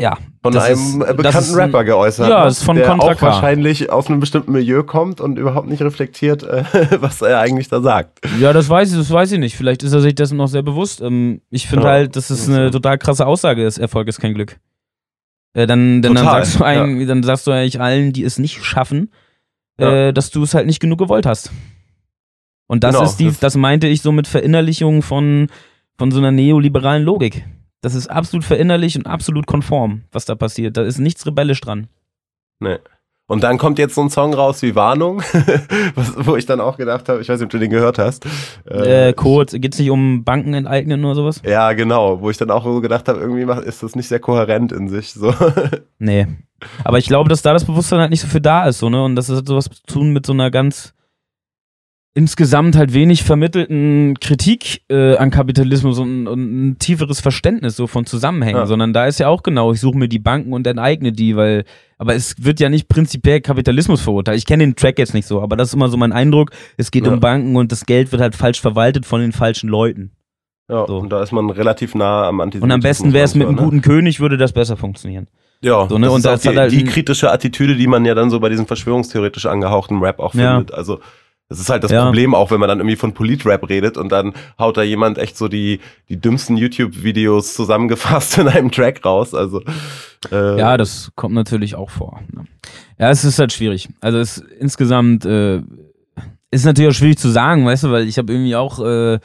ja. 0.00 0.16
Von 0.42 0.56
einem 0.56 1.02
ist, 1.02 1.16
bekannten 1.16 1.54
Rapper 1.54 1.84
geäußert. 1.84 2.30
Ja, 2.30 2.44
ne? 2.44 2.48
ist 2.48 2.62
von 2.62 2.76
der 2.76 2.86
Contra 2.86 3.12
auch 3.12 3.20
wahrscheinlich 3.20 3.90
aus 3.90 4.06
einem 4.06 4.20
bestimmten 4.20 4.52
Milieu 4.52 4.84
kommt 4.84 5.20
und 5.20 5.38
überhaupt 5.38 5.68
nicht 5.68 5.82
reflektiert, 5.82 6.44
äh, 6.44 6.62
was 7.00 7.20
er 7.20 7.40
eigentlich 7.40 7.68
da 7.68 7.80
sagt. 7.80 8.20
Ja, 8.38 8.52
das 8.52 8.68
weiß 8.68 8.92
ich, 8.92 8.98
das 8.98 9.10
weiß 9.10 9.32
ich 9.32 9.40
nicht. 9.40 9.56
Vielleicht 9.56 9.82
ist 9.82 9.92
er 9.92 10.00
sich 10.00 10.14
dessen 10.14 10.36
noch 10.36 10.46
sehr 10.46 10.62
bewusst. 10.62 11.00
Ähm, 11.00 11.40
ich 11.50 11.66
finde 11.66 11.86
ja, 11.86 11.90
halt, 11.90 12.16
dass 12.16 12.30
es 12.30 12.48
eine 12.48 12.70
total 12.70 12.98
krasse 12.98 13.26
Aussage 13.26 13.64
ist. 13.64 13.78
Erfolg 13.78 14.06
ist 14.08 14.20
kein 14.20 14.34
Glück. 14.34 14.58
Äh, 15.54 15.66
dann, 15.66 16.02
dann, 16.02 16.14
dann, 16.14 16.24
sagst 16.24 16.60
du 16.60 16.64
ein, 16.64 17.00
ja. 17.00 17.06
dann 17.06 17.22
sagst 17.22 17.46
du 17.46 17.52
eigentlich 17.52 17.80
allen, 17.80 18.12
die 18.12 18.24
es 18.24 18.38
nicht 18.38 18.64
schaffen, 18.64 19.10
ja. 19.78 20.08
äh, 20.08 20.12
dass 20.12 20.30
du 20.30 20.42
es 20.42 20.54
halt 20.54 20.66
nicht 20.66 20.80
genug 20.80 20.98
gewollt 20.98 21.26
hast. 21.26 21.50
Und 22.66 22.84
das 22.84 22.94
genau, 22.94 23.04
ist 23.04 23.16
die, 23.16 23.26
das, 23.26 23.40
das 23.40 23.56
meinte 23.56 23.86
ich 23.86 24.02
so 24.02 24.12
mit 24.12 24.26
Verinnerlichung 24.26 25.02
von, 25.02 25.48
von 25.96 26.10
so 26.10 26.18
einer 26.18 26.30
neoliberalen 26.30 27.02
Logik. 27.02 27.44
Das 27.80 27.94
ist 27.94 28.08
absolut 28.08 28.44
verinnerlich 28.44 28.96
und 28.96 29.06
absolut 29.06 29.46
konform, 29.46 30.02
was 30.12 30.24
da 30.24 30.34
passiert. 30.34 30.76
Da 30.76 30.82
ist 30.82 30.98
nichts 30.98 31.26
rebellisch 31.26 31.60
dran. 31.60 31.88
Nee. 32.60 32.78
Und 33.28 33.42
dann 33.44 33.58
kommt 33.58 33.78
jetzt 33.78 33.94
so 33.94 34.00
ein 34.00 34.08
Song 34.08 34.32
raus 34.32 34.62
wie 34.62 34.74
Warnung, 34.74 35.18
was, 35.94 36.26
wo 36.26 36.36
ich 36.36 36.46
dann 36.46 36.62
auch 36.62 36.78
gedacht 36.78 37.10
habe, 37.10 37.20
ich 37.20 37.28
weiß 37.28 37.38
nicht, 37.38 37.44
ob 37.44 37.50
du 37.50 37.58
den 37.58 37.68
gehört 37.68 37.98
hast. 37.98 38.26
Äh, 38.68 39.10
äh 39.10 39.12
kurz, 39.12 39.52
geht 39.52 39.74
es 39.74 39.78
nicht 39.78 39.90
um 39.90 40.24
Banken 40.24 40.54
enteignen 40.54 41.04
oder 41.04 41.14
sowas? 41.14 41.42
Ja, 41.44 41.74
genau, 41.74 42.22
wo 42.22 42.30
ich 42.30 42.38
dann 42.38 42.50
auch 42.50 42.64
so 42.64 42.80
gedacht 42.80 43.06
habe, 43.06 43.20
irgendwie 43.20 43.46
ist 43.68 43.82
das 43.82 43.94
nicht 43.94 44.08
sehr 44.08 44.18
kohärent 44.18 44.72
in 44.72 44.88
sich. 44.88 45.12
So. 45.12 45.34
Nee. 45.98 46.26
Aber 46.84 46.98
ich 46.98 47.06
glaube, 47.06 47.28
dass 47.28 47.42
da 47.42 47.52
das 47.52 47.66
Bewusstsein 47.66 48.00
halt 48.00 48.10
nicht 48.10 48.22
so 48.22 48.28
viel 48.28 48.40
da 48.40 48.66
ist, 48.66 48.78
so, 48.78 48.88
ne? 48.88 49.04
Und 49.04 49.14
das 49.14 49.28
hat 49.28 49.46
sowas 49.46 49.66
zu 49.66 49.82
tun 49.86 50.12
mit 50.12 50.24
so 50.24 50.32
einer 50.32 50.50
ganz 50.50 50.94
insgesamt 52.14 52.76
halt 52.76 52.94
wenig 52.94 53.22
vermittelten 53.22 54.18
Kritik 54.20 54.82
äh, 54.88 55.16
an 55.16 55.30
Kapitalismus 55.30 55.98
und, 55.98 56.26
und, 56.26 56.68
ein 56.70 56.78
tieferes 56.78 57.20
Verständnis 57.20 57.76
so 57.76 57.86
von 57.86 58.06
Zusammenhängen, 58.06 58.58
ja. 58.58 58.66
sondern 58.66 58.92
da 58.92 59.06
ist 59.06 59.20
ja 59.20 59.28
auch 59.28 59.42
genau, 59.42 59.72
ich 59.72 59.80
suche 59.80 59.96
mir 59.96 60.08
die 60.08 60.18
Banken 60.18 60.52
und 60.52 60.66
enteigne 60.66 61.12
die, 61.12 61.36
weil, 61.36 61.64
aber 61.96 62.14
es 62.14 62.42
wird 62.42 62.60
ja 62.60 62.68
nicht 62.68 62.88
prinzipiell 62.88 63.40
Kapitalismus 63.40 64.00
verurteilt. 64.00 64.38
Ich 64.38 64.46
kenne 64.46 64.64
den 64.64 64.74
Track 64.74 64.98
jetzt 64.98 65.14
nicht 65.14 65.26
so, 65.26 65.42
aber 65.42 65.56
das 65.56 65.68
ist 65.68 65.74
immer 65.74 65.88
so 65.88 65.96
mein 65.96 66.12
Eindruck, 66.12 66.50
es 66.76 66.90
geht 66.90 67.06
ja. 67.06 67.12
um 67.12 67.20
Banken 67.20 67.56
und 67.56 67.70
das 67.70 67.86
Geld 67.86 68.10
wird 68.10 68.22
halt 68.22 68.34
falsch 68.34 68.60
verwaltet 68.60 69.06
von 69.06 69.20
den 69.20 69.32
falschen 69.32 69.68
Leuten. 69.68 70.12
Ja, 70.70 70.86
so. 70.86 70.98
und 70.98 71.10
da 71.10 71.22
ist 71.22 71.32
man 71.32 71.48
relativ 71.50 71.94
nah 71.94 72.28
am 72.28 72.40
Antisemitismus. 72.40 72.64
Und 72.64 72.72
am 72.72 72.80
besten 72.80 73.12
wäre 73.12 73.24
es 73.24 73.34
mit 73.34 73.46
einem 73.46 73.56
ne? 73.56 73.62
guten 73.62 73.80
König, 73.80 74.20
würde 74.20 74.36
das 74.36 74.52
besser 74.52 74.76
funktionieren. 74.76 75.28
Ja, 75.60 75.86
so, 75.88 75.98
ne? 75.98 76.10
und 76.10 76.24
das 76.24 76.44
ist 76.44 76.52
die, 76.52 76.56
halt 76.56 76.72
die 76.72 76.84
kritische 76.84 77.32
Attitüde, 77.32 77.74
die 77.74 77.86
man 77.86 78.04
ja 78.04 78.14
dann 78.14 78.30
so 78.30 78.38
bei 78.38 78.48
diesem 78.48 78.66
verschwörungstheoretisch 78.66 79.46
angehauchten 79.46 79.98
Rap 80.00 80.20
auch 80.20 80.32
findet. 80.32 80.70
Ja. 80.70 80.76
Also 80.76 81.00
das 81.48 81.60
ist 81.60 81.70
halt 81.70 81.82
das 81.82 81.90
ja. 81.90 82.04
Problem, 82.04 82.34
auch 82.34 82.50
wenn 82.50 82.60
man 82.60 82.68
dann 82.68 82.78
irgendwie 82.78 82.96
von 82.96 83.14
Politrap 83.14 83.68
redet 83.68 83.96
und 83.96 84.10
dann 84.12 84.34
haut 84.58 84.76
da 84.76 84.82
jemand 84.82 85.16
echt 85.16 85.36
so 85.36 85.48
die, 85.48 85.80
die 86.08 86.20
dümmsten 86.20 86.58
YouTube-Videos 86.58 87.54
zusammengefasst 87.54 88.38
in 88.38 88.48
einem 88.48 88.70
Track 88.70 89.04
raus. 89.04 89.34
Also 89.34 89.62
äh 90.30 90.58
Ja, 90.58 90.76
das 90.76 91.10
kommt 91.14 91.34
natürlich 91.34 91.74
auch 91.74 91.90
vor. 91.90 92.20
Ne? 92.32 92.44
Ja, 92.98 93.10
es 93.10 93.24
ist 93.24 93.38
halt 93.38 93.52
schwierig. 93.52 93.88
Also 94.00 94.18
es 94.18 94.38
insgesamt 94.38 95.24
äh, 95.24 95.62
ist 96.50 96.66
natürlich 96.66 96.90
auch 96.90 96.98
schwierig 96.98 97.18
zu 97.18 97.28
sagen, 97.28 97.64
weißt 97.64 97.84
du, 97.84 97.90
weil 97.90 98.06
ich 98.06 98.18
habe 98.18 98.32
irgendwie 98.32 98.56
auch 98.56 98.80
äh, 98.84 99.18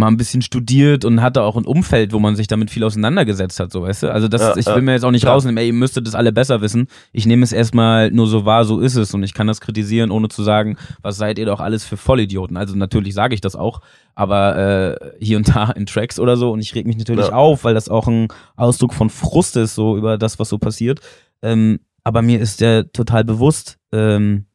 mal 0.00 0.08
ein 0.08 0.16
bisschen 0.16 0.42
studiert 0.42 1.04
und 1.04 1.22
hatte 1.22 1.42
auch 1.42 1.56
ein 1.56 1.64
Umfeld, 1.64 2.12
wo 2.12 2.18
man 2.18 2.34
sich 2.34 2.48
damit 2.48 2.70
viel 2.70 2.82
auseinandergesetzt 2.82 3.60
hat, 3.60 3.70
so 3.70 3.82
weißt 3.82 4.02
du. 4.04 4.12
Also 4.12 4.26
das, 4.26 4.40
ja, 4.40 4.56
ich 4.56 4.66
will 4.66 4.82
mir 4.82 4.92
jetzt 4.92 5.04
auch 5.04 5.12
nicht 5.12 5.24
ja. 5.24 5.32
rausnehmen, 5.32 5.58
ey, 5.58 5.68
ihr 5.68 5.72
müsstet 5.72 6.06
das 6.06 6.16
alle 6.16 6.32
besser 6.32 6.60
wissen. 6.60 6.88
Ich 7.12 7.26
nehme 7.26 7.44
es 7.44 7.52
erstmal 7.52 8.10
nur 8.10 8.26
so 8.26 8.44
wahr, 8.44 8.64
so 8.64 8.80
ist 8.80 8.96
es 8.96 9.14
und 9.14 9.22
ich 9.22 9.34
kann 9.34 9.46
das 9.46 9.60
kritisieren, 9.60 10.10
ohne 10.10 10.28
zu 10.28 10.42
sagen, 10.42 10.76
was 11.02 11.16
seid 11.16 11.38
ihr 11.38 11.46
doch 11.46 11.60
alles 11.60 11.84
für 11.84 11.96
Vollidioten. 11.96 12.56
Also 12.56 12.74
natürlich 12.74 13.14
sage 13.14 13.34
ich 13.34 13.40
das 13.40 13.54
auch, 13.54 13.80
aber 14.16 14.56
äh, 14.56 15.10
hier 15.20 15.36
und 15.36 15.54
da 15.54 15.70
in 15.70 15.86
Tracks 15.86 16.18
oder 16.18 16.36
so 16.36 16.50
und 16.50 16.60
ich 16.60 16.74
reg 16.74 16.86
mich 16.86 16.98
natürlich 16.98 17.28
ja. 17.28 17.32
auf, 17.32 17.62
weil 17.62 17.74
das 17.74 17.88
auch 17.88 18.08
ein 18.08 18.28
Ausdruck 18.56 18.94
von 18.94 19.10
Frust 19.10 19.56
ist, 19.56 19.76
so 19.76 19.96
über 19.96 20.18
das, 20.18 20.38
was 20.38 20.48
so 20.48 20.58
passiert. 20.58 21.00
Ähm, 21.42 21.78
aber 22.02 22.22
mir 22.22 22.40
ist 22.40 22.60
der 22.60 22.90
total 22.90 23.24
bewusst, 23.24 23.76
ähm, 23.92 24.46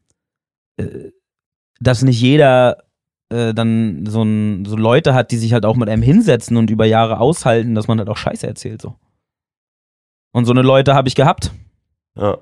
äh, 0.78 1.12
dass 1.80 2.02
nicht 2.02 2.20
jeder 2.20 2.85
äh, 3.30 3.54
dann 3.54 4.06
so, 4.06 4.24
ein, 4.24 4.66
so 4.66 4.76
Leute 4.76 5.14
hat, 5.14 5.32
die 5.32 5.38
sich 5.38 5.54
halt 5.54 5.66
auch 5.66 5.76
mit 5.76 5.90
einem 5.90 6.04
hinsetzen 6.04 6.58
und 6.58 6.70
über 6.70 6.86
Jahre 6.86 7.20
aushalten, 7.20 7.76
dass 7.76 7.88
man 7.88 8.00
halt 8.00 8.10
auch 8.10 8.18
Scheiße 8.18 8.46
erzählt 8.46 8.82
so. 8.82 8.96
Und 10.32 10.46
so 10.46 10.52
eine 10.52 10.62
Leute 10.62 10.94
habe 10.94 11.08
ich 11.08 11.16
gehabt. 11.16 11.52
Ja. 12.18 12.38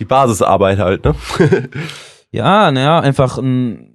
Die 0.00 0.04
Basisarbeit 0.04 0.78
halt, 0.78 1.04
ne? 1.04 1.14
ja, 2.30 2.70
naja, 2.70 3.00
einfach 3.00 3.38
ein, 3.38 3.94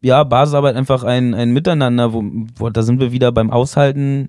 ja, 0.00 0.24
Basisarbeit 0.24 0.76
einfach 0.76 1.02
ein, 1.04 1.34
ein 1.34 1.50
Miteinander, 1.50 2.12
wo, 2.12 2.22
wo, 2.56 2.70
da 2.70 2.82
sind 2.82 3.00
wir 3.00 3.12
wieder 3.12 3.32
beim 3.32 3.50
Aushalten. 3.50 4.28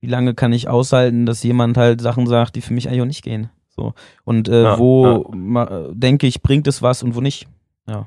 Wie 0.00 0.08
lange 0.08 0.34
kann 0.34 0.52
ich 0.52 0.68
aushalten, 0.68 1.26
dass 1.26 1.42
jemand 1.42 1.76
halt 1.76 2.00
Sachen 2.00 2.26
sagt, 2.26 2.56
die 2.56 2.60
für 2.60 2.74
mich 2.74 2.88
eigentlich 2.88 3.02
auch 3.02 3.06
nicht 3.06 3.22
gehen? 3.22 3.50
So. 3.68 3.94
Und 4.24 4.48
äh, 4.48 4.64
ja, 4.64 4.78
wo 4.78 5.32
ja. 5.32 5.88
denke 5.92 6.26
ich, 6.26 6.42
bringt 6.42 6.66
es 6.66 6.82
was 6.82 7.02
und 7.02 7.14
wo 7.14 7.20
nicht? 7.20 7.46
Ja. 7.86 8.06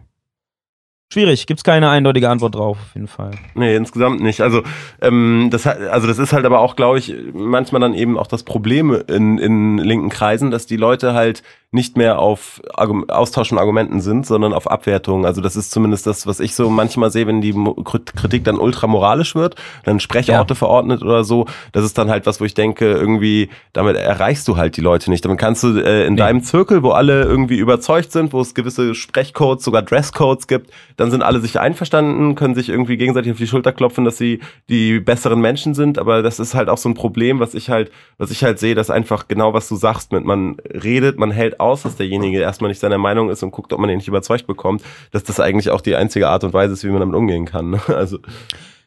Schwierig, 1.13 1.45
gibt 1.45 1.59
es 1.59 1.63
keine 1.63 1.89
eindeutige 1.89 2.29
Antwort 2.29 2.55
drauf, 2.55 2.77
auf 2.81 2.95
jeden 2.95 3.07
Fall. 3.07 3.31
Nee, 3.53 3.75
insgesamt 3.75 4.21
nicht. 4.21 4.41
Also, 4.41 4.63
ähm, 5.01 5.49
das, 5.51 5.67
also 5.67 6.07
das 6.07 6.17
ist 6.17 6.33
halt 6.33 6.45
aber 6.45 6.59
auch, 6.59 6.75
glaube 6.75 6.97
ich, 6.97 7.13
manchmal 7.33 7.79
dann 7.79 7.93
eben 7.93 8.17
auch 8.17 8.27
das 8.27 8.43
Problem 8.43 8.91
in, 9.07 9.37
in 9.37 9.77
linken 9.77 10.09
Kreisen, 10.09 10.49
dass 10.49 10.65
die 10.65 10.77
Leute 10.77 11.13
halt 11.13 11.43
nicht 11.75 11.97
mehr 11.97 12.19
auf 12.19 12.61
Argum 12.73 13.07
Austausch 13.09 13.49
von 13.49 13.57
Argumenten 13.59 13.99
sind, 13.99 14.25
sondern 14.25 14.53
auf 14.53 14.71
Abwertung. 14.71 15.25
Also 15.25 15.41
das 15.41 15.55
ist 15.55 15.71
zumindest 15.71 16.07
das, 16.07 16.25
was 16.25 16.39
ich 16.39 16.55
so 16.55 16.69
manchmal 16.69 17.11
sehe, 17.11 17.27
wenn 17.27 17.41
die 17.41 17.53
Kritik 17.83 18.45
dann 18.45 18.57
ultramoralisch 18.57 19.35
wird, 19.35 19.55
dann 19.83 19.99
Sprechorte 19.99 20.53
ja. 20.53 20.57
verordnet 20.57 21.03
oder 21.03 21.23
so. 21.23 21.45
Das 21.73 21.83
ist 21.83 21.97
dann 21.97 22.09
halt 22.09 22.25
was, 22.25 22.39
wo 22.39 22.45
ich 22.45 22.53
denke, 22.53 22.91
irgendwie, 22.91 23.49
damit 23.73 23.97
erreichst 23.97 24.47
du 24.47 24.57
halt 24.57 24.77
die 24.77 24.81
Leute 24.81 25.11
nicht. 25.11 25.25
Damit 25.25 25.37
kannst 25.37 25.63
du 25.63 25.77
äh, 25.77 26.05
in 26.05 26.13
nee. 26.13 26.19
deinem 26.19 26.43
Zirkel, 26.43 26.81
wo 26.81 26.91
alle 26.91 27.23
irgendwie 27.23 27.57
überzeugt 27.57 28.11
sind, 28.11 28.31
wo 28.31 28.39
es 28.39 28.55
gewisse 28.55 28.95
Sprechcodes, 28.95 29.65
sogar 29.65 29.81
Dresscodes 29.81 30.47
gibt, 30.47 30.71
dann 31.05 31.11
sind 31.11 31.21
alle 31.21 31.39
sich 31.39 31.59
einverstanden, 31.59 32.33
können 32.33 32.55
sich 32.55 32.67
irgendwie 32.67 32.97
gegenseitig 32.97 33.31
auf 33.31 33.37
die 33.37 33.45
Schulter 33.45 33.71
klopfen, 33.71 34.05
dass 34.05 34.17
sie 34.17 34.39
die 34.69 34.99
besseren 34.99 35.39
Menschen 35.39 35.75
sind. 35.75 35.99
Aber 35.99 36.23
das 36.23 36.39
ist 36.39 36.55
halt 36.55 36.67
auch 36.67 36.79
so 36.79 36.89
ein 36.89 36.95
Problem, 36.95 37.39
was 37.39 37.53
ich 37.53 37.69
halt, 37.69 37.91
was 38.17 38.31
ich 38.31 38.43
halt 38.43 38.57
sehe, 38.57 38.73
dass 38.73 38.89
einfach 38.89 39.27
genau 39.27 39.53
was 39.53 39.69
du 39.69 39.75
sagst, 39.75 40.11
mit 40.11 40.25
man 40.25 40.57
redet, 40.73 41.19
man 41.19 41.29
hält 41.29 41.59
aus, 41.59 41.83
dass 41.83 41.95
derjenige 41.95 42.39
erstmal 42.39 42.69
nicht 42.69 42.79
seiner 42.79 42.97
Meinung 42.97 43.29
ist 43.29 43.43
und 43.43 43.51
guckt, 43.51 43.71
ob 43.71 43.79
man 43.79 43.89
ihn 43.91 43.97
nicht 43.97 44.07
überzeugt 44.07 44.47
bekommt, 44.47 44.81
dass 45.11 45.23
das 45.23 45.39
eigentlich 45.39 45.69
auch 45.69 45.81
die 45.81 45.95
einzige 45.95 46.27
Art 46.27 46.43
und 46.43 46.53
Weise 46.53 46.73
ist, 46.73 46.83
wie 46.83 46.89
man 46.89 47.01
damit 47.01 47.15
umgehen 47.15 47.45
kann. 47.45 47.69
Ne? 47.69 47.81
Also. 47.87 48.17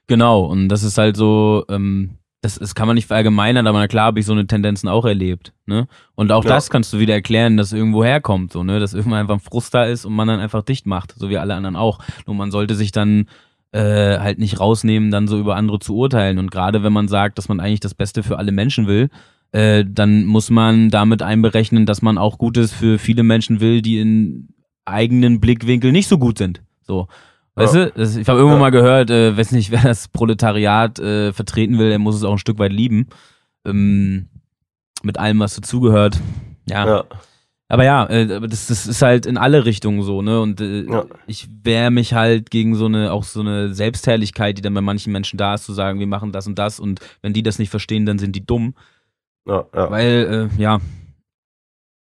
Genau, 0.09 0.45
und 0.47 0.69
das 0.69 0.83
ist 0.83 0.99
halt 0.99 1.17
so, 1.17 1.65
ähm, 1.69 2.19
das, 2.41 2.57
das 2.57 2.75
kann 2.75 2.87
man 2.87 2.95
nicht 2.95 3.07
verallgemeinern, 3.07 3.67
aber 3.67 3.79
na 3.79 3.89
klar 3.89 4.07
habe 4.07 4.21
ich 4.21 4.27
so 4.27 4.33
eine 4.33 4.47
Tendenzen 4.47 4.89
auch 4.89 5.05
erlebt. 5.05 5.53
Ne? 5.67 5.89
Und 6.15 6.31
auch 6.31 6.45
ja. 6.45 6.51
das 6.51 6.71
kannst 6.71 6.93
du 6.93 6.99
wieder 6.99 7.15
erklären, 7.15 7.57
dass 7.57 7.73
irgendwo 7.73 8.05
herkommt, 8.05 8.53
so, 8.53 8.63
ne? 8.63 8.79
Dass 8.79 8.95
irgendwann 8.95 9.21
einfach 9.21 9.35
ein 9.35 9.41
Frust 9.41 9.75
da 9.75 9.85
ist 9.85 10.05
und 10.05 10.15
man 10.15 10.29
dann 10.29 10.41
einfach 10.41 10.63
dicht 10.63 10.87
macht, 10.87 11.15
so 11.17 11.31
wie 11.31 11.39
alle 11.39 11.55
anderen 11.55 11.77
auch. 11.77 11.99
Nur 12.27 12.37
man 12.37 12.53
sollte 12.53 12.77
sich 12.77 12.93
dann 12.93 13.27
äh, 13.73 14.19
halt 14.19 14.39
nicht 14.39 14.61
rausnehmen, 14.61 15.11
dann 15.11 15.27
so 15.27 15.39
über 15.39 15.57
andere 15.57 15.81
zu 15.81 15.97
urteilen. 15.97 16.39
Und 16.39 16.51
gerade 16.51 16.83
wenn 16.85 16.93
man 16.93 17.09
sagt, 17.09 17.39
dass 17.39 17.49
man 17.49 17.59
eigentlich 17.59 17.81
das 17.81 17.95
Beste 17.95 18.23
für 18.23 18.39
alle 18.39 18.53
Menschen 18.53 18.87
will, 18.87 19.11
äh, 19.51 19.85
dann 19.87 20.25
muss 20.25 20.49
man 20.49 20.91
damit 20.91 21.23
einberechnen, 21.23 21.87
dass 21.87 22.03
man 22.03 22.19
auch 22.19 22.39
Gutes 22.39 22.73
für 22.73 22.99
viele 22.99 23.25
Menschen 23.25 23.61
will, 23.61 23.83
die 23.83 23.99
in 23.99 24.49
eigenen 24.85 25.41
Blickwinkel 25.41 25.91
nicht 25.91 26.09
so 26.09 26.19
gut 26.19 26.39
sind. 26.39 26.63
So. 26.83 27.09
Weißt 27.59 27.75
ja. 27.75 27.85
du, 27.87 27.93
das, 27.93 28.17
ich 28.17 28.29
habe 28.29 28.39
irgendwann 28.39 28.59
ja. 28.59 28.65
mal 28.65 28.71
gehört, 28.71 29.11
äh, 29.11 29.37
weiß 29.37 29.53
nicht, 29.53 29.71
wer 29.73 29.83
das 29.83 30.09
Proletariat 30.09 30.99
äh, 30.99 31.33
vertreten 31.33 31.79
will, 31.79 31.89
der 31.89 31.99
muss 31.99 32.17
es 32.17 32.25
auch 32.25 32.33
ein 32.33 32.39
Stück 32.39 32.59
weit 32.59 32.73
lieben. 32.73 33.09
Ähm, 33.65 34.29
mit 35.03 35.19
allem, 35.19 35.39
was 35.39 35.55
dazugehört. 35.55 36.19
Ja. 36.69 36.87
ja. 36.87 37.05
Aber 37.71 37.85
ja, 37.85 38.07
äh, 38.07 38.27
das, 38.49 38.69
das 38.69 38.87
ist 38.87 39.03
halt 39.03 39.27
in 39.27 39.37
alle 39.37 39.67
Richtungen 39.67 40.03
so, 40.03 40.23
ne? 40.23 40.41
Und 40.41 40.61
äh, 40.61 40.85
ja. 40.85 41.05
ich 41.27 41.49
wehre 41.63 41.91
mich 41.91 42.15
halt 42.15 42.51
gegen 42.51 42.75
so 42.75 42.87
eine, 42.87 43.13
auch 43.13 43.25
so 43.25 43.41
eine 43.41 43.75
Selbstherrlichkeit, 43.75 44.57
die 44.57 44.63
dann 44.63 44.73
bei 44.73 44.81
manchen 44.81 45.13
Menschen 45.13 45.37
da 45.37 45.55
ist, 45.55 45.65
zu 45.65 45.75
sagen, 45.75 46.01
wir 46.01 46.07
machen 46.07 46.33
das 46.33 46.47
und 46.47 46.59
das 46.59 46.81
und 46.81 47.01
wenn 47.21 47.35
die 47.35 47.43
das 47.43 47.59
nicht 47.59 47.69
verstehen, 47.69 48.07
dann 48.07 48.19
sind 48.19 48.35
die 48.35 48.45
dumm. 48.45 48.75
Ja, 49.47 49.67
ja. 49.75 49.91
Weil, 49.91 50.51
äh, 50.57 50.63
ja. 50.63 50.79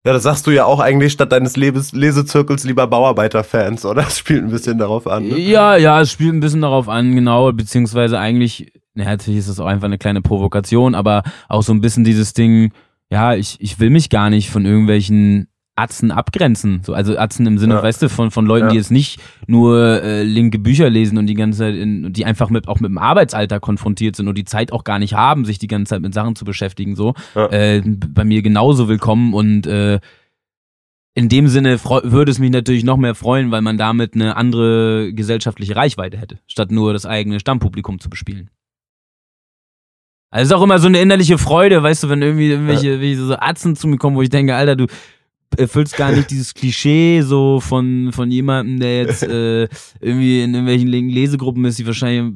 Ja, 0.06 0.12
das 0.12 0.22
sagst 0.22 0.46
du 0.46 0.52
ja 0.52 0.64
auch 0.66 0.78
eigentlich 0.78 1.12
statt 1.12 1.32
deines 1.32 1.56
Lebens 1.56 1.90
Lesezirkels 1.90 2.62
lieber 2.62 2.86
Bauarbeiter-Fans, 2.86 3.84
oder? 3.84 4.02
Das 4.02 4.18
spielt 4.18 4.44
ein 4.44 4.50
bisschen 4.50 4.78
darauf 4.78 5.08
an. 5.08 5.26
Ne? 5.26 5.36
Ja, 5.36 5.76
ja, 5.76 6.00
es 6.00 6.12
spielt 6.12 6.32
ein 6.32 6.38
bisschen 6.38 6.60
darauf 6.60 6.88
an, 6.88 7.16
genau, 7.16 7.50
beziehungsweise 7.52 8.16
eigentlich, 8.16 8.72
naja, 8.94 9.10
natürlich 9.10 9.40
ist 9.40 9.48
das 9.48 9.58
auch 9.58 9.66
einfach 9.66 9.86
eine 9.86 9.98
kleine 9.98 10.22
Provokation, 10.22 10.94
aber 10.94 11.24
auch 11.48 11.64
so 11.64 11.72
ein 11.72 11.80
bisschen 11.80 12.04
dieses 12.04 12.34
Ding, 12.34 12.70
ja, 13.10 13.34
ich, 13.34 13.56
ich 13.58 13.80
will 13.80 13.90
mich 13.90 14.08
gar 14.08 14.30
nicht 14.30 14.48
von 14.48 14.64
irgendwelchen 14.64 15.48
Atzen 15.76 16.10
abgrenzen. 16.10 16.80
So, 16.82 16.94
also 16.94 17.16
Atzen 17.18 17.46
im 17.46 17.58
Sinne, 17.58 17.74
ja. 17.74 17.82
weißt 17.82 18.02
du, 18.02 18.08
von, 18.08 18.30
von 18.30 18.46
Leuten, 18.46 18.66
ja. 18.66 18.70
die 18.70 18.76
jetzt 18.78 18.90
nicht 18.90 19.20
nur 19.46 20.02
äh, 20.02 20.22
linke 20.22 20.58
Bücher 20.58 20.88
lesen 20.88 21.18
und 21.18 21.26
die 21.26 21.34
ganze 21.34 21.58
Zeit, 21.60 21.74
in, 21.74 22.12
die 22.12 22.24
einfach 22.24 22.48
mit, 22.48 22.66
auch 22.66 22.80
mit 22.80 22.88
dem 22.88 22.98
Arbeitsalter 22.98 23.60
konfrontiert 23.60 24.16
sind 24.16 24.26
und 24.26 24.36
die 24.36 24.44
Zeit 24.44 24.72
auch 24.72 24.84
gar 24.84 24.98
nicht 24.98 25.14
haben, 25.14 25.44
sich 25.44 25.58
die 25.58 25.68
ganze 25.68 25.90
Zeit 25.90 26.02
mit 26.02 26.14
Sachen 26.14 26.34
zu 26.34 26.44
beschäftigen, 26.44 26.96
so, 26.96 27.14
ja. 27.34 27.46
äh, 27.50 27.82
bei 27.84 28.24
mir 28.24 28.42
genauso 28.42 28.88
willkommen 28.88 29.34
und 29.34 29.66
äh, 29.66 30.00
in 31.14 31.28
dem 31.30 31.48
Sinne 31.48 31.78
würde 31.82 32.30
es 32.30 32.38
mich 32.38 32.50
natürlich 32.50 32.84
noch 32.84 32.98
mehr 32.98 33.14
freuen, 33.14 33.50
weil 33.50 33.62
man 33.62 33.78
damit 33.78 34.14
eine 34.14 34.36
andere 34.36 35.12
gesellschaftliche 35.14 35.74
Reichweite 35.74 36.18
hätte, 36.18 36.40
statt 36.46 36.70
nur 36.70 36.92
das 36.92 37.06
eigene 37.06 37.40
Stammpublikum 37.40 38.00
zu 38.00 38.10
bespielen. 38.10 38.50
Also 40.30 40.42
es 40.42 40.48
ist 40.48 40.52
auch 40.52 40.62
immer 40.62 40.78
so 40.78 40.88
eine 40.88 41.00
innerliche 41.00 41.38
Freude, 41.38 41.82
weißt 41.82 42.02
du, 42.02 42.08
wenn 42.10 42.20
irgendwie 42.20 42.50
irgendwelche, 42.50 42.96
ja. 42.96 43.16
so 43.16 43.36
Atzen 43.38 43.76
zu 43.76 43.88
mir 43.88 43.96
kommen, 43.96 44.16
wo 44.16 44.22
ich 44.22 44.28
denke, 44.28 44.54
Alter, 44.54 44.76
du, 44.76 44.86
erfüllst 45.56 45.96
gar 45.96 46.12
nicht 46.12 46.30
dieses 46.30 46.54
Klischee 46.54 47.22
so 47.22 47.60
von, 47.60 48.12
von 48.12 48.30
jemandem, 48.30 48.80
der 48.80 49.02
jetzt 49.02 49.22
äh, 49.22 49.68
irgendwie 50.00 50.42
in 50.42 50.54
irgendwelchen 50.54 51.08
Lesegruppen 51.08 51.64
ist, 51.64 51.78
die 51.78 51.86
wahrscheinlich, 51.86 52.34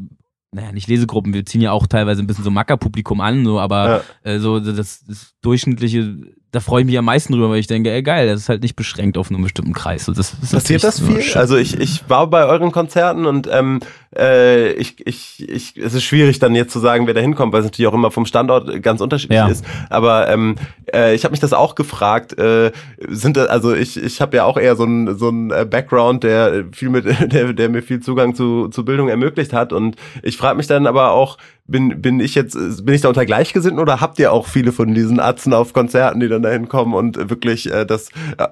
naja, 0.53 0.73
nicht 0.73 0.89
Lesegruppen, 0.89 1.33
wir 1.33 1.47
ziehen 1.47 1.61
ja 1.61 1.73
auch 1.73 1.87
teilweise 1.87 2.23
ein 2.23 2.27
bisschen 2.27 2.45
so 2.45 2.51
Mackerpublikum 2.51 3.21
an, 3.21 3.45
so, 3.45 3.61
aber 3.61 4.03
ja. 4.25 4.31
äh, 4.33 4.39
so 4.39 4.59
das, 4.59 5.05
das 5.05 5.35
durchschnittliche, 5.43 6.17
da 6.51 6.61
freue 6.61 6.81
ich 6.83 6.87
mich 6.87 6.99
am 6.99 7.05
meisten 7.05 7.33
drüber, 7.33 7.51
weil 7.51 7.61
ich 7.61 7.69
denke, 7.69 7.93
ey 7.93 8.03
geil, 8.03 8.27
das 8.27 8.41
ist 8.41 8.49
halt 8.49 8.63
nicht 8.63 8.75
beschränkt 8.75 9.17
auf 9.17 9.31
einen 9.31 9.43
bestimmten 9.43 9.73
Kreis. 9.73 10.07
So, 10.07 10.13
das, 10.13 10.35
das 10.41 10.51
Passiert 10.51 10.83
das 10.83 11.01
viel? 11.01 11.23
Schön. 11.23 11.41
Also 11.41 11.57
ich, 11.57 11.79
ich 11.79 12.09
war 12.09 12.29
bei 12.29 12.45
euren 12.45 12.73
Konzerten 12.73 13.27
und 13.27 13.49
ähm, 13.53 13.81
äh, 14.17 14.73
ich, 14.73 15.07
ich, 15.07 15.49
ich, 15.49 15.77
es 15.77 15.95
ist 15.95 16.03
schwierig 16.03 16.39
dann 16.39 16.55
jetzt 16.55 16.73
zu 16.73 16.81
sagen, 16.81 17.07
wer 17.07 17.15
da 17.15 17.21
hinkommt, 17.21 17.53
weil 17.53 17.61
es 17.61 17.67
natürlich 17.67 17.89
auch 17.89 17.95
immer 17.95 18.11
vom 18.11 18.27
Standort 18.27 18.83
ganz 18.83 19.01
unterschiedlich 19.01 19.37
ja. 19.37 19.49
ist. 19.49 19.65
Aber 19.89 20.29
ähm, 20.29 20.57
äh, 20.93 21.15
ich 21.15 21.25
habe 21.25 21.31
mich 21.31 21.41
das 21.41 21.53
auch 21.53 21.75
gefragt. 21.75 22.39
Äh, 22.39 22.73
sind 23.09 23.39
also 23.39 23.73
ich, 23.75 24.03
ich 24.03 24.21
habe 24.21 24.37
ja 24.37 24.45
auch 24.45 24.57
eher 24.57 24.75
so 24.75 24.85
ein 24.85 25.17
so 25.17 25.29
ein 25.29 25.51
äh, 25.51 25.65
Background, 25.65 26.25
der 26.25 26.65
viel 26.73 26.91
mit, 26.91 27.05
der, 27.33 27.53
der 27.53 27.69
mir 27.69 27.83
viel 27.83 28.01
Zugang 28.01 28.35
zu, 28.35 28.69
zu 28.69 28.85
Bildung 28.85 29.09
ermöglicht 29.09 29.53
hat. 29.53 29.73
Und 29.73 29.97
ich 30.23 30.37
frage 30.37 30.57
mich 30.57 30.67
dann 30.67 30.87
aber 30.87 31.13
auch, 31.13 31.39
bin, 31.71 32.03
bin 32.03 32.21
ich 32.21 32.35
jetzt, 32.35 32.55
bin 32.85 32.95
ich 32.95 33.01
da 33.01 33.09
unter 33.09 33.25
Gleichgesinnten 33.25 33.81
oder 33.81 34.01
habt 34.01 34.19
ihr 34.19 34.33
auch 34.33 34.47
viele 34.47 34.73
von 34.73 34.93
diesen 34.93 35.21
Atzen 35.21 35.55
auf 35.55 35.73
Konzerten, 35.73 36.21
die 36.21 36.29
dann 36.29 36.43
da 36.43 36.51
hinkommen 36.51 36.95
und 36.95 37.31
wirklich 37.31 37.73
äh, 37.73 37.87
das 37.87 38.09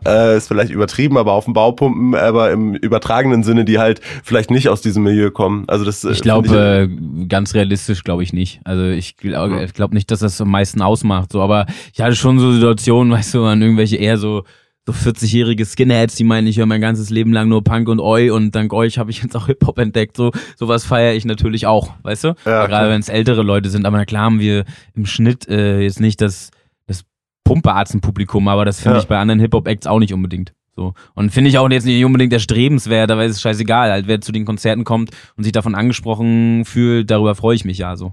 äh, 0.07 0.37
ist 0.37 0.49
vielleicht 0.49 0.71
übertrieben, 0.71 1.19
aber 1.19 1.33
auf 1.33 1.45
dem 1.45 1.53
Baupumpen, 1.53 2.15
aber 2.15 2.53
im 2.53 2.75
übertragenen 2.75 3.43
Sinne, 3.43 3.65
die 3.65 3.79
halt 3.79 4.01
vielleicht 4.23 4.51
nicht 4.51 4.69
aus 4.69 4.83
diesem 4.83 5.03
Milieu 5.03 5.31
kommen. 5.31 5.48
Also 5.67 5.85
das 5.85 6.05
äh, 6.05 6.13
Ich 6.13 6.23
glaube, 6.23 6.89
äh, 6.89 7.27
ganz 7.27 7.55
realistisch 7.55 8.05
glaube 8.05 8.23
ich 8.23 8.33
nicht. 8.33 8.61
Also 8.65 8.85
ich 8.85 9.17
glaube 9.17 9.65
ich 9.65 9.75
glaub 9.75 9.93
nicht, 9.93 10.11
dass 10.11 10.21
das 10.21 10.41
am 10.41 10.51
meisten 10.51 10.83
ausmacht. 10.83 11.33
So, 11.33 11.41
aber 11.43 11.67
ich 11.93 12.01
hatte 12.01 12.17
schon 12.17 12.39
so 12.39 12.53
Situationen, 12.53 13.13
weißt 13.19 13.35
du, 13.35 13.45
an 13.45 13.63
irgendwelche 13.63 13.97
eher 13.97 14.19
so 14.19 14.45
so 14.89 14.95
40-jährige 14.95 15.67
Skinheads, 15.67 16.15
die 16.17 16.25
meinen, 16.25 16.47
ich 16.47 16.57
höre 16.57 16.65
mein 16.65 16.81
ganzes 16.81 17.11
Leben 17.11 17.31
lang 17.31 17.51
nur 17.51 17.63
Punk 17.63 17.91
und 17.91 18.01
Oi 18.01 18.31
und 18.31 18.55
dank 18.55 18.73
euch 18.73 18.99
habe 18.99 19.11
ich 19.11 19.23
jetzt 19.23 19.37
auch 19.37 19.47
Hip-Hop 19.47 19.79
entdeckt. 19.79 20.17
So 20.17 20.31
sowas 20.57 20.87
feiere 20.87 21.13
ich 21.13 21.27
natürlich 21.27 21.67
auch, 21.67 21.93
weißt 22.05 22.25
du? 22.25 22.29
Ja, 22.47 22.67
Gerade 22.67 22.89
wenn 22.89 23.01
es 23.01 23.11
ältere 23.11 23.43
Leute 23.43 23.69
sind. 23.69 23.85
Aber 23.85 23.99
na 23.99 24.07
klar 24.07 24.25
haben 24.25 24.41
wir 24.41 24.65
im 24.95 25.05
Schnitt 25.05 25.47
äh, 25.47 25.81
jetzt 25.81 26.01
nicht 26.01 26.23
das, 26.23 26.51
das 26.87 27.05
Pumpearzenpublikum, 27.45 28.49
aber 28.49 28.65
das 28.65 28.81
finde 28.81 28.97
ja. 28.97 29.03
ich 29.03 29.09
bei 29.09 29.19
anderen 29.19 29.41
Hip-Hop-Acts 29.41 29.87
auch 29.87 29.99
nicht 29.99 30.15
unbedingt. 30.15 30.55
So. 30.79 30.95
Und 31.15 31.31
finde 31.31 31.51
ich 31.51 31.59
auch 31.59 31.69
jetzt 31.69 31.87
nicht 31.87 32.05
unbedingt 32.05 32.33
erstrebenswert, 32.33 33.11
aber 33.11 33.25
ist 33.25 33.41
scheißegal. 33.41 33.91
Halt, 33.91 34.07
wer 34.07 34.21
zu 34.21 34.31
den 34.31 34.45
Konzerten 34.45 34.85
kommt 34.85 35.11
und 35.37 35.43
sich 35.43 35.53
davon 35.53 35.75
angesprochen 35.75 36.65
fühlt, 36.65 37.11
darüber 37.11 37.35
freue 37.35 37.57
ich 37.57 37.65
mich 37.65 37.79
ja 37.79 37.97
so. 37.97 38.13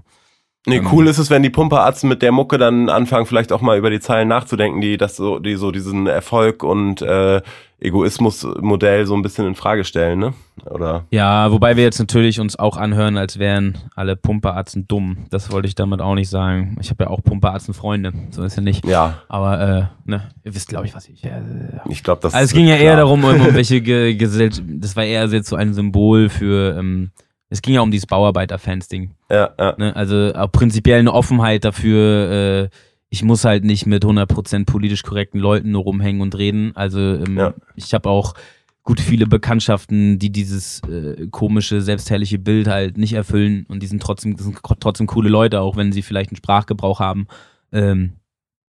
Nee, 0.66 0.78
ähm, 0.78 0.88
cool 0.92 1.06
ist 1.06 1.18
es, 1.18 1.30
wenn 1.30 1.44
die 1.44 1.50
Pumperarzen 1.50 2.08
mit 2.08 2.22
der 2.22 2.32
Mucke 2.32 2.58
dann 2.58 2.88
anfangen, 2.88 3.26
vielleicht 3.26 3.52
auch 3.52 3.60
mal 3.60 3.78
über 3.78 3.88
die 3.88 4.00
Zeilen 4.00 4.28
nachzudenken, 4.28 4.80
die 4.80 4.96
das 4.96 5.16
so, 5.16 5.38
die 5.38 5.54
so 5.54 5.70
diesen 5.70 6.08
Erfolg 6.08 6.64
und 6.64 7.02
äh, 7.02 7.40
Egoismus-Modell 7.78 9.06
so 9.06 9.14
ein 9.14 9.22
bisschen 9.22 9.46
in 9.46 9.54
Frage 9.54 9.84
stellen, 9.84 10.18
ne? 10.18 10.32
Oder? 10.64 11.04
Ja, 11.10 11.52
wobei 11.52 11.76
wir 11.76 11.84
jetzt 11.84 11.98
natürlich 11.98 12.40
uns 12.40 12.58
auch 12.58 12.78
anhören, 12.78 13.16
als 13.16 13.38
wären 13.38 13.78
alle 13.94 14.16
Pumperarzen 14.16 14.88
dumm. 14.88 15.26
Das 15.30 15.52
wollte 15.52 15.68
ich 15.68 15.74
damit 15.76 16.00
auch 16.00 16.14
nicht 16.14 16.30
sagen. 16.30 16.78
Ich 16.80 16.90
habe 16.90 17.04
ja 17.04 17.10
auch 17.10 17.22
Pumperarzen-Freunde, 17.22 18.12
so 18.30 18.42
ist 18.42 18.56
ja 18.56 18.62
nicht. 18.62 18.84
Ja. 18.86 19.18
Aber 19.28 19.60
äh, 19.60 20.10
ne, 20.10 20.22
ihr 20.42 20.54
wisst, 20.54 20.68
glaube 20.68 20.86
ich, 20.86 20.94
was 20.94 21.08
ich. 21.08 21.22
Äh, 21.22 21.42
ich 21.88 22.02
glaube, 22.02 22.22
das. 22.22 22.34
Also 22.34 22.44
es 22.44 22.52
ging 22.52 22.66
ja 22.66 22.76
klar. 22.76 22.86
eher 22.86 22.96
darum, 22.96 23.22
um, 23.22 23.40
um 23.46 23.54
welche 23.54 23.82
Gesellschaft. 23.82 24.64
Das 24.66 24.96
war 24.96 25.04
eher 25.04 25.26
jetzt 25.26 25.48
so 25.48 25.56
ein 25.56 25.74
Symbol 25.74 26.28
für. 26.28 26.76
Ähm, 26.78 27.12
es 27.48 27.62
ging 27.62 27.74
ja 27.74 27.80
um 27.80 27.90
dieses 27.90 28.06
Bauarbeiter-Fans-Ding. 28.06 29.12
Ja, 29.30 29.50
ja. 29.58 29.74
Ne? 29.78 29.94
Also 29.94 30.32
auch 30.34 30.50
prinzipiell 30.50 30.98
eine 30.98 31.12
Offenheit 31.12 31.64
dafür, 31.64 32.30
äh, 32.30 32.76
ich 33.08 33.22
muss 33.22 33.44
halt 33.44 33.64
nicht 33.64 33.86
mit 33.86 34.04
100% 34.04 34.66
politisch 34.66 35.02
korrekten 35.02 35.38
Leuten 35.38 35.70
nur 35.70 35.82
rumhängen 35.82 36.20
und 36.20 36.36
reden. 36.36 36.72
Also 36.74 36.98
ähm, 37.00 37.38
ja. 37.38 37.54
ich 37.76 37.94
habe 37.94 38.08
auch 38.10 38.34
gut 38.82 39.00
viele 39.00 39.26
Bekanntschaften, 39.26 40.18
die 40.18 40.30
dieses 40.30 40.80
äh, 40.88 41.28
komische, 41.28 41.80
selbstherrliche 41.80 42.38
Bild 42.38 42.68
halt 42.68 42.98
nicht 42.98 43.12
erfüllen 43.12 43.66
und 43.68 43.82
die 43.82 43.86
sind 43.86 44.02
trotzdem, 44.02 44.36
sind 44.36 44.58
trotzdem 44.80 45.06
coole 45.06 45.28
Leute, 45.28 45.60
auch 45.60 45.76
wenn 45.76 45.92
sie 45.92 46.02
vielleicht 46.02 46.30
einen 46.30 46.36
Sprachgebrauch 46.36 47.00
haben, 47.00 47.26
ähm, 47.72 48.12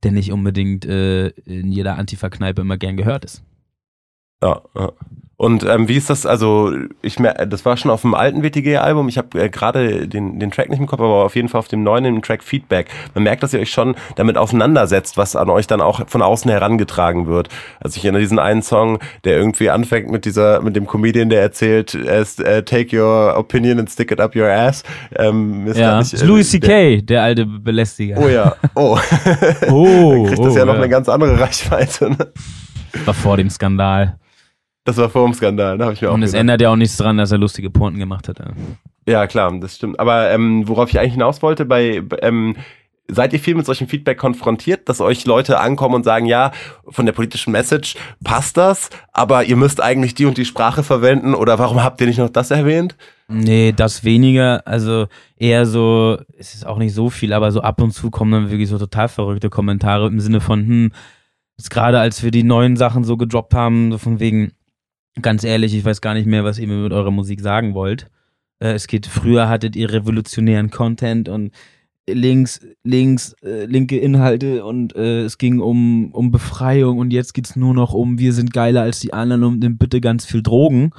der 0.03 0.13
nicht 0.13 0.33
unbedingt 0.33 0.85
äh, 0.85 1.29
in 1.29 1.73
jeder 1.73 1.97
Antifa-Kneipe 1.97 2.61
immer 2.63 2.77
gern 2.77 2.97
gehört 2.97 3.25
ist. 3.25 3.43
Ja, 4.43 4.61
ja. 4.77 4.91
Und 5.43 5.65
ähm, 5.65 5.89
wie 5.89 5.97
ist 5.97 6.09
das, 6.09 6.25
also 6.25 6.73
ich 7.03 7.19
mer 7.19 7.35
das 7.47 7.65
war 7.65 7.77
schon 7.77 7.91
auf 7.91 8.03
dem 8.03 8.15
alten 8.15 8.45
WTG-Album, 8.45 9.09
ich 9.09 9.19
habe 9.19 9.43
äh, 9.43 9.49
gerade 9.49 10.07
den, 10.07 10.39
den 10.39 10.53
Track 10.53 10.71
nicht 10.71 10.79
im 10.79 10.87
Kopf, 10.87 11.01
aber 11.01 11.25
auf 11.25 11.35
jeden 11.35 11.49
Fall 11.49 11.59
auf 11.59 11.67
dem 11.67 11.83
neuen, 11.83 12.05
im 12.05 12.23
Track 12.23 12.45
Feedback. 12.45 12.87
Man 13.15 13.25
merkt, 13.25 13.43
dass 13.43 13.53
ihr 13.53 13.59
euch 13.59 13.73
schon 13.73 13.97
damit 14.15 14.37
auseinandersetzt, 14.37 15.17
was 15.17 15.35
an 15.35 15.51
euch 15.51 15.67
dann 15.67 15.81
auch 15.81 16.07
von 16.07 16.23
außen 16.23 16.49
herangetragen 16.49 17.27
wird. 17.27 17.49
Also 17.81 17.97
ich 17.97 18.05
erinnere 18.05 18.21
diesen 18.21 18.39
einen 18.39 18.63
Song, 18.63 19.01
der 19.25 19.37
irgendwie 19.37 19.69
anfängt 19.69 20.13
mit 20.13 20.27
dieser, 20.27 20.63
mit 20.63 20.77
dem 20.77 20.87
Comedian, 20.87 21.29
der 21.29 21.41
erzählt, 21.41 21.97
erst, 21.97 22.39
uh, 22.39 22.61
take 22.61 22.97
your 22.97 23.37
opinion 23.37 23.81
and 23.81 23.91
stick 23.91 24.13
it 24.13 24.21
up 24.21 24.37
your 24.37 24.47
ass. 24.47 24.85
Ähm, 25.17 25.67
ist 25.67 25.77
ja, 25.77 25.99
nicht, 25.99 26.23
äh, 26.23 26.25
Louis 26.25 26.49
C.K., 26.49 26.69
der, 26.69 27.03
der, 27.03 27.23
alte 27.25 27.47
Belästiger. 27.47 28.17
Oh 28.17 28.29
ja, 28.29 28.55
oh. 28.77 28.97
oh, 29.69 30.25
kriegt 30.29 30.39
das 30.39 30.55
oh, 30.55 30.57
ja 30.57 30.65
noch 30.65 30.75
ja. 30.75 30.79
eine 30.79 30.89
ganz 30.89 31.09
andere 31.09 31.41
Reichweite. 31.41 32.11
Ne? 32.11 32.29
War 33.07 33.15
vor 33.15 33.37
dem 33.37 33.51
Skandal. 33.51 34.19
Das 34.85 34.97
war 34.97 35.09
vor 35.09 35.25
dem 35.25 35.35
Skandal, 35.35 35.79
da 35.79 35.85
habe 35.85 35.95
ich 35.95 36.03
mir 36.03 36.11
auch 36.11 36.15
Und 36.15 36.23
es 36.23 36.35
ändert 36.35 36.61
ja 36.61 36.71
auch 36.71 36.77
nichts 36.77 36.97
dran, 36.97 37.17
dass 37.17 37.31
er 37.31 37.39
lustige 37.39 37.71
Pointen 37.71 38.01
gemacht 38.01 38.29
hat. 38.29 38.43
Ja, 39.07 39.27
klar, 39.27 39.53
das 39.61 39.77
stimmt. 39.77 40.01
Aber 40.01 40.31
ähm, 40.31 40.67
worauf 40.67 40.91
ich 40.91 40.99
eigentlich 40.99 41.13
hinaus 41.13 41.43
wollte, 41.43 41.65
bei 41.65 42.03
ähm, 42.21 42.57
seid 43.09 43.33
ihr 43.33 43.41
viel 43.41 43.55
mit 43.55 43.67
solchem 43.67 43.89
Feedback 43.89 44.19
konfrontiert, 44.19 44.89
dass 44.89 45.01
euch 45.01 45.27
Leute 45.27 45.61
ankommen 45.61 45.97
und 45.97 46.05
sagen, 46.05 46.27
ja, 46.27 46.53
von 46.89 47.07
der 47.07 47.13
politischen 47.13 47.53
Message 47.53 47.97
passt 48.25 48.57
das, 48.57 48.91
aber 49.13 49.45
ihr 49.45 49.57
müsst 49.57 49.83
eigentlich 49.83 50.15
die 50.15 50.25
und 50.25 50.39
die 50.39 50.45
Sprache 50.45 50.83
verwenden 50.83 51.35
oder 51.35 51.59
warum 51.59 51.83
habt 51.83 52.01
ihr 52.01 52.07
nicht 52.07 52.19
noch 52.19 52.31
das 52.31 52.51
erwähnt? 52.51 52.97
Nee, 53.29 53.73
das 53.75 54.05
weniger, 54.05 54.67
also 54.67 55.07
eher 55.37 55.67
so, 55.67 56.19
es 56.39 56.55
ist 56.55 56.67
auch 56.67 56.79
nicht 56.79 56.95
so 56.95 57.11
viel, 57.11 57.33
aber 57.33 57.51
so 57.51 57.61
ab 57.61 57.81
und 57.81 57.93
zu 57.93 58.11
kommen 58.11 58.33
dann 58.33 58.51
wirklich 58.51 58.69
so 58.69 58.79
total 58.79 59.09
verrückte 59.09 59.51
Kommentare 59.51 60.07
im 60.07 60.21
Sinne 60.21 60.41
von, 60.41 60.61
hm, 60.61 60.93
jetzt 61.57 61.71
gerade 61.71 61.99
als 61.99 62.23
wir 62.23 62.31
die 62.31 62.45
neuen 62.45 62.77
Sachen 62.77 63.05
so 63.05 63.17
gedroppt 63.17 63.55
haben, 63.55 63.93
so 63.93 63.99
von 63.99 64.21
wegen, 64.21 64.53
Ganz 65.21 65.45
ehrlich, 65.45 65.75
ich 65.75 65.85
weiß 65.85 66.01
gar 66.01 66.15
nicht 66.15 66.27
mehr, 66.27 66.45
was 66.45 66.59
ihr 66.59 66.67
mir 66.67 66.83
mit 66.83 66.93
eurer 66.93 67.11
Musik 67.11 67.41
sagen 67.41 67.75
wollt. 67.75 68.11
Äh, 68.61 68.73
es 68.73 68.87
geht, 68.87 69.07
früher 69.07 69.49
hattet 69.49 69.77
ihr 69.77 69.93
revolutionären 69.93 70.71
Content 70.71 71.29
und 71.29 71.53
links, 72.09 72.61
links, 72.83 73.35
äh, 73.43 73.67
linke 73.67 73.99
Inhalte 73.99 74.65
und 74.65 74.97
äh, 74.97 75.23
es 75.23 75.39
ging 75.39 75.61
um, 75.61 76.13
um 76.13 76.31
Befreiung 76.31 76.99
und 76.99 77.13
jetzt 77.13 77.33
geht 77.35 77.47
es 77.47 77.57
nur 77.57 77.75
noch 77.75 77.93
um, 77.93 78.19
wir 78.19 78.33
sind 78.33 78.53
geiler 78.53 78.83
als 78.83 79.01
die 79.01 79.13
anderen 79.13 79.45
und 79.45 79.59
nimm 79.61 79.79
bitte 79.79 80.01
ganz 80.01 80.25
viel 80.25 80.43
Drogen. 80.43 80.91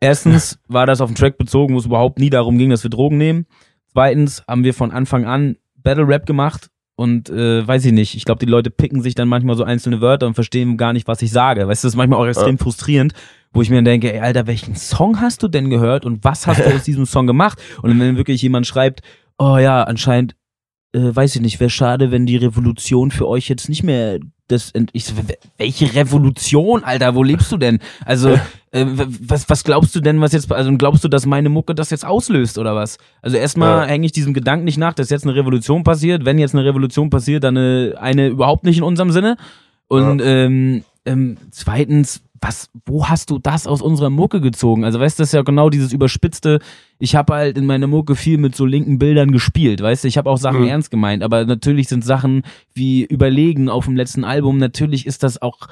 Erstens 0.00 0.58
war 0.68 0.86
das 0.86 1.00
auf 1.00 1.10
den 1.10 1.16
Track 1.16 1.38
bezogen, 1.38 1.74
wo 1.74 1.78
es 1.78 1.86
überhaupt 1.86 2.18
nie 2.18 2.30
darum 2.30 2.58
ging, 2.58 2.70
dass 2.70 2.82
wir 2.82 2.90
Drogen 2.90 3.16
nehmen. 3.16 3.46
Zweitens 3.92 4.42
haben 4.48 4.64
wir 4.64 4.74
von 4.74 4.90
Anfang 4.90 5.24
an 5.24 5.56
Battle 5.76 6.06
Rap 6.06 6.26
gemacht 6.26 6.68
und 6.96 7.30
äh, 7.30 7.66
weiß 7.66 7.84
ich 7.86 7.92
nicht, 7.92 8.14
ich 8.14 8.24
glaube, 8.24 8.44
die 8.44 8.50
Leute 8.50 8.70
picken 8.70 9.02
sich 9.02 9.14
dann 9.14 9.28
manchmal 9.28 9.56
so 9.56 9.64
einzelne 9.64 10.00
Wörter 10.00 10.26
und 10.26 10.34
verstehen 10.34 10.76
gar 10.76 10.92
nicht, 10.92 11.08
was 11.08 11.22
ich 11.22 11.30
sage. 11.30 11.66
Weißt 11.66 11.82
du, 11.82 11.86
das 11.86 11.94
ist 11.94 11.96
manchmal 11.96 12.20
auch 12.20 12.26
extrem 12.26 12.58
frustrierend, 12.58 13.14
wo 13.52 13.62
ich 13.62 13.70
mir 13.70 13.76
dann 13.76 13.84
denke, 13.84 14.12
ey, 14.12 14.20
Alter, 14.20 14.46
welchen 14.46 14.76
Song 14.76 15.20
hast 15.20 15.42
du 15.42 15.48
denn 15.48 15.70
gehört 15.70 16.04
und 16.04 16.24
was 16.24 16.46
hast 16.46 16.60
du 16.60 16.74
aus 16.74 16.82
diesem 16.84 17.06
Song 17.06 17.26
gemacht? 17.26 17.60
Und 17.82 17.98
wenn 17.98 18.16
wirklich 18.16 18.42
jemand 18.42 18.66
schreibt, 18.66 19.00
oh 19.38 19.58
ja, 19.58 19.82
anscheinend, 19.82 20.34
äh, 20.92 21.14
weiß 21.14 21.36
ich 21.36 21.42
nicht, 21.42 21.60
wäre 21.60 21.70
schade, 21.70 22.10
wenn 22.10 22.26
die 22.26 22.36
Revolution 22.36 23.10
für 23.10 23.28
euch 23.28 23.48
jetzt 23.48 23.68
nicht 23.68 23.82
mehr 23.82 24.18
das, 24.48 24.72
ich 24.92 25.04
so, 25.04 25.14
welche 25.56 25.94
Revolution, 25.94 26.84
Alter, 26.84 27.14
wo 27.14 27.22
lebst 27.22 27.50
du 27.50 27.56
denn? 27.56 27.78
Also, 28.04 28.30
äh, 28.70 28.84
was, 28.86 29.48
was 29.48 29.64
glaubst 29.64 29.94
du 29.94 30.00
denn, 30.00 30.20
was 30.20 30.32
jetzt, 30.32 30.52
also 30.52 30.70
glaubst 30.76 31.02
du, 31.04 31.08
dass 31.08 31.26
meine 31.26 31.48
Mucke 31.48 31.74
das 31.74 31.90
jetzt 31.90 32.04
auslöst 32.04 32.58
oder 32.58 32.74
was? 32.74 32.98
Also 33.22 33.36
erstmal 33.36 33.86
ja. 33.86 33.88
hänge 33.88 34.06
ich 34.06 34.12
diesem 34.12 34.34
Gedanken 34.34 34.64
nicht 34.64 34.78
nach, 34.78 34.94
dass 34.94 35.10
jetzt 35.10 35.24
eine 35.24 35.34
Revolution 35.34 35.84
passiert. 35.84 36.24
Wenn 36.24 36.38
jetzt 36.38 36.54
eine 36.54 36.64
Revolution 36.64 37.10
passiert, 37.10 37.44
dann 37.44 37.56
eine, 37.56 37.94
eine 37.98 38.28
überhaupt 38.28 38.64
nicht 38.64 38.78
in 38.78 38.84
unserem 38.84 39.10
Sinne. 39.10 39.36
Und 39.88 40.20
ja. 40.20 40.26
ähm, 40.26 40.84
ähm, 41.04 41.36
zweitens, 41.50 42.22
was, 42.42 42.70
wo 42.84 43.08
hast 43.08 43.30
du 43.30 43.38
das 43.38 43.66
aus 43.66 43.80
unserer 43.80 44.10
Mucke 44.10 44.40
gezogen? 44.40 44.84
Also, 44.84 45.00
weißt 45.00 45.18
du, 45.18 45.22
das 45.22 45.30
ist 45.30 45.34
ja 45.34 45.42
genau 45.42 45.70
dieses 45.70 45.92
überspitzte, 45.92 46.58
ich 46.98 47.14
habe 47.14 47.34
halt 47.34 47.56
in 47.56 47.66
meiner 47.66 47.86
Mucke 47.86 48.16
viel 48.16 48.38
mit 48.38 48.54
so 48.54 48.66
linken 48.66 48.98
Bildern 48.98 49.32
gespielt, 49.32 49.80
weißt 49.80 50.04
du, 50.04 50.08
ich 50.08 50.18
habe 50.18 50.28
auch 50.28 50.38
Sachen 50.38 50.62
mhm. 50.62 50.68
ernst 50.68 50.90
gemeint, 50.90 51.22
aber 51.22 51.44
natürlich 51.44 51.88
sind 51.88 52.04
Sachen 52.04 52.42
wie 52.74 53.04
Überlegen 53.04 53.68
auf 53.68 53.86
dem 53.86 53.96
letzten 53.96 54.24
Album, 54.24 54.58
natürlich 54.58 55.06
ist 55.06 55.22
das 55.22 55.40
auch 55.40 55.68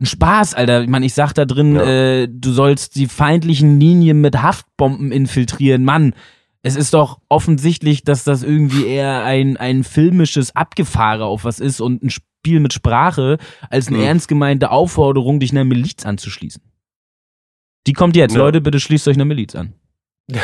ein 0.00 0.06
Spaß, 0.06 0.54
Alter. 0.54 0.82
Ich 0.82 0.88
meine, 0.88 1.06
ich 1.06 1.14
sag 1.14 1.32
da 1.34 1.44
drin, 1.44 1.76
ja. 1.76 1.84
äh, 1.84 2.28
du 2.28 2.50
sollst 2.50 2.96
die 2.96 3.06
feindlichen 3.06 3.78
Linien 3.78 4.20
mit 4.20 4.42
Haftbomben 4.42 5.12
infiltrieren. 5.12 5.84
Mann, 5.84 6.14
es 6.62 6.74
ist 6.74 6.94
doch 6.94 7.20
offensichtlich, 7.28 8.02
dass 8.02 8.24
das 8.24 8.42
irgendwie 8.42 8.86
eher 8.86 9.22
ein, 9.22 9.56
ein 9.56 9.84
filmisches 9.84 10.56
Abgefahre 10.56 11.26
auf 11.26 11.44
was 11.44 11.60
ist 11.60 11.80
und 11.80 12.02
ein 12.02 12.10
Spiel 12.10 12.33
Spiel 12.44 12.60
mit 12.60 12.74
Sprache 12.74 13.38
als 13.70 13.88
eine 13.88 13.96
mhm. 13.96 14.04
ernst 14.04 14.28
gemeinte 14.28 14.70
Aufforderung, 14.70 15.40
dich 15.40 15.52
einer 15.52 15.64
Miliz 15.64 16.04
anzuschließen. 16.04 16.60
Die 17.86 17.94
kommt 17.94 18.16
jetzt. 18.16 18.34
Ja. 18.34 18.38
Leute, 18.38 18.60
bitte 18.60 18.80
schließt 18.80 19.08
euch 19.08 19.16
einer 19.16 19.24
Miliz 19.24 19.54
an. 19.54 19.72
ja, 20.28 20.42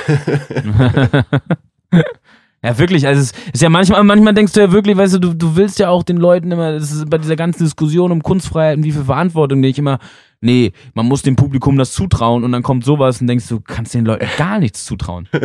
wirklich. 2.78 3.06
Also, 3.06 3.20
es 3.20 3.32
ist 3.52 3.60
ja 3.60 3.68
manchmal, 3.68 4.02
manchmal 4.02 4.32
denkst 4.32 4.54
du 4.54 4.60
ja 4.60 4.72
wirklich, 4.72 4.96
weißt 4.96 5.16
du, 5.16 5.18
du, 5.18 5.34
du 5.34 5.56
willst 5.56 5.78
ja 5.78 5.90
auch 5.90 6.02
den 6.02 6.16
Leuten 6.16 6.50
immer, 6.50 6.72
das 6.72 6.90
ist 6.90 7.10
bei 7.10 7.18
dieser 7.18 7.36
ganzen 7.36 7.64
Diskussion 7.64 8.12
um 8.12 8.22
Kunstfreiheit 8.22 8.78
und 8.78 8.84
wie 8.84 8.92
viel 8.92 9.04
Verantwortung, 9.04 9.60
denke 9.60 9.72
ich 9.72 9.78
immer, 9.78 9.98
nee, 10.40 10.72
man 10.94 11.04
muss 11.04 11.20
dem 11.20 11.36
Publikum 11.36 11.76
das 11.76 11.92
zutrauen 11.92 12.44
und 12.44 12.52
dann 12.52 12.62
kommt 12.62 12.86
sowas 12.86 13.20
und 13.20 13.26
denkst 13.26 13.48
du, 13.48 13.60
kannst 13.60 13.92
den 13.92 14.06
Leuten 14.06 14.26
gar 14.38 14.58
nichts 14.58 14.86
zutrauen. 14.86 15.28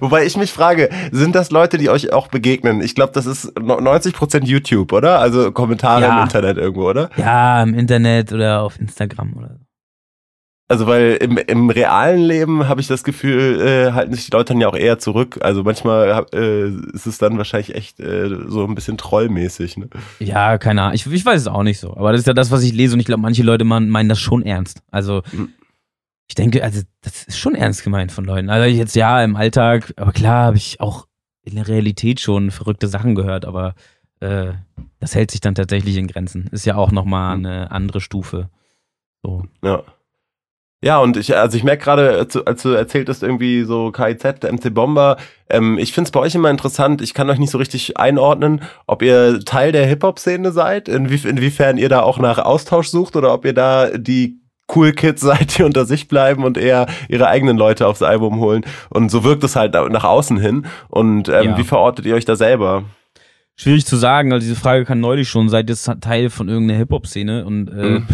Wobei 0.00 0.26
ich 0.26 0.36
mich 0.36 0.52
frage, 0.52 0.90
sind 1.10 1.34
das 1.34 1.50
Leute, 1.50 1.78
die 1.78 1.88
euch 1.88 2.12
auch 2.12 2.28
begegnen? 2.28 2.82
Ich 2.82 2.94
glaube, 2.94 3.12
das 3.14 3.26
ist 3.26 3.56
90% 3.56 4.44
YouTube, 4.44 4.92
oder? 4.92 5.18
Also 5.18 5.52
Kommentare 5.52 6.02
ja. 6.02 6.16
im 6.18 6.24
Internet 6.24 6.58
irgendwo, 6.58 6.88
oder? 6.88 7.10
Ja, 7.16 7.62
im 7.62 7.74
Internet 7.74 8.32
oder 8.32 8.62
auf 8.62 8.78
Instagram 8.78 9.34
oder 9.36 9.48
so. 9.58 9.64
Also 10.72 10.86
weil 10.86 11.18
im, 11.20 11.36
im 11.36 11.68
realen 11.68 12.22
Leben 12.22 12.66
habe 12.66 12.80
ich 12.80 12.86
das 12.86 13.04
Gefühl, 13.04 13.60
äh, 13.60 13.92
halten 13.92 14.14
sich 14.14 14.24
die 14.24 14.30
Leute 14.30 14.54
dann 14.54 14.60
ja 14.62 14.68
auch 14.68 14.74
eher 14.74 14.98
zurück. 14.98 15.38
Also 15.42 15.64
manchmal 15.64 16.24
äh, 16.32 16.68
ist 16.94 17.04
es 17.04 17.18
dann 17.18 17.36
wahrscheinlich 17.36 17.74
echt 17.74 18.00
äh, 18.00 18.30
so 18.46 18.64
ein 18.64 18.74
bisschen 18.74 18.96
trollmäßig. 18.96 19.76
Ne? 19.76 19.88
Ja, 20.18 20.56
keine 20.56 20.80
Ahnung. 20.80 20.94
Ich, 20.94 21.06
ich 21.06 21.26
weiß 21.26 21.42
es 21.42 21.46
auch 21.46 21.62
nicht 21.62 21.78
so. 21.78 21.94
Aber 21.94 22.12
das 22.12 22.22
ist 22.22 22.26
ja 22.26 22.32
das, 22.32 22.50
was 22.50 22.62
ich 22.62 22.72
lese 22.72 22.94
und 22.94 23.00
ich 23.00 23.06
glaube, 23.06 23.20
manche 23.20 23.42
Leute 23.42 23.64
meinen 23.64 24.08
das 24.08 24.18
schon 24.18 24.42
ernst. 24.46 24.82
Also 24.90 25.20
mhm. 25.32 25.52
Ich 26.32 26.34
denke, 26.34 26.64
also 26.64 26.80
das 27.02 27.24
ist 27.24 27.38
schon 27.38 27.54
ernst 27.54 27.84
gemeint 27.84 28.10
von 28.10 28.24
Leuten. 28.24 28.48
Also 28.48 28.64
jetzt 28.64 28.96
ja 28.96 29.22
im 29.22 29.36
Alltag, 29.36 29.92
aber 29.98 30.12
klar 30.12 30.46
habe 30.46 30.56
ich 30.56 30.80
auch 30.80 31.06
in 31.42 31.56
der 31.56 31.68
Realität 31.68 32.20
schon 32.20 32.50
verrückte 32.50 32.88
Sachen 32.88 33.14
gehört, 33.14 33.44
aber 33.44 33.74
äh, 34.20 34.52
das 34.98 35.14
hält 35.14 35.30
sich 35.30 35.42
dann 35.42 35.54
tatsächlich 35.54 35.98
in 35.98 36.06
Grenzen. 36.06 36.48
Ist 36.50 36.64
ja 36.64 36.76
auch 36.76 36.90
nochmal 36.90 37.36
mhm. 37.36 37.44
eine 37.44 37.70
andere 37.70 38.00
Stufe. 38.00 38.48
So. 39.22 39.44
Ja. 39.62 39.82
Ja, 40.82 41.00
und 41.00 41.18
ich, 41.18 41.36
also 41.36 41.54
ich 41.54 41.64
merke 41.64 41.84
gerade, 41.84 42.26
als 42.46 42.62
du 42.62 42.70
erzählt 42.70 43.10
hast, 43.10 43.22
irgendwie 43.22 43.64
so 43.64 43.92
KIZ, 43.92 44.42
MC 44.50 44.72
Bomber, 44.72 45.18
ähm, 45.50 45.76
ich 45.76 45.92
finde 45.92 46.08
es 46.08 46.12
bei 46.12 46.20
euch 46.20 46.34
immer 46.34 46.48
interessant, 46.48 47.02
ich 47.02 47.12
kann 47.12 47.28
euch 47.28 47.38
nicht 47.38 47.50
so 47.50 47.58
richtig 47.58 47.98
einordnen, 47.98 48.62
ob 48.86 49.02
ihr 49.02 49.40
Teil 49.44 49.70
der 49.70 49.86
Hip-Hop-Szene 49.86 50.50
seid, 50.50 50.88
inwie, 50.88 51.28
inwiefern 51.28 51.76
ihr 51.76 51.90
da 51.90 52.00
auch 52.00 52.18
nach 52.18 52.38
Austausch 52.38 52.88
sucht 52.88 53.16
oder 53.16 53.34
ob 53.34 53.44
ihr 53.44 53.52
da 53.52 53.90
die 53.98 54.41
Cool 54.74 54.92
Kids 54.92 55.20
seid, 55.22 55.58
die 55.58 55.62
unter 55.62 55.84
sich 55.84 56.08
bleiben 56.08 56.44
und 56.44 56.58
eher 56.58 56.86
ihre 57.08 57.28
eigenen 57.28 57.56
Leute 57.56 57.86
aufs 57.86 58.02
Album 58.02 58.40
holen. 58.40 58.64
Und 58.90 59.10
so 59.10 59.24
wirkt 59.24 59.44
es 59.44 59.56
halt 59.56 59.74
nach 59.74 60.04
außen 60.04 60.38
hin. 60.38 60.66
Und 60.88 61.28
ähm, 61.28 61.44
ja. 61.44 61.58
wie 61.58 61.64
verortet 61.64 62.06
ihr 62.06 62.14
euch 62.14 62.24
da 62.24 62.36
selber? 62.36 62.84
Schwierig 63.54 63.84
zu 63.84 63.96
sagen, 63.96 64.32
also 64.32 64.46
diese 64.46 64.58
Frage 64.58 64.84
kann 64.84 65.00
neulich 65.00 65.28
schon, 65.28 65.48
seid 65.48 65.68
ihr 65.68 66.00
Teil 66.00 66.30
von 66.30 66.48
irgendeiner 66.48 66.78
Hip-Hop-Szene 66.78 67.44
und 67.44 67.68
äh, 67.68 67.98
mhm 67.98 68.06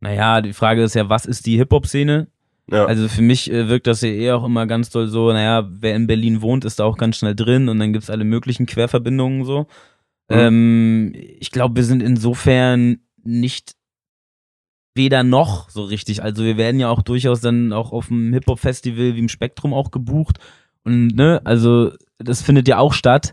naja, 0.00 0.40
die 0.40 0.52
Frage 0.52 0.82
ist 0.82 0.94
ja, 0.94 1.08
was 1.08 1.26
ist 1.26 1.46
die 1.46 1.56
Hip-Hop-Szene? 1.56 2.28
Ja. 2.70 2.84
Also 2.84 3.08
für 3.08 3.22
mich 3.22 3.50
äh, 3.50 3.68
wirkt 3.68 3.86
das 3.86 4.02
ja 4.02 4.10
eher 4.10 4.36
auch 4.36 4.44
immer 4.44 4.66
ganz 4.66 4.90
doll 4.90 5.08
so, 5.08 5.32
naja, 5.32 5.66
wer 5.68 5.96
in 5.96 6.06
Berlin 6.06 6.42
wohnt, 6.42 6.64
ist 6.64 6.80
da 6.80 6.84
auch 6.84 6.98
ganz 6.98 7.16
schnell 7.16 7.34
drin 7.34 7.68
und 7.68 7.78
dann 7.78 7.92
gibt 7.92 8.04
es 8.04 8.10
alle 8.10 8.24
möglichen 8.24 8.66
Querverbindungen 8.66 9.44
so. 9.44 9.60
Mhm. 10.28 10.36
Ähm, 10.36 11.12
ich 11.14 11.50
glaube, 11.50 11.76
wir 11.76 11.84
sind 11.84 12.02
insofern 12.02 12.98
nicht 13.24 13.72
weder 14.98 15.22
noch 15.22 15.70
so 15.70 15.84
richtig. 15.84 16.22
Also 16.22 16.44
wir 16.44 16.58
werden 16.58 16.78
ja 16.78 16.90
auch 16.90 17.00
durchaus 17.00 17.40
dann 17.40 17.72
auch 17.72 17.92
auf 17.92 18.08
dem 18.08 18.34
Hip-Hop-Festival 18.34 19.14
wie 19.14 19.20
im 19.20 19.30
Spektrum 19.30 19.72
auch 19.72 19.90
gebucht. 19.90 20.38
Und 20.84 21.16
ne, 21.16 21.40
also 21.44 21.92
das 22.18 22.42
findet 22.42 22.68
ja 22.68 22.76
auch 22.78 22.92
statt. 22.92 23.32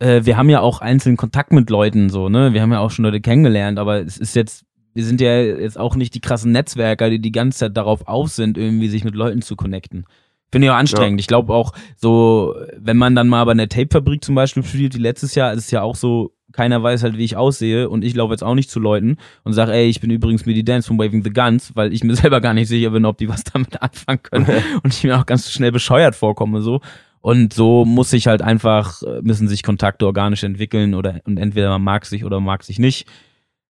Äh, 0.00 0.24
wir 0.24 0.36
haben 0.36 0.50
ja 0.50 0.60
auch 0.60 0.80
einzelnen 0.80 1.16
Kontakt 1.16 1.52
mit 1.52 1.70
Leuten 1.70 2.10
so, 2.10 2.28
ne? 2.28 2.52
Wir 2.52 2.62
haben 2.62 2.72
ja 2.72 2.80
auch 2.80 2.90
schon 2.90 3.04
Leute 3.04 3.20
kennengelernt, 3.20 3.78
aber 3.78 4.00
es 4.00 4.18
ist 4.18 4.34
jetzt 4.34 4.64
wir 4.94 5.04
sind 5.04 5.20
ja 5.20 5.40
jetzt 5.40 5.78
auch 5.78 5.96
nicht 5.96 6.14
die 6.14 6.20
krassen 6.20 6.52
Netzwerker, 6.52 7.08
die 7.08 7.18
die 7.18 7.32
ganze 7.32 7.60
Zeit 7.60 7.76
darauf 7.76 8.06
auf 8.08 8.28
sind, 8.28 8.58
irgendwie 8.58 8.88
sich 8.88 9.04
mit 9.04 9.14
Leuten 9.14 9.42
zu 9.42 9.56
connecten. 9.56 10.04
Finde 10.50 10.66
ich 10.66 10.70
auch 10.70 10.76
anstrengend. 10.76 11.18
Ja. 11.18 11.22
Ich 11.22 11.28
glaube 11.28 11.54
auch 11.54 11.72
so, 11.96 12.54
wenn 12.76 12.98
man 12.98 13.14
dann 13.14 13.28
mal 13.28 13.44
bei 13.44 13.52
einer 13.52 13.68
Tape-Fabrik 13.68 14.22
zum 14.22 14.34
Beispiel 14.34 14.62
studiert, 14.62 14.94
wie 14.94 15.00
letztes 15.00 15.34
Jahr, 15.34 15.52
ist 15.54 15.64
es 15.64 15.70
ja 15.70 15.80
auch 15.80 15.96
so, 15.96 16.32
keiner 16.52 16.82
weiß 16.82 17.02
halt, 17.02 17.16
wie 17.16 17.24
ich 17.24 17.36
aussehe 17.36 17.88
und 17.88 18.04
ich 18.04 18.14
laufe 18.14 18.32
jetzt 18.32 18.42
auch 18.42 18.54
nicht 18.54 18.70
zu 18.70 18.80
Leuten 18.80 19.16
und 19.44 19.52
sage, 19.52 19.72
ey, 19.72 19.88
ich 19.88 20.00
bin 20.00 20.10
übrigens 20.10 20.46
Midi 20.46 20.64
Dance 20.64 20.88
von 20.88 20.98
Waving 20.98 21.24
the 21.24 21.30
Guns, 21.30 21.74
weil 21.74 21.92
ich 21.92 22.04
mir 22.04 22.14
selber 22.16 22.40
gar 22.40 22.54
nicht 22.54 22.68
sicher 22.68 22.90
bin, 22.90 23.04
ob 23.04 23.18
die 23.18 23.28
was 23.28 23.44
damit 23.44 23.80
anfangen 23.82 24.22
können 24.22 24.46
und 24.82 24.92
ich 24.94 25.04
mir 25.04 25.18
auch 25.18 25.26
ganz 25.26 25.50
schnell 25.50 25.72
bescheuert 25.72 26.14
vorkomme 26.14 26.62
so. 26.62 26.80
Und 27.20 27.52
so 27.52 27.84
muss 27.84 28.10
sich 28.10 28.26
halt 28.26 28.42
einfach, 28.42 29.00
müssen 29.22 29.46
sich 29.46 29.62
Kontakte 29.62 30.06
organisch 30.06 30.42
entwickeln 30.42 30.92
oder 30.94 31.20
und 31.24 31.38
entweder 31.38 31.68
man 31.70 31.82
mag 31.82 32.04
sich 32.04 32.24
oder 32.24 32.40
man 32.40 32.46
mag 32.46 32.64
sich 32.64 32.80
nicht 32.80 33.06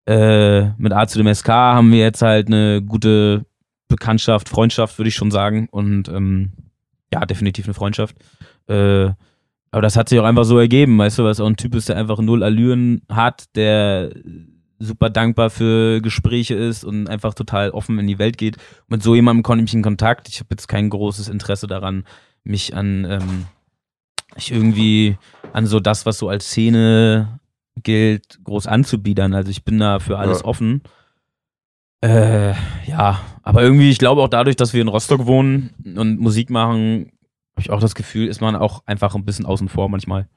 äh, 0.06 0.70
mit 0.78 0.92
A 0.92 1.06
zu 1.06 1.18
dem 1.18 1.32
SK 1.32 1.48
haben 1.48 1.92
wir 1.92 2.00
jetzt 2.00 2.22
halt 2.22 2.48
eine 2.48 2.82
gute 2.82 3.46
Bekanntschaft, 3.88 4.48
Freundschaft, 4.48 4.98
würde 4.98 5.08
ich 5.08 5.14
schon 5.14 5.30
sagen. 5.30 5.68
Und 5.70 6.08
ähm, 6.08 6.52
ja, 7.12 7.24
definitiv 7.24 7.66
eine 7.66 7.74
Freundschaft. 7.74 8.16
Äh, 8.68 9.10
aber 9.72 9.82
das 9.82 9.96
hat 9.96 10.08
sich 10.08 10.20
auch 10.20 10.24
einfach 10.24 10.44
so 10.44 10.58
ergeben, 10.58 10.98
weißt 10.98 11.18
du, 11.18 11.24
weil 11.24 11.30
es 11.30 11.40
auch 11.40 11.46
ein 11.46 11.56
Typ 11.56 11.74
ist, 11.74 11.88
der 11.88 11.96
einfach 11.96 12.18
null 12.18 12.42
Allüren 12.42 13.02
hat, 13.08 13.44
der 13.56 14.10
super 14.78 15.10
dankbar 15.10 15.48
für 15.48 16.00
Gespräche 16.02 16.54
ist 16.54 16.84
und 16.84 17.08
einfach 17.08 17.34
total 17.34 17.70
offen 17.70 17.98
in 17.98 18.06
die 18.06 18.18
Welt 18.18 18.36
geht. 18.36 18.56
mit 18.88 19.02
so 19.02 19.14
jemandem 19.14 19.42
konnte 19.42 19.64
ich 19.64 19.72
in 19.72 19.82
Kontakt. 19.82 20.28
Ich 20.28 20.40
habe 20.40 20.48
jetzt 20.50 20.68
kein 20.68 20.90
großes 20.90 21.28
Interesse 21.28 21.66
daran, 21.66 22.04
mich 22.44 22.76
an 22.76 23.06
ähm, 23.08 23.46
ich 24.36 24.52
irgendwie 24.52 25.16
an 25.52 25.66
so 25.66 25.80
das, 25.80 26.04
was 26.04 26.18
so 26.18 26.28
als 26.28 26.46
Szene 26.46 27.40
gilt, 27.82 28.40
groß 28.44 28.66
anzubiedern. 28.66 29.34
Also 29.34 29.50
ich 29.50 29.64
bin 29.64 29.78
da 29.78 30.00
für 30.00 30.18
alles 30.18 30.40
ja. 30.40 30.44
offen. 30.44 30.82
Äh, 32.02 32.54
ja, 32.86 33.20
aber 33.42 33.62
irgendwie, 33.62 33.90
ich 33.90 33.98
glaube 33.98 34.22
auch 34.22 34.28
dadurch, 34.28 34.56
dass 34.56 34.72
wir 34.74 34.82
in 34.82 34.88
Rostock 34.88 35.26
wohnen 35.26 35.70
und 35.96 36.18
Musik 36.20 36.50
machen, 36.50 37.12
habe 37.52 37.60
ich 37.60 37.70
auch 37.70 37.80
das 37.80 37.94
Gefühl, 37.94 38.28
ist 38.28 38.40
man 38.40 38.56
auch 38.56 38.82
einfach 38.86 39.14
ein 39.14 39.24
bisschen 39.24 39.46
außen 39.46 39.68
vor 39.68 39.88
manchmal. 39.88 40.28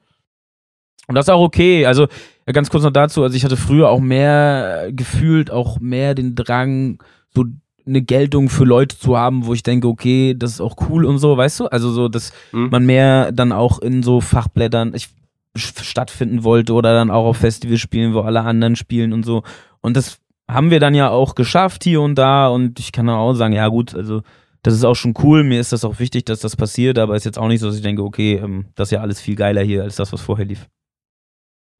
Und 1.08 1.14
das 1.14 1.26
ist 1.26 1.30
auch 1.32 1.40
okay. 1.40 1.86
Also 1.86 2.08
ganz 2.46 2.70
kurz 2.70 2.84
noch 2.84 2.92
dazu, 2.92 3.22
also 3.22 3.36
ich 3.36 3.44
hatte 3.44 3.56
früher 3.56 3.90
auch 3.90 4.00
mehr 4.00 4.88
gefühlt, 4.92 5.50
auch 5.50 5.80
mehr 5.80 6.14
den 6.14 6.34
Drang, 6.34 7.02
so 7.34 7.44
eine 7.86 8.02
Geltung 8.02 8.48
für 8.48 8.64
Leute 8.64 8.98
zu 8.98 9.16
haben, 9.16 9.46
wo 9.46 9.54
ich 9.54 9.62
denke, 9.62 9.86
okay, 9.86 10.34
das 10.36 10.52
ist 10.52 10.60
auch 10.60 10.76
cool 10.88 11.04
und 11.04 11.18
so, 11.18 11.36
weißt 11.36 11.60
du? 11.60 11.66
Also 11.66 11.90
so, 11.90 12.08
dass 12.08 12.32
mhm. 12.52 12.68
man 12.70 12.84
mehr 12.84 13.32
dann 13.32 13.52
auch 13.52 13.78
in 13.78 14.02
so 14.02 14.20
Fachblättern, 14.20 14.92
ich 14.94 15.08
stattfinden 15.56 16.44
wollte 16.44 16.74
oder 16.74 16.92
dann 16.92 17.10
auch 17.10 17.24
auf 17.24 17.38
Festivals 17.38 17.80
spielen, 17.80 18.12
wo 18.12 18.20
alle 18.20 18.42
anderen 18.42 18.76
spielen 18.76 19.12
und 19.12 19.24
so. 19.24 19.42
Und 19.80 19.96
das 19.96 20.18
haben 20.48 20.70
wir 20.70 20.80
dann 20.80 20.94
ja 20.94 21.08
auch 21.08 21.34
geschafft 21.34 21.84
hier 21.84 22.00
und 22.00 22.16
da 22.16 22.48
und 22.48 22.78
ich 22.78 22.92
kann 22.92 23.08
auch 23.08 23.34
sagen, 23.34 23.54
ja 23.54 23.68
gut, 23.68 23.94
also 23.94 24.22
das 24.66 24.74
ist 24.74 24.84
auch 24.84 24.96
schon 24.96 25.14
cool, 25.22 25.44
mir 25.44 25.60
ist 25.60 25.72
das 25.72 25.84
auch 25.84 26.00
wichtig, 26.00 26.24
dass 26.24 26.40
das 26.40 26.56
passiert, 26.56 26.98
aber 26.98 27.14
ist 27.14 27.24
jetzt 27.24 27.38
auch 27.38 27.46
nicht 27.46 27.60
so, 27.60 27.68
dass 27.68 27.76
ich 27.76 27.82
denke, 27.82 28.02
okay, 28.02 28.34
ähm, 28.34 28.66
das 28.74 28.88
ist 28.88 28.92
ja 28.92 29.00
alles 29.00 29.20
viel 29.20 29.36
geiler 29.36 29.62
hier 29.62 29.84
als 29.84 29.94
das, 29.94 30.12
was 30.12 30.20
vorher 30.20 30.44
lief. 30.44 30.66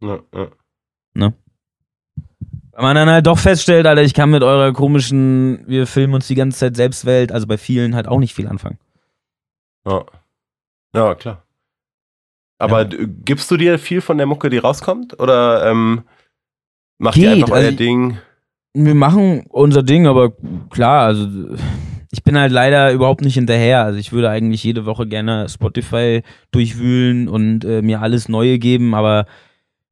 Ja, 0.00 0.20
ja. 0.32 0.46
Ne? 1.14 1.34
Weil 2.70 2.82
man 2.82 2.94
dann 2.94 3.10
halt 3.10 3.26
doch 3.26 3.40
feststellt, 3.40 3.88
Alter, 3.88 4.02
ich 4.02 4.14
kann 4.14 4.30
mit 4.30 4.44
eurer 4.44 4.72
komischen, 4.72 5.64
wir 5.66 5.88
filmen 5.88 6.14
uns 6.14 6.28
die 6.28 6.36
ganze 6.36 6.60
Zeit 6.60 6.76
Selbstwelt, 6.76 7.32
also 7.32 7.48
bei 7.48 7.58
vielen 7.58 7.96
halt 7.96 8.06
auch 8.06 8.20
nicht 8.20 8.34
viel 8.34 8.46
anfangen. 8.46 8.78
Ja. 9.84 10.04
Ja, 10.94 11.14
klar. 11.16 11.42
Aber 12.58 12.82
ja. 12.82 13.06
gibst 13.24 13.50
du 13.50 13.56
dir 13.56 13.80
viel 13.80 14.00
von 14.00 14.16
der 14.16 14.26
Mucke, 14.26 14.48
die 14.48 14.58
rauskommt? 14.58 15.18
Oder 15.18 15.68
ähm, 15.68 16.04
macht 16.98 17.16
Geht, 17.16 17.24
ihr 17.24 17.32
einfach 17.32 17.50
euer 17.50 17.64
also, 17.64 17.76
Ding? 17.76 18.18
Wir 18.74 18.94
machen 18.94 19.44
unser 19.48 19.82
Ding, 19.82 20.06
aber 20.06 20.30
klar, 20.70 21.06
also 21.06 21.56
ich 22.16 22.22
bin 22.22 22.38
halt 22.38 22.50
leider 22.50 22.92
überhaupt 22.92 23.20
nicht 23.20 23.34
hinterher. 23.34 23.84
Also 23.84 23.98
ich 23.98 24.10
würde 24.10 24.30
eigentlich 24.30 24.64
jede 24.64 24.86
Woche 24.86 25.06
gerne 25.06 25.50
Spotify 25.50 26.22
durchwühlen 26.50 27.28
und 27.28 27.62
äh, 27.66 27.82
mir 27.82 28.00
alles 28.00 28.30
Neue 28.30 28.58
geben, 28.58 28.94
aber 28.94 29.26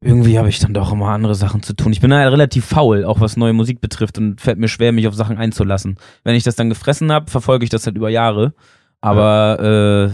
irgendwie 0.01 0.39
habe 0.39 0.49
ich 0.49 0.59
dann 0.59 0.73
doch 0.73 0.91
immer 0.91 1.09
andere 1.09 1.35
Sachen 1.35 1.63
zu 1.63 1.75
tun. 1.77 1.93
Ich 1.93 2.01
bin 2.01 2.15
halt 2.15 2.33
relativ 2.33 2.65
faul, 2.65 3.05
auch 3.05 3.21
was 3.21 3.37
neue 3.37 3.53
Musik 3.53 3.83
betrifft 3.83 4.17
und 4.17 4.41
fällt 4.41 4.59
mir 4.59 4.69
schwer, 4.69 4.93
mich 4.93 5.07
auf 5.07 5.15
Sachen 5.15 5.37
einzulassen. 5.37 5.99
Wenn 6.23 6.35
ich 6.35 6.45
das 6.45 6.57
dann 6.57 6.71
gefressen 6.71 7.13
habe, 7.13 7.31
verfolge 7.31 7.65
ich 7.65 7.71
das 7.71 7.85
halt 7.85 7.97
über 7.97 8.09
Jahre. 8.09 8.55
Aber 9.03 9.59
ja. 9.61 10.05
äh, 10.05 10.11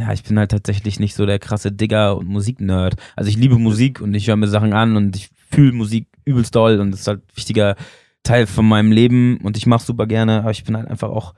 ja, 0.00 0.12
ich 0.12 0.24
bin 0.24 0.38
halt 0.38 0.50
tatsächlich 0.50 1.00
nicht 1.00 1.14
so 1.14 1.24
der 1.24 1.38
krasse 1.38 1.72
Digger 1.72 2.18
und 2.18 2.28
Musiknerd. 2.28 2.96
Also 3.16 3.30
ich 3.30 3.38
liebe 3.38 3.58
Musik 3.58 4.02
und 4.02 4.12
ich 4.12 4.28
höre 4.28 4.36
mir 4.36 4.48
Sachen 4.48 4.74
an 4.74 4.96
und 4.96 5.16
ich 5.16 5.30
fühle 5.50 5.72
Musik 5.72 6.08
übelst 6.26 6.54
doll 6.54 6.78
und 6.78 6.90
das 6.90 7.00
ist 7.00 7.08
halt 7.08 7.22
wichtiger 7.34 7.74
Teil 8.22 8.46
von 8.46 8.66
meinem 8.66 8.92
Leben 8.92 9.38
und 9.42 9.56
ich 9.56 9.66
mache 9.66 9.84
super 9.84 10.06
gerne, 10.06 10.40
aber 10.40 10.50
ich 10.50 10.64
bin 10.64 10.76
halt 10.76 10.88
einfach 10.88 11.10
auch 11.10 11.34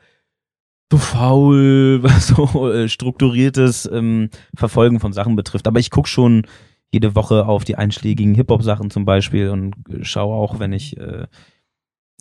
so 0.90 0.98
faul, 0.98 1.98
was 2.02 2.28
so 2.28 2.72
äh, 2.72 2.88
strukturiertes 2.88 3.88
ähm, 3.92 4.30
Verfolgen 4.54 5.00
von 5.00 5.12
Sachen 5.12 5.36
betrifft. 5.36 5.66
Aber 5.66 5.78
ich 5.78 5.90
gucke 5.90 6.08
schon 6.08 6.46
jede 6.92 7.14
Woche 7.14 7.46
auf 7.46 7.64
die 7.64 7.76
einschlägigen 7.76 8.34
Hip-Hop-Sachen 8.34 8.90
zum 8.90 9.04
Beispiel 9.04 9.50
und 9.50 9.74
äh, 9.88 10.04
schaue 10.04 10.34
auch, 10.34 10.58
wenn 10.58 10.72
ich, 10.72 10.96
äh, 10.96 11.26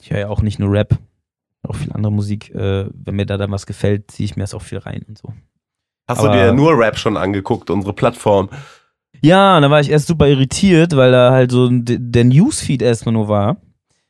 ich 0.02 0.12
höre 0.12 0.20
ja 0.20 0.30
auch 0.30 0.42
nicht 0.42 0.60
nur 0.60 0.72
Rap, 0.72 0.98
auch 1.68 1.76
viel 1.76 1.92
andere 1.92 2.12
Musik, 2.12 2.54
äh, 2.54 2.86
wenn 2.94 3.16
mir 3.16 3.26
da 3.26 3.38
dann 3.38 3.52
was 3.52 3.66
gefällt, 3.66 4.12
ziehe 4.12 4.26
ich 4.26 4.36
mir 4.36 4.44
das 4.44 4.54
auch 4.54 4.62
viel 4.62 4.78
rein 4.78 5.04
und 5.08 5.18
so. 5.18 5.34
Hast 6.08 6.20
Aber, 6.20 6.30
du 6.30 6.34
dir 6.38 6.54
nur 6.54 6.78
Rap 6.78 6.98
schon 6.98 7.18
angeguckt, 7.18 7.70
unsere 7.70 7.94
Plattform? 7.94 8.50
Ja, 9.22 9.60
da 9.60 9.70
war 9.70 9.82
ich 9.82 9.90
erst 9.90 10.08
super 10.08 10.28
irritiert, 10.28 10.96
weil 10.96 11.12
da 11.12 11.32
halt 11.32 11.52
so 11.52 11.70
der 11.72 12.24
Newsfeed 12.24 12.82
erstmal 12.82 13.14
nur 13.14 13.28
war. 13.28 13.58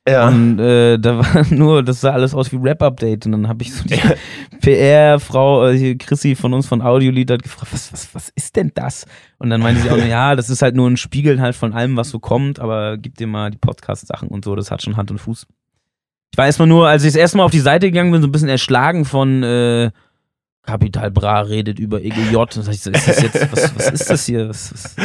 Ja. 0.10 0.28
Und 0.28 0.60
äh, 0.60 0.98
da 0.98 1.20
war 1.20 1.46
nur, 1.50 1.84
das 1.84 2.02
sah 2.02 2.12
alles 2.12 2.34
aus 2.34 2.52
wie 2.52 2.58
Rap-Update. 2.58 3.26
Und 3.26 3.34
dann 3.34 3.48
habe 3.48 3.64
ich 3.64 3.74
so 3.74 3.84
die 3.84 3.96
ja. 3.96 4.14
PR-Frau, 4.62 5.68
äh, 5.68 5.96
Chrissy 5.96 6.36
von 6.36 6.54
uns 6.54 6.68
von 6.68 6.82
Audiolied 6.82 7.32
hat 7.32 7.44
gefragt, 7.44 7.74
was, 7.74 7.92
was, 7.94 8.14
was 8.14 8.30
ist 8.36 8.56
denn 8.56 8.72
das? 8.74 9.06
Und 9.38 9.50
dann 9.50 9.62
meinte 9.62 9.82
sie 9.82 9.90
auch, 9.90 9.98
ja, 10.10 10.36
das 10.36 10.50
ist 10.50 10.62
halt 10.62 10.76
nur 10.76 10.90
ein 10.90 10.98
Spiegeln 10.98 11.42
halt 11.42 11.56
von 11.56 11.74
allem, 11.74 11.96
was 11.98 12.10
so 12.10 12.20
kommt, 12.20 12.60
aber 12.60 12.98
gib 12.98 13.16
dir 13.16 13.28
mal 13.28 13.52
die 13.52 13.58
Podcast-Sachen 13.58 14.30
und 14.30 14.46
so, 14.46 14.56
das 14.56 14.72
hat 14.72 14.82
schon 14.82 14.98
Hand 14.98 15.12
und 15.12 15.20
Fuß. 15.20 15.48
Ich 16.32 16.38
war 16.38 16.46
erstmal 16.46 16.68
nur, 16.68 16.88
als 16.88 17.04
ich 17.04 17.14
das 17.14 17.20
erste 17.20 17.38
Mal 17.38 17.44
auf 17.44 17.52
die 17.52 17.60
Seite 17.60 17.88
gegangen 17.88 18.12
bin, 18.12 18.22
so 18.22 18.28
ein 18.28 18.32
bisschen 18.32 18.50
erschlagen 18.50 19.06
von 19.06 19.44
äh, 19.44 19.92
Capital 20.64 21.10
Bra 21.10 21.42
redet 21.42 21.80
über 21.80 22.02
EGJ. 22.02 22.36
Und 22.36 22.52
sag 22.52 22.74
ich 22.74 22.82
so, 22.82 22.92
ist 22.92 23.08
das 23.08 23.22
jetzt, 23.22 23.52
was, 23.52 23.76
was 23.76 23.90
ist 23.90 24.10
das 24.10 24.26
hier? 24.26 24.50
Was, 24.50 24.74
was? 24.74 24.96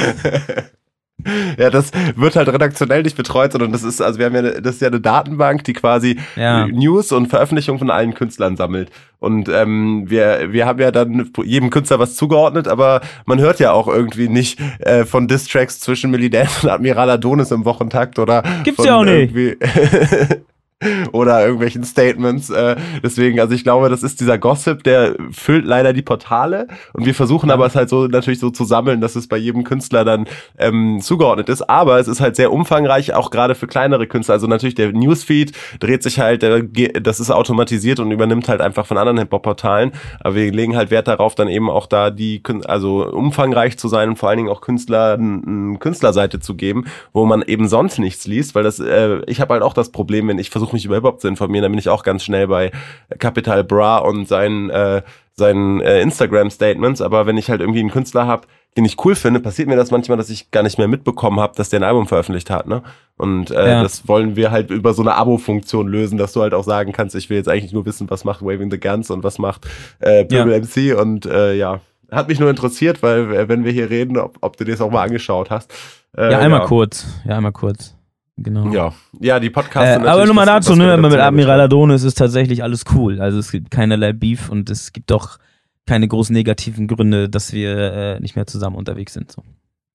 Ja, 1.58 1.70
das 1.70 1.90
wird 2.16 2.36
halt 2.36 2.48
redaktionell 2.48 3.02
nicht 3.02 3.16
betreut, 3.16 3.52
sondern 3.52 3.72
das 3.72 3.82
ist, 3.82 4.00
also 4.00 4.18
wir 4.18 4.26
haben 4.26 4.34
ja, 4.34 4.42
das 4.60 4.76
ist 4.76 4.80
ja 4.80 4.88
eine 4.88 5.00
Datenbank, 5.00 5.64
die 5.64 5.72
quasi 5.72 6.18
Ja. 6.36 6.66
News 6.66 7.12
und 7.12 7.28
Veröffentlichungen 7.28 7.78
von 7.78 7.90
allen 7.90 8.14
Künstlern 8.14 8.56
sammelt. 8.56 8.90
Und 9.20 9.48
ähm, 9.48 10.04
wir, 10.06 10.52
wir 10.52 10.66
haben 10.66 10.80
ja 10.80 10.90
dann 10.90 11.30
jedem 11.44 11.70
Künstler 11.70 11.98
was 11.98 12.14
zugeordnet, 12.14 12.68
aber 12.68 13.00
man 13.24 13.40
hört 13.40 13.60
ja 13.60 13.72
auch 13.72 13.88
irgendwie 13.88 14.28
nicht 14.28 14.58
äh, 14.80 15.04
von 15.04 15.28
Distracks 15.28 15.80
zwischen 15.80 16.10
Millie 16.10 16.30
Dance 16.30 16.60
und 16.62 16.70
Admiral 16.70 17.10
Adonis 17.10 17.50
im 17.50 17.64
Wochentakt 17.64 18.18
oder 18.18 18.42
Gibt's 18.64 18.76
von 18.76 18.86
ja 18.86 18.96
auch 18.96 19.04
nicht. 19.04 19.34
oder 21.12 21.42
irgendwelchen 21.42 21.84
Statements. 21.84 22.50
Äh, 22.50 22.76
deswegen, 23.02 23.40
also 23.40 23.54
ich 23.54 23.64
glaube, 23.64 23.88
das 23.88 24.02
ist 24.02 24.20
dieser 24.20 24.38
Gossip, 24.38 24.82
der 24.84 25.16
füllt 25.30 25.64
leider 25.64 25.92
die 25.92 26.02
Portale 26.02 26.68
und 26.92 27.06
wir 27.06 27.14
versuchen 27.14 27.50
aber 27.50 27.66
es 27.66 27.74
halt 27.74 27.88
so 27.88 28.06
natürlich 28.06 28.40
so 28.40 28.50
zu 28.50 28.64
sammeln, 28.64 29.00
dass 29.00 29.16
es 29.16 29.28
bei 29.28 29.36
jedem 29.36 29.64
Künstler 29.64 30.04
dann 30.04 30.26
ähm, 30.58 31.00
zugeordnet 31.00 31.48
ist. 31.48 31.62
Aber 31.62 31.98
es 31.98 32.08
ist 32.08 32.20
halt 32.20 32.36
sehr 32.36 32.52
umfangreich, 32.52 33.14
auch 33.14 33.30
gerade 33.30 33.54
für 33.54 33.66
kleinere 33.66 34.06
Künstler. 34.06 34.34
Also 34.34 34.46
natürlich 34.46 34.74
der 34.74 34.92
Newsfeed 34.92 35.52
dreht 35.80 36.02
sich 36.02 36.20
halt, 36.20 36.42
der, 36.42 36.62
das 36.62 37.20
ist 37.20 37.30
automatisiert 37.30 38.00
und 38.00 38.10
übernimmt 38.10 38.48
halt 38.48 38.60
einfach 38.60 38.86
von 38.86 38.98
anderen 38.98 39.18
Hip-Hop-Portalen. 39.18 39.92
Aber 40.20 40.34
wir 40.34 40.50
legen 40.52 40.76
halt 40.76 40.90
Wert 40.90 41.08
darauf, 41.08 41.34
dann 41.34 41.48
eben 41.48 41.70
auch 41.70 41.86
da 41.86 42.10
die, 42.10 42.42
also 42.66 43.06
umfangreich 43.10 43.78
zu 43.78 43.88
sein 43.88 44.10
und 44.10 44.16
vor 44.16 44.28
allen 44.28 44.38
Dingen 44.38 44.50
auch 44.50 44.60
Künstler 44.60 45.14
eine 45.14 45.78
Künstlerseite 45.78 46.40
zu 46.40 46.54
geben, 46.54 46.84
wo 47.12 47.26
man 47.26 47.42
eben 47.42 47.68
sonst 47.68 47.98
nichts 47.98 48.26
liest, 48.26 48.54
weil 48.54 48.62
das, 48.62 48.78
äh, 48.80 49.20
ich 49.26 49.40
habe 49.40 49.54
halt 49.54 49.62
auch 49.62 49.74
das 49.74 49.90
Problem, 49.90 50.28
wenn 50.28 50.38
ich 50.38 50.50
versuche 50.50 50.73
mich 50.74 50.84
über 50.84 50.96
Hip-Hop 50.96 51.20
zu 51.20 51.28
informieren, 51.28 51.62
dann 51.62 51.72
bin 51.72 51.78
ich 51.78 51.88
auch 51.88 52.02
ganz 52.02 52.22
schnell 52.24 52.46
bei 52.48 52.70
Capital 53.18 53.64
Bra 53.64 53.98
und 53.98 54.28
seinen, 54.28 54.68
äh, 54.70 55.00
seinen 55.32 55.80
äh, 55.80 56.00
Instagram-Statements, 56.02 57.00
aber 57.00 57.24
wenn 57.26 57.36
ich 57.38 57.48
halt 57.50 57.60
irgendwie 57.60 57.80
einen 57.80 57.90
Künstler 57.90 58.26
habe, 58.26 58.46
den 58.76 58.84
ich 58.84 59.02
cool 59.04 59.14
finde, 59.14 59.38
passiert 59.40 59.68
mir 59.68 59.76
das 59.76 59.90
manchmal, 59.92 60.18
dass 60.18 60.30
ich 60.30 60.50
gar 60.50 60.62
nicht 60.64 60.78
mehr 60.78 60.88
mitbekommen 60.88 61.38
habe, 61.40 61.54
dass 61.56 61.68
der 61.70 61.80
ein 61.80 61.84
Album 61.84 62.06
veröffentlicht 62.08 62.50
hat, 62.50 62.66
ne? 62.66 62.82
Und 63.16 63.52
äh, 63.52 63.70
Ja. 63.70 63.82
das 63.82 64.08
wollen 64.08 64.34
wir 64.34 64.50
halt 64.50 64.70
über 64.70 64.92
so 64.94 65.02
eine 65.02 65.14
Abo-Funktion 65.14 65.86
lösen, 65.86 66.18
dass 66.18 66.32
du 66.32 66.42
halt 66.42 66.52
auch 66.54 66.64
sagen 66.64 66.90
kannst, 66.92 67.14
ich 67.14 67.30
will 67.30 67.36
jetzt 67.36 67.48
eigentlich 67.48 67.72
nur 67.72 67.86
wissen, 67.86 68.10
was 68.10 68.24
macht 68.24 68.42
Waving 68.42 68.72
the 68.72 68.80
Guns 68.80 69.10
und 69.10 69.22
was 69.22 69.38
macht 69.38 69.66
äh, 70.00 70.24
Purple 70.24 70.60
MC 70.60 70.98
und 71.00 71.24
äh, 71.26 71.54
ja, 71.54 71.80
hat 72.10 72.26
mich 72.28 72.40
nur 72.40 72.50
interessiert, 72.50 73.02
weil 73.02 73.32
äh, 73.34 73.48
wenn 73.48 73.64
wir 73.64 73.70
hier 73.70 73.90
reden, 73.90 74.18
ob, 74.18 74.38
ob 74.40 74.56
du 74.56 74.64
dir 74.64 74.72
das 74.72 74.80
auch 74.80 74.90
mal 74.90 75.02
angeschaut 75.04 75.50
hast. 75.50 75.72
Äh, 76.16 76.32
Ja, 76.32 76.38
einmal 76.40 76.60
ja. 76.60 76.66
kurz. 76.66 77.06
Ja, 77.24 77.36
einmal 77.36 77.52
kurz. 77.52 77.94
Genau. 78.36 78.72
Ja, 78.72 78.92
ja, 79.20 79.38
die 79.38 79.50
Podcasts. 79.50 80.04
Äh, 80.04 80.08
aber 80.08 80.26
nochmal 80.26 80.46
das, 80.46 80.66
dazu, 80.66 80.76
ne, 80.76 80.86
wir 80.86 80.92
wenn 80.94 81.00
man 81.00 81.12
mit 81.12 81.20
Admiral. 81.20 81.60
Adonis 81.60 82.02
ist 82.02 82.18
tatsächlich 82.18 82.62
alles 82.62 82.84
cool. 82.94 83.20
Also 83.20 83.38
es 83.38 83.52
gibt 83.52 83.70
keinerlei 83.70 84.12
Beef 84.12 84.48
und 84.48 84.70
es 84.70 84.92
gibt 84.92 85.12
auch 85.12 85.38
keine 85.86 86.08
großen 86.08 86.34
negativen 86.34 86.88
Gründe, 86.88 87.28
dass 87.28 87.52
wir 87.52 87.76
äh, 87.76 88.20
nicht 88.20 88.34
mehr 88.34 88.46
zusammen 88.46 88.76
unterwegs 88.76 89.12
sind. 89.12 89.30
So. 89.30 89.42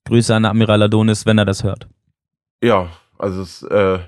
Grüße 0.06 0.34
an 0.34 0.46
Admiral 0.46 0.84
Adonis, 0.84 1.26
wenn 1.26 1.38
er 1.38 1.46
das 1.46 1.64
hört. 1.64 1.88
Ja, 2.64 2.90
also 3.18 3.42
es 3.42 3.64
äh, 3.64 4.00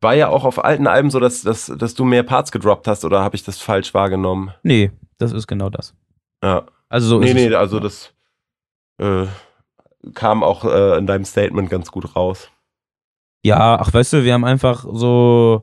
war 0.00 0.14
ja 0.14 0.28
auch 0.28 0.44
auf 0.44 0.64
alten 0.64 0.86
Alben 0.86 1.10
so, 1.10 1.18
dass, 1.18 1.42
dass, 1.42 1.66
dass 1.66 1.94
du 1.94 2.04
mehr 2.04 2.22
Parts 2.22 2.52
gedroppt 2.52 2.86
hast, 2.86 3.04
oder 3.04 3.20
habe 3.20 3.36
ich 3.36 3.42
das 3.42 3.58
falsch 3.58 3.94
wahrgenommen? 3.94 4.52
Nee, 4.62 4.92
das 5.18 5.32
ist 5.32 5.46
genau 5.46 5.70
das. 5.70 5.94
Ja. 6.42 6.66
Also 6.88 7.08
so 7.08 7.18
nee, 7.18 7.28
ist 7.28 7.34
nee, 7.34 7.46
es. 7.46 7.54
also 7.54 7.80
das 7.80 8.12
äh, 8.98 9.26
kam 10.14 10.44
auch 10.44 10.64
äh, 10.64 10.98
in 10.98 11.06
deinem 11.06 11.24
Statement 11.24 11.70
ganz 11.70 11.90
gut 11.90 12.14
raus. 12.14 12.50
Ja, 13.44 13.78
ach 13.78 13.92
weißt 13.92 14.14
du, 14.14 14.24
wir 14.24 14.32
haben 14.32 14.44
einfach 14.44 14.86
so 14.90 15.62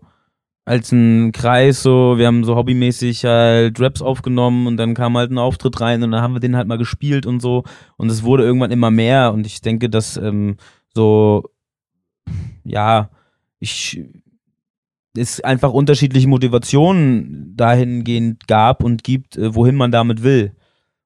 als 0.65 0.91
ein 0.91 1.31
Kreis 1.31 1.81
so, 1.81 2.17
wir 2.17 2.27
haben 2.27 2.43
so 2.43 2.55
hobbymäßig 2.55 3.25
halt 3.25 3.79
Raps 3.79 4.01
aufgenommen 4.01 4.67
und 4.67 4.77
dann 4.77 4.93
kam 4.93 5.17
halt 5.17 5.31
ein 5.31 5.39
Auftritt 5.39 5.81
rein 5.81 6.03
und 6.03 6.11
dann 6.11 6.21
haben 6.21 6.33
wir 6.33 6.39
den 6.39 6.55
halt 6.55 6.67
mal 6.67 6.77
gespielt 6.77 7.25
und 7.25 7.41
so 7.41 7.63
und 7.97 8.11
es 8.11 8.23
wurde 8.23 8.43
irgendwann 8.43 8.71
immer 8.71 8.91
mehr 8.91 9.33
und 9.33 9.47
ich 9.47 9.61
denke, 9.61 9.89
dass 9.89 10.15
ähm, 10.17 10.57
so 10.93 11.43
ja, 12.63 13.09
ich 13.59 13.99
es 15.17 15.41
einfach 15.41 15.73
unterschiedliche 15.73 16.27
Motivationen 16.27 17.53
dahingehend 17.57 18.47
gab 18.47 18.83
und 18.83 19.03
gibt, 19.03 19.37
äh, 19.37 19.53
wohin 19.55 19.75
man 19.75 19.91
damit 19.91 20.23
will. 20.23 20.53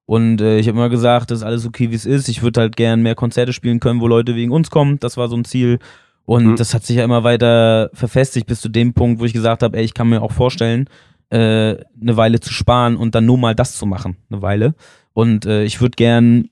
Und 0.04 0.40
äh, 0.40 0.58
ich 0.58 0.68
habe 0.68 0.78
immer 0.78 0.88
gesagt, 0.88 1.30
das 1.30 1.38
ist 1.38 1.44
alles 1.44 1.66
okay, 1.66 1.90
wie 1.90 1.96
es 1.96 2.06
ist. 2.06 2.28
Ich 2.28 2.42
würde 2.42 2.60
halt 2.60 2.76
gern 2.76 3.02
mehr 3.02 3.16
Konzerte 3.16 3.52
spielen 3.52 3.80
können, 3.80 4.00
wo 4.00 4.06
Leute 4.06 4.36
wegen 4.36 4.52
uns 4.52 4.70
kommen. 4.70 5.00
Das 5.00 5.16
war 5.16 5.28
so 5.28 5.36
ein 5.36 5.44
Ziel. 5.44 5.80
Und 6.26 6.44
Mhm. 6.44 6.56
das 6.56 6.74
hat 6.74 6.84
sich 6.84 6.96
ja 6.96 7.04
immer 7.04 7.24
weiter 7.24 7.88
verfestigt 7.94 8.46
bis 8.46 8.60
zu 8.60 8.68
dem 8.68 8.92
Punkt, 8.92 9.20
wo 9.20 9.24
ich 9.24 9.32
gesagt 9.32 9.62
habe, 9.62 9.78
ey, 9.78 9.84
ich 9.84 9.94
kann 9.94 10.08
mir 10.08 10.20
auch 10.22 10.32
vorstellen, 10.32 10.88
äh, 11.30 11.36
eine 12.00 12.16
Weile 12.16 12.40
zu 12.40 12.52
sparen 12.52 12.96
und 12.96 13.14
dann 13.14 13.26
nur 13.26 13.38
mal 13.38 13.54
das 13.54 13.76
zu 13.76 13.86
machen, 13.86 14.16
eine 14.30 14.42
Weile. 14.42 14.74
Und 15.12 15.46
äh, 15.46 15.64
ich 15.64 15.80
würde 15.80 15.96
gern 15.96 16.50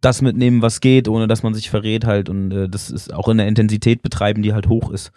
das 0.00 0.22
mitnehmen, 0.22 0.62
was 0.62 0.80
geht, 0.80 1.06
ohne 1.08 1.28
dass 1.28 1.42
man 1.42 1.52
sich 1.54 1.68
verrät 1.70 2.06
halt. 2.06 2.28
Und 2.30 2.50
äh, 2.50 2.68
das 2.68 2.90
ist 2.90 3.12
auch 3.12 3.28
in 3.28 3.36
der 3.38 3.46
Intensität 3.48 4.02
betreiben, 4.02 4.42
die 4.42 4.54
halt 4.54 4.68
hoch 4.68 4.90
ist. 4.90 5.12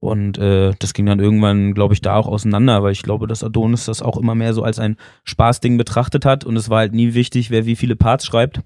Und 0.00 0.36
äh, 0.38 0.72
das 0.78 0.92
ging 0.92 1.06
dann 1.06 1.20
irgendwann, 1.20 1.72
glaube 1.74 1.94
ich, 1.94 2.00
da 2.02 2.16
auch 2.16 2.26
auseinander, 2.26 2.82
weil 2.82 2.92
ich 2.92 3.02
glaube, 3.02 3.26
dass 3.26 3.44
Adonis 3.44 3.86
das 3.86 4.02
auch 4.02 4.16
immer 4.18 4.34
mehr 4.34 4.52
so 4.52 4.62
als 4.62 4.78
ein 4.78 4.96
Spaßding 5.24 5.76
betrachtet 5.78 6.24
hat. 6.26 6.44
Und 6.44 6.56
es 6.56 6.68
war 6.68 6.78
halt 6.78 6.92
nie 6.94 7.14
wichtig, 7.14 7.50
wer 7.50 7.64
wie 7.66 7.76
viele 7.76 7.96
Parts 7.96 8.26
schreibt, 8.26 8.60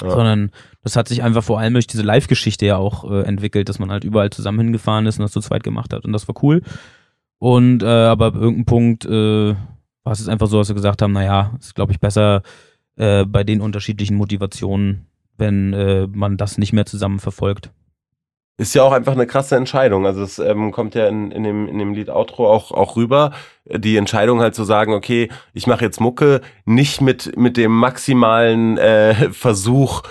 Ja. 0.00 0.10
sondern 0.10 0.50
das 0.82 0.96
hat 0.96 1.06
sich 1.06 1.22
einfach 1.22 1.44
vor 1.44 1.60
allem 1.60 1.74
durch 1.74 1.86
diese 1.86 2.02
Live-Geschichte 2.02 2.66
ja 2.66 2.76
auch 2.76 3.08
äh, 3.10 3.22
entwickelt, 3.22 3.68
dass 3.68 3.78
man 3.78 3.92
halt 3.92 4.02
überall 4.02 4.30
zusammen 4.30 4.58
hingefahren 4.58 5.06
ist 5.06 5.18
und 5.18 5.22
das 5.22 5.32
zu 5.32 5.40
zweit 5.40 5.62
gemacht 5.62 5.92
hat. 5.92 6.04
Und 6.04 6.12
das 6.12 6.26
war 6.26 6.34
cool. 6.42 6.62
Und 7.38 7.82
äh, 7.82 7.86
aber 7.86 8.26
ab 8.26 8.34
irgendeinem 8.34 8.64
Punkt 8.64 9.04
äh, 9.04 9.54
war 10.02 10.12
es 10.12 10.28
einfach 10.28 10.48
so, 10.48 10.58
dass 10.58 10.68
wir 10.68 10.74
gesagt 10.74 11.00
haben, 11.00 11.12
naja, 11.12 11.54
ist 11.60 11.74
glaube 11.74 11.92
ich 11.92 12.00
besser 12.00 12.42
äh, 12.96 13.24
bei 13.24 13.44
den 13.44 13.60
unterschiedlichen 13.60 14.16
Motivationen, 14.16 15.06
wenn 15.36 15.72
äh, 15.72 16.06
man 16.08 16.36
das 16.36 16.58
nicht 16.58 16.72
mehr 16.72 16.86
zusammen 16.86 17.20
verfolgt. 17.20 17.70
Ist 18.56 18.74
ja 18.74 18.84
auch 18.84 18.92
einfach 18.92 19.14
eine 19.14 19.26
krasse 19.26 19.56
Entscheidung. 19.56 20.06
Also 20.06 20.22
es 20.22 20.38
ähm, 20.38 20.70
kommt 20.70 20.94
ja 20.94 21.08
in, 21.08 21.32
in, 21.32 21.42
dem, 21.42 21.66
in 21.66 21.78
dem 21.78 21.92
Lied 21.92 22.08
Outro 22.08 22.48
auch, 22.48 22.70
auch 22.70 22.94
rüber. 22.94 23.32
Die 23.64 23.96
Entscheidung 23.96 24.40
halt 24.40 24.54
zu 24.54 24.62
sagen, 24.62 24.92
okay, 24.92 25.28
ich 25.54 25.66
mache 25.66 25.84
jetzt 25.84 26.00
Mucke 26.00 26.40
nicht 26.64 27.00
mit, 27.00 27.36
mit 27.36 27.56
dem 27.56 27.72
maximalen 27.72 28.78
äh, 28.78 29.14
Versuch, 29.32 30.02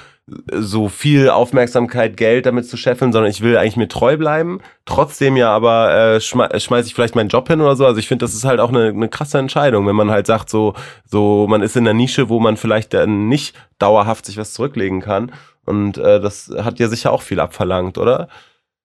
so 0.53 0.87
viel 0.87 1.29
Aufmerksamkeit, 1.29 2.15
Geld 2.15 2.45
damit 2.45 2.67
zu 2.67 2.77
scheffeln, 2.77 3.11
sondern 3.11 3.29
ich 3.29 3.41
will 3.41 3.57
eigentlich 3.57 3.75
mir 3.75 3.89
treu 3.89 4.15
bleiben. 4.15 4.61
Trotzdem 4.85 5.35
ja 5.35 5.51
aber 5.51 5.93
äh, 5.93 6.21
schme 6.21 6.47
schmeiße 6.57 6.87
ich 6.87 6.95
vielleicht 6.95 7.15
meinen 7.15 7.27
Job 7.27 7.47
hin 7.49 7.59
oder 7.59 7.75
so. 7.75 7.85
Also 7.85 7.99
ich 7.99 8.07
finde, 8.07 8.23
das 8.23 8.33
ist 8.33 8.45
halt 8.45 8.61
auch 8.61 8.69
eine, 8.69 8.87
eine 8.87 9.09
krasse 9.09 9.37
Entscheidung, 9.37 9.85
wenn 9.85 9.95
man 9.95 10.11
halt 10.11 10.27
sagt, 10.27 10.49
so, 10.49 10.75
so, 11.05 11.45
man 11.49 11.61
ist 11.61 11.75
in 11.75 11.85
einer 11.85 11.93
Nische, 11.93 12.29
wo 12.29 12.39
man 12.39 12.55
vielleicht 12.55 12.93
dann 12.93 13.27
nicht 13.27 13.55
dauerhaft 13.79 14.25
sich 14.25 14.37
was 14.37 14.53
zurücklegen 14.53 15.01
kann. 15.01 15.31
Und 15.65 15.97
äh, 15.97 16.19
das 16.19 16.51
hat 16.57 16.79
ja 16.79 16.87
sicher 16.87 17.11
auch 17.11 17.21
viel 17.21 17.39
abverlangt, 17.39 17.97
oder? 17.97 18.27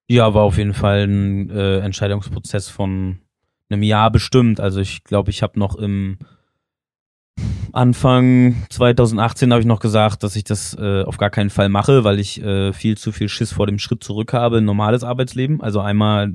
Ja, 0.09 0.33
war 0.33 0.43
auf 0.43 0.57
jeden 0.59 0.75
Fall 0.75 1.07
ein 1.07 1.51
äh, 1.51 1.81
Entscheidungsprozess 1.81 2.69
von 2.69 3.19
einem 3.69 3.83
Jahr 3.83 4.11
bestimmt. 4.11 4.61
Also 4.61 4.81
ich 4.81 5.05
glaube, 5.05 5.31
ich 5.31 5.43
habe 5.43 5.59
noch 5.59 5.77
im 5.77 6.19
Anfang 7.73 8.57
2018 8.71 9.53
habe 9.53 9.61
ich 9.61 9.67
noch 9.67 9.81
gesagt, 9.81 10.23
dass 10.23 10.37
ich 10.37 10.45
das 10.45 10.77
äh, 10.81 11.03
auf 11.03 11.19
gar 11.19 11.31
keinen 11.31 11.51
Fall 11.51 11.69
mache, 11.69 12.05
weil 12.05 12.19
ich 12.19 12.43
äh, 12.43 12.73
viel 12.73 12.97
zu 12.97 13.13
viel 13.13 13.29
Schiss 13.29 13.53
vor 13.53 13.67
dem 13.67 13.79
Schritt 13.79 14.03
zurück 14.03 14.33
habe, 14.33 14.61
normales 14.61 15.05
Arbeitsleben. 15.05 15.61
Also 15.61 15.81
einmal 15.81 16.33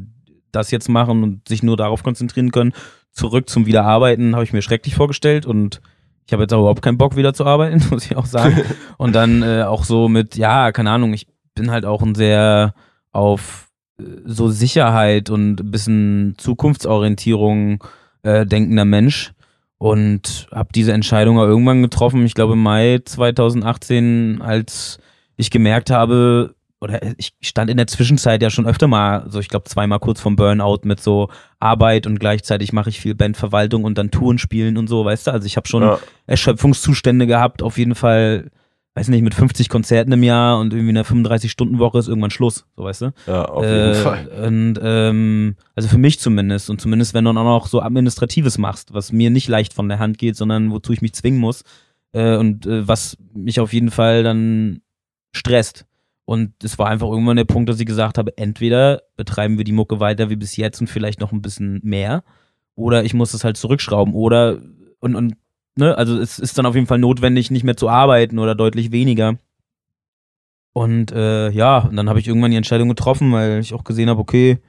das 0.52 0.72
jetzt 0.72 0.90
machen 0.90 1.24
und 1.24 1.48
sich 1.48 1.64
nur 1.64 1.76
darauf 1.76 2.04
konzentrieren 2.04 2.52
können. 2.52 2.74
Zurück 3.12 3.50
zum 3.50 3.66
Wiederarbeiten 3.66 4.36
habe 4.36 4.44
ich 4.44 4.54
mir 4.54 4.62
schrecklich 4.62 4.96
vorgestellt 4.96 5.46
und 5.46 5.82
ich 6.26 6.34
habe 6.34 6.44
jetzt 6.44 6.54
auch 6.54 6.60
überhaupt 6.60 6.82
keinen 6.82 6.98
Bock 6.98 7.16
wieder 7.16 7.34
zu 7.34 7.46
arbeiten, 7.46 7.84
muss 7.92 8.06
ich 8.06 8.16
auch 8.16 8.26
sagen. 8.26 8.62
Und 8.98 9.14
dann 9.14 9.42
äh, 9.44 9.64
auch 9.64 9.84
so 9.84 10.10
mit, 10.10 10.36
ja, 10.36 10.72
keine 10.72 10.92
Ahnung, 10.92 11.14
ich 11.14 11.28
bin 11.56 11.72
halt 11.72 11.86
auch 11.86 12.02
ein 12.02 12.16
sehr 12.16 12.74
auf 13.12 13.70
äh, 14.00 14.04
so 14.26 14.50
Sicherheit 14.50 15.30
und 15.30 15.60
ein 15.60 15.72
bisschen 15.72 16.36
Zukunftsorientierung 16.38 17.84
äh, 18.24 18.46
denkender 18.46 18.86
Mensch 18.86 19.34
und 19.78 20.48
habe 20.52 20.70
diese 20.74 20.94
Entscheidung 20.94 21.38
auch 21.38 21.46
irgendwann 21.46 21.82
getroffen, 21.82 22.26
ich 22.26 22.34
glaube 22.34 22.54
im 22.54 22.64
Mai 22.64 23.02
2018, 23.04 24.42
als 24.42 24.98
ich 25.36 25.52
gemerkt 25.52 25.90
habe, 25.90 26.56
oder 26.84 27.00
ich 27.18 27.34
stand 27.42 27.70
in 27.72 27.78
der 27.78 27.88
Zwischenzeit 27.88 28.42
ja 28.44 28.50
schon 28.50 28.68
öfter 28.68 28.88
mal, 28.88 29.26
so 29.30 29.40
ich 29.40 29.48
glaube 29.48 29.70
zweimal 29.70 30.00
kurz 30.00 30.20
vom 30.20 30.36
Burnout 30.36 30.82
mit 30.84 31.00
so 31.00 31.30
Arbeit 31.60 32.06
und 32.06 32.20
gleichzeitig 32.20 32.74
mache 32.74 32.90
ich 32.90 33.00
viel 33.00 33.16
Bandverwaltung 33.16 33.86
und 33.86 33.98
dann 33.98 34.12
Touren 34.12 34.38
spielen 34.38 34.78
und 34.78 34.88
so, 34.88 35.06
weißt 35.06 35.28
du? 35.28 35.32
Also 35.32 35.46
ich 35.48 35.56
habe 35.56 35.68
schon 35.68 35.82
Ja. 35.84 35.98
Erschöpfungszustände 36.28 37.26
gehabt, 37.26 37.62
auf 37.64 37.78
jeden 37.78 37.96
Fall, 37.96 38.52
weiß 38.96 39.08
nicht, 39.08 39.22
mit 39.24 39.34
50 39.34 39.70
Konzerten 39.70 40.12
im 40.12 40.24
Jahr 40.24 40.60
und 40.60 40.74
irgendwie 40.74 40.90
einer 40.90 41.06
35-Stunden-Woche 41.06 42.00
ist 42.00 42.10
irgendwann 42.10 42.32
Schluss, 42.32 42.66
so 42.76 42.84
weißt 42.84 43.02
du? 43.04 43.14
Ja, 43.28 43.46
auf 43.46 43.64
Äh, 43.64 43.88
jeden 43.88 44.04
Fall. 44.04 44.28
Und 44.46 44.80
ähm, 44.84 45.56
also 45.76 45.88
für 45.88 45.98
mich 45.98 46.20
zumindest 46.20 46.70
und 46.70 46.82
zumindest 46.82 47.14
wenn 47.14 47.24
du 47.24 47.30
dann 47.30 47.38
auch 47.38 47.62
noch 47.62 47.68
so 47.68 47.82
Administratives 47.82 48.58
machst, 48.58 48.94
was 48.94 49.12
mir 49.14 49.30
nicht 49.30 49.48
leicht 49.48 49.74
von 49.74 49.88
der 49.88 50.00
Hand 50.00 50.18
geht, 50.18 50.36
sondern 50.36 50.70
wozu 50.72 50.92
ich 50.92 51.02
mich 51.02 51.14
zwingen 51.14 51.40
muss 51.40 51.64
äh, 52.12 52.36
und 52.36 52.66
äh, 52.66 52.86
was 52.88 53.18
mich 53.34 53.60
auf 53.62 53.72
jeden 53.74 53.90
Fall 53.90 54.22
dann 54.24 54.82
stresst. 55.34 55.86
Und 56.26 56.54
es 56.64 56.80
war 56.80 56.88
einfach 56.88 57.08
irgendwann 57.08 57.38
der 57.38 57.44
Punkt, 57.44 57.70
dass 57.70 57.80
ich 57.80 57.86
gesagt 57.86 58.18
habe, 58.18 58.38
entweder 58.38 59.02
betreiben 59.18 59.58
wir 59.58 59.66
die 59.66 59.74
Mucke 59.74 60.00
weiter 60.00 60.30
wie 60.30 60.38
bis 60.38 60.56
jetzt 60.56 60.80
und 60.80 60.88
vielleicht 60.88 61.20
noch 61.20 61.32
ein 61.32 61.42
bisschen 61.42 61.82
mehr, 61.84 62.24
oder 62.76 63.04
ich 63.04 63.14
muss 63.14 63.34
es 63.34 63.44
halt 63.44 63.58
zurückschrauben, 63.58 64.14
oder 64.14 64.60
und, 65.00 65.16
und 65.16 65.36
ne, 65.76 65.98
also 65.98 66.18
es 66.20 66.40
ist 66.40 66.58
dann 66.58 66.66
auf 66.66 66.76
jeden 66.76 66.88
Fall 66.88 67.00
notwendig, 67.00 67.52
nicht 67.52 67.64
mehr 67.64 67.78
zu 67.78 67.90
arbeiten 67.90 68.40
oder 68.40 68.56
deutlich 68.56 68.92
weniger. 68.92 69.38
Und 70.72 71.12
äh, 71.12 71.50
ja, 71.52 71.80
und 71.80 71.96
dann 71.98 72.10
habe 72.10 72.20
ich 72.20 72.28
irgendwann 72.28 72.52
die 72.52 72.58
Entscheidung 72.58 72.90
getroffen, 72.90 73.32
weil 73.32 73.60
ich 73.60 73.74
auch 73.74 73.84
gesehen 73.84 74.10
habe, 74.10 74.22
okay, 74.22 74.60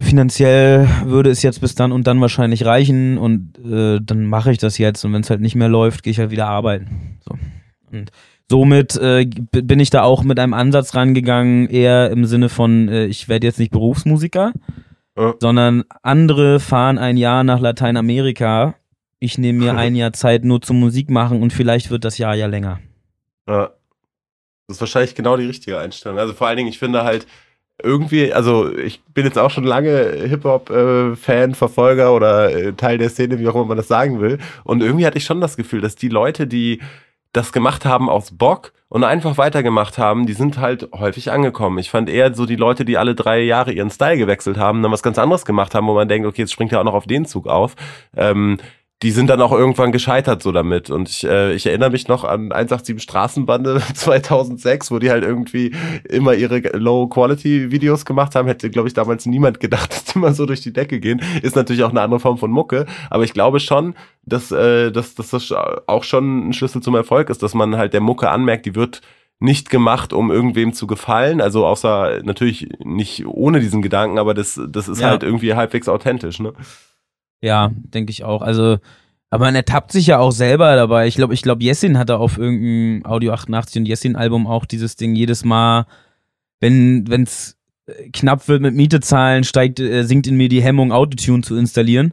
finanziell 0.00 0.88
würde 1.04 1.30
es 1.30 1.42
jetzt 1.42 1.60
bis 1.60 1.74
dann 1.74 1.92
und 1.92 2.06
dann 2.06 2.20
wahrscheinlich 2.20 2.64
reichen 2.64 3.18
und 3.18 3.58
äh, 3.58 3.98
dann 4.02 4.26
mache 4.26 4.52
ich 4.52 4.58
das 4.58 4.78
jetzt 4.78 5.04
und 5.04 5.12
wenn 5.12 5.22
es 5.22 5.30
halt 5.30 5.40
nicht 5.40 5.54
mehr 5.54 5.68
läuft, 5.68 6.02
gehe 6.02 6.10
ich 6.10 6.18
halt 6.18 6.30
wieder 6.30 6.46
arbeiten. 6.46 7.18
So. 7.24 7.36
Und 7.90 8.10
somit 8.50 8.96
äh, 8.96 9.26
bin 9.50 9.80
ich 9.80 9.90
da 9.90 10.02
auch 10.02 10.22
mit 10.22 10.38
einem 10.38 10.54
Ansatz 10.54 10.94
rangegangen, 10.94 11.68
eher 11.68 12.10
im 12.10 12.24
Sinne 12.24 12.48
von, 12.48 12.88
äh, 12.88 13.06
ich 13.06 13.28
werde 13.28 13.46
jetzt 13.46 13.58
nicht 13.58 13.72
Berufsmusiker, 13.72 14.52
ja. 15.16 15.34
sondern 15.40 15.84
andere 16.02 16.60
fahren 16.60 16.98
ein 16.98 17.16
Jahr 17.16 17.44
nach 17.44 17.60
Lateinamerika. 17.60 18.74
Ich 19.18 19.38
nehme 19.38 19.58
mir 19.60 19.74
ein 19.76 19.96
Jahr 19.96 20.12
Zeit 20.12 20.44
nur 20.44 20.60
zum 20.60 20.80
Musik 20.80 21.10
machen 21.10 21.42
und 21.42 21.52
vielleicht 21.52 21.90
wird 21.90 22.04
das 22.04 22.18
Jahr 22.18 22.34
ja 22.34 22.46
länger. 22.46 22.80
Ja. 23.48 23.70
Das 24.68 24.78
ist 24.78 24.80
wahrscheinlich 24.80 25.14
genau 25.14 25.36
die 25.36 25.46
richtige 25.46 25.78
Einstellung. 25.78 26.18
Also 26.18 26.34
vor 26.34 26.48
allen 26.48 26.56
Dingen, 26.56 26.68
ich 26.68 26.80
finde 26.80 27.04
halt, 27.04 27.26
irgendwie, 27.82 28.32
also 28.32 28.74
ich 28.74 29.02
bin 29.04 29.26
jetzt 29.26 29.38
auch 29.38 29.50
schon 29.50 29.64
lange 29.64 30.12
Hip-Hop-Fan, 30.26 31.54
Verfolger 31.54 32.14
oder 32.14 32.50
äh, 32.50 32.72
Teil 32.72 32.98
der 32.98 33.10
Szene, 33.10 33.38
wie 33.38 33.46
auch 33.48 33.54
immer 33.54 33.66
man 33.66 33.76
das 33.76 33.88
sagen 33.88 34.20
will. 34.20 34.38
Und 34.64 34.82
irgendwie 34.82 35.06
hatte 35.06 35.18
ich 35.18 35.24
schon 35.24 35.40
das 35.40 35.56
Gefühl, 35.56 35.82
dass 35.82 35.94
die 35.94 36.08
Leute, 36.08 36.46
die 36.46 36.80
das 37.32 37.52
gemacht 37.52 37.84
haben 37.84 38.08
aus 38.08 38.36
Bock 38.36 38.72
und 38.88 39.04
einfach 39.04 39.36
weitergemacht 39.36 39.98
haben, 39.98 40.26
die 40.26 40.32
sind 40.32 40.58
halt 40.58 40.88
häufig 40.92 41.30
angekommen. 41.30 41.78
Ich 41.78 41.90
fand 41.90 42.08
eher 42.08 42.34
so 42.34 42.46
die 42.46 42.56
Leute, 42.56 42.84
die 42.84 42.98
alle 42.98 43.14
drei 43.14 43.40
Jahre 43.40 43.72
ihren 43.72 43.90
Style 43.90 44.16
gewechselt 44.16 44.58
haben, 44.58 44.82
dann 44.82 44.92
was 44.92 45.02
ganz 45.02 45.18
anderes 45.18 45.44
gemacht 45.44 45.74
haben, 45.74 45.86
wo 45.86 45.94
man 45.94 46.08
denkt, 46.08 46.26
okay, 46.26 46.42
jetzt 46.42 46.52
springt 46.52 46.72
er 46.72 46.80
auch 46.80 46.84
noch 46.84 46.94
auf 46.94 47.06
den 47.06 47.26
Zug 47.26 47.46
auf. 47.46 47.74
Ähm, 48.16 48.58
die 49.02 49.10
sind 49.10 49.28
dann 49.28 49.42
auch 49.42 49.52
irgendwann 49.52 49.92
gescheitert 49.92 50.42
so 50.42 50.52
damit. 50.52 50.88
Und 50.88 51.10
ich, 51.10 51.24
äh, 51.24 51.52
ich 51.52 51.66
erinnere 51.66 51.90
mich 51.90 52.08
noch 52.08 52.24
an 52.24 52.50
187 52.50 53.02
Straßenbande 53.02 53.82
2006, 53.94 54.90
wo 54.90 54.98
die 54.98 55.10
halt 55.10 55.22
irgendwie 55.22 55.72
immer 56.08 56.32
ihre 56.34 56.58
Low-Quality-Videos 56.58 58.06
gemacht 58.06 58.34
haben. 58.34 58.48
Hätte, 58.48 58.70
glaube 58.70 58.88
ich, 58.88 58.94
damals 58.94 59.26
niemand 59.26 59.60
gedacht, 59.60 59.90
dass 59.92 60.04
die 60.04 60.18
mal 60.18 60.34
so 60.34 60.46
durch 60.46 60.62
die 60.62 60.72
Decke 60.72 60.98
gehen. 60.98 61.20
Ist 61.42 61.56
natürlich 61.56 61.84
auch 61.84 61.90
eine 61.90 62.00
andere 62.00 62.20
Form 62.20 62.38
von 62.38 62.50
Mucke. 62.50 62.86
Aber 63.10 63.24
ich 63.24 63.34
glaube 63.34 63.60
schon, 63.60 63.94
dass, 64.24 64.50
äh, 64.50 64.90
dass, 64.90 65.14
dass 65.14 65.30
das 65.30 65.52
auch 65.52 66.04
schon 66.04 66.48
ein 66.48 66.52
Schlüssel 66.54 66.82
zum 66.82 66.94
Erfolg 66.94 67.28
ist, 67.28 67.42
dass 67.42 67.52
man 67.52 67.76
halt 67.76 67.92
der 67.92 68.00
Mucke 68.00 68.30
anmerkt, 68.30 68.64
die 68.64 68.74
wird 68.74 69.02
nicht 69.38 69.68
gemacht, 69.68 70.14
um 70.14 70.30
irgendwem 70.30 70.72
zu 70.72 70.86
gefallen. 70.86 71.42
Also 71.42 71.66
außer 71.66 72.22
natürlich 72.22 72.70
nicht 72.82 73.26
ohne 73.26 73.60
diesen 73.60 73.82
Gedanken, 73.82 74.18
aber 74.18 74.32
das, 74.32 74.58
das 74.68 74.88
ist 74.88 75.02
ja. 75.02 75.10
halt 75.10 75.22
irgendwie 75.22 75.52
halbwegs 75.52 75.88
authentisch, 75.88 76.40
ne? 76.40 76.54
Ja, 77.40 77.70
denke 77.74 78.10
ich 78.10 78.24
auch. 78.24 78.42
Also, 78.42 78.78
aber 79.30 79.46
man 79.46 79.54
ertappt 79.54 79.92
sich 79.92 80.06
ja 80.06 80.18
auch 80.18 80.32
selber 80.32 80.76
dabei. 80.76 81.06
Ich 81.06 81.16
glaube, 81.16 81.34
ich 81.34 81.42
glaube, 81.42 81.62
Jessin 81.62 81.98
hatte 81.98 82.18
auf 82.18 82.38
irgendeinem 82.38 83.04
Audio 83.04 83.32
88 83.32 83.80
und 83.80 83.86
Jessin-Album 83.86 84.46
auch 84.46 84.64
dieses 84.64 84.96
Ding 84.96 85.14
jedes 85.14 85.44
Mal, 85.44 85.86
wenn 86.60 87.04
es 87.10 87.56
äh, 87.86 88.10
knapp 88.10 88.48
wird 88.48 88.62
mit 88.62 88.74
Miete 88.74 89.00
zahlen, 89.00 89.44
steigt, 89.44 89.80
äh, 89.80 90.04
sinkt 90.04 90.26
in 90.26 90.36
mir 90.36 90.48
die 90.48 90.62
Hemmung, 90.62 90.92
Autotune 90.92 91.42
zu 91.42 91.56
installieren. 91.56 92.12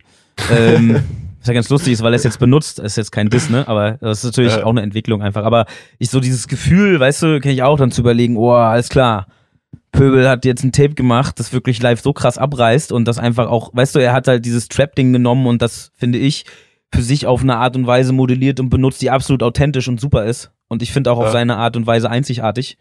ähm, 0.51 0.95
was 1.39 1.47
ja 1.47 1.53
ganz 1.53 1.69
lustig 1.69 1.93
ist, 1.93 2.03
weil 2.03 2.13
er 2.13 2.17
es 2.17 2.23
jetzt 2.23 2.39
benutzt. 2.39 2.79
Ist 2.79 2.97
jetzt 2.97 3.11
kein 3.11 3.29
Diss, 3.29 3.49
ne? 3.49 3.67
Aber 3.67 3.93
das 3.93 4.19
ist 4.19 4.25
natürlich 4.25 4.57
äh. 4.57 4.63
auch 4.63 4.71
eine 4.71 4.81
Entwicklung 4.81 5.21
einfach. 5.21 5.45
Aber 5.45 5.65
ich 5.99 6.09
so 6.09 6.19
dieses 6.19 6.47
Gefühl, 6.47 6.99
weißt 6.99 7.23
du, 7.23 7.39
kenne 7.39 7.53
ich 7.53 7.63
auch 7.63 7.77
dann 7.77 7.91
zu 7.91 8.01
überlegen, 8.01 8.37
oh, 8.37 8.51
alles 8.51 8.89
klar 8.89 9.27
Pöbel 9.93 10.27
hat 10.27 10.43
jetzt 10.43 10.63
ein 10.63 10.73
Tape 10.73 10.95
gemacht, 10.95 11.39
das 11.39 11.53
wirklich 11.53 11.81
live 11.81 12.01
so 12.01 12.11
krass 12.11 12.37
abreißt 12.37 12.91
und 12.91 13.07
das 13.07 13.19
einfach 13.19 13.47
auch, 13.47 13.73
weißt 13.73 13.95
du, 13.95 13.99
er 13.99 14.11
hat 14.11 14.27
halt 14.27 14.43
dieses 14.43 14.67
Trap-Ding 14.67 15.13
genommen 15.13 15.47
und 15.47 15.61
das, 15.61 15.91
finde 15.95 16.17
ich, 16.17 16.45
für 16.93 17.01
sich 17.01 17.25
auf 17.25 17.41
eine 17.41 17.57
Art 17.57 17.75
und 17.75 17.87
Weise 17.87 18.11
modelliert 18.11 18.59
und 18.59 18.69
benutzt, 18.69 19.01
die 19.01 19.11
absolut 19.11 19.41
authentisch 19.41 19.87
und 19.87 19.99
super 19.99 20.25
ist. 20.25 20.51
Und 20.67 20.81
ich 20.81 20.91
finde 20.91 21.11
auch 21.11 21.19
ja. 21.19 21.25
auf 21.25 21.31
seine 21.31 21.57
Art 21.57 21.77
und 21.77 21.87
Weise 21.87 22.09
einzigartig. 22.09 22.77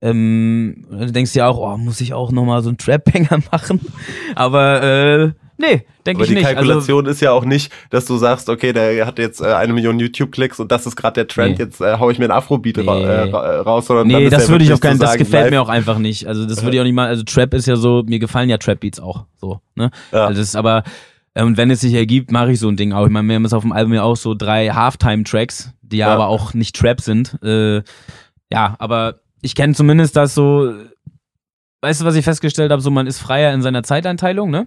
Ähm, 0.00 0.86
du 0.90 1.10
denkst 1.12 1.34
ja 1.34 1.48
auch, 1.48 1.58
oh, 1.58 1.76
muss 1.76 2.00
ich 2.00 2.14
auch 2.14 2.30
nochmal 2.30 2.62
so 2.62 2.68
einen 2.68 2.78
Trap-Banger 2.78 3.42
machen? 3.52 3.80
Aber 4.34 4.82
äh, 4.82 5.30
Nee, 5.60 5.82
denke 6.06 6.22
ich 6.22 6.30
nicht. 6.30 6.44
Aber 6.44 6.50
die 6.50 6.54
Kalkulation 6.54 7.00
also, 7.00 7.10
ist 7.10 7.20
ja 7.20 7.32
auch 7.32 7.44
nicht, 7.44 7.72
dass 7.90 8.04
du 8.04 8.16
sagst, 8.16 8.48
okay, 8.48 8.72
der 8.72 9.04
hat 9.04 9.18
jetzt 9.18 9.40
äh, 9.40 9.46
eine 9.46 9.72
Million 9.72 9.98
YouTube-Klicks 9.98 10.60
und 10.60 10.70
das 10.70 10.86
ist 10.86 10.94
gerade 10.94 11.14
der 11.14 11.26
Trend, 11.26 11.58
nee. 11.58 11.64
jetzt 11.64 11.80
äh, 11.80 11.98
hau 11.98 12.10
ich 12.10 12.20
mir 12.20 12.26
ein 12.26 12.30
Afrobeat 12.30 12.76
nee. 12.76 12.84
ra 12.84 12.96
äh, 12.96 13.56
raus. 13.58 13.86
Sondern 13.86 14.06
nee, 14.06 14.30
das 14.30 14.48
würde 14.48 14.64
ich 14.64 14.72
auch 14.72 14.80
keinen, 14.80 15.00
das 15.00 15.16
gefällt 15.16 15.46
live. 15.46 15.50
mir 15.50 15.60
auch 15.60 15.68
einfach 15.68 15.98
nicht. 15.98 16.28
Also 16.28 16.46
das 16.46 16.62
würde 16.62 16.76
ich 16.76 16.80
auch 16.80 16.84
nicht 16.84 16.94
mal, 16.94 17.08
also 17.08 17.24
Trap 17.24 17.54
ist 17.54 17.66
ja 17.66 17.74
so, 17.74 18.04
mir 18.06 18.20
gefallen 18.20 18.48
ja 18.48 18.56
Trap-Beats 18.56 19.00
auch 19.00 19.24
so, 19.36 19.60
ne? 19.74 19.90
Ja. 20.12 20.26
Also 20.26 20.38
das 20.38 20.50
ist 20.50 20.56
aber, 20.56 20.84
äh, 21.34 21.42
und 21.42 21.56
wenn 21.56 21.72
es 21.72 21.80
sich 21.80 21.94
ergibt, 21.94 22.30
mache 22.30 22.52
ich 22.52 22.60
so 22.60 22.68
ein 22.68 22.76
Ding 22.76 22.92
auch. 22.92 23.04
Ich 23.04 23.10
meine, 23.10 23.26
wir 23.26 23.34
haben 23.34 23.42
jetzt 23.42 23.52
auf 23.52 23.62
dem 23.62 23.72
Album 23.72 23.94
ja 23.94 24.04
auch 24.04 24.16
so 24.16 24.36
drei 24.36 24.68
Halftime-Tracks, 24.68 25.72
die 25.82 25.96
ja, 25.96 26.08
ja, 26.08 26.14
aber 26.14 26.28
auch 26.28 26.54
nicht 26.54 26.76
Trap 26.76 27.00
sind. 27.00 27.36
Äh, 27.42 27.82
ja, 28.48 28.76
aber 28.78 29.16
ich 29.42 29.54
kenne 29.54 29.74
zumindest 29.74 30.16
das 30.16 30.34
so, 30.34 30.72
weißt 31.82 32.00
du, 32.00 32.04
was 32.04 32.16
ich 32.16 32.24
festgestellt 32.24 32.72
habe, 32.72 32.82
so 32.82 32.90
man 32.90 33.06
ist 33.06 33.18
freier 33.18 33.52
in 33.52 33.62
seiner 33.62 33.82
Zeiteinteilung, 33.82 34.50
ne? 34.50 34.66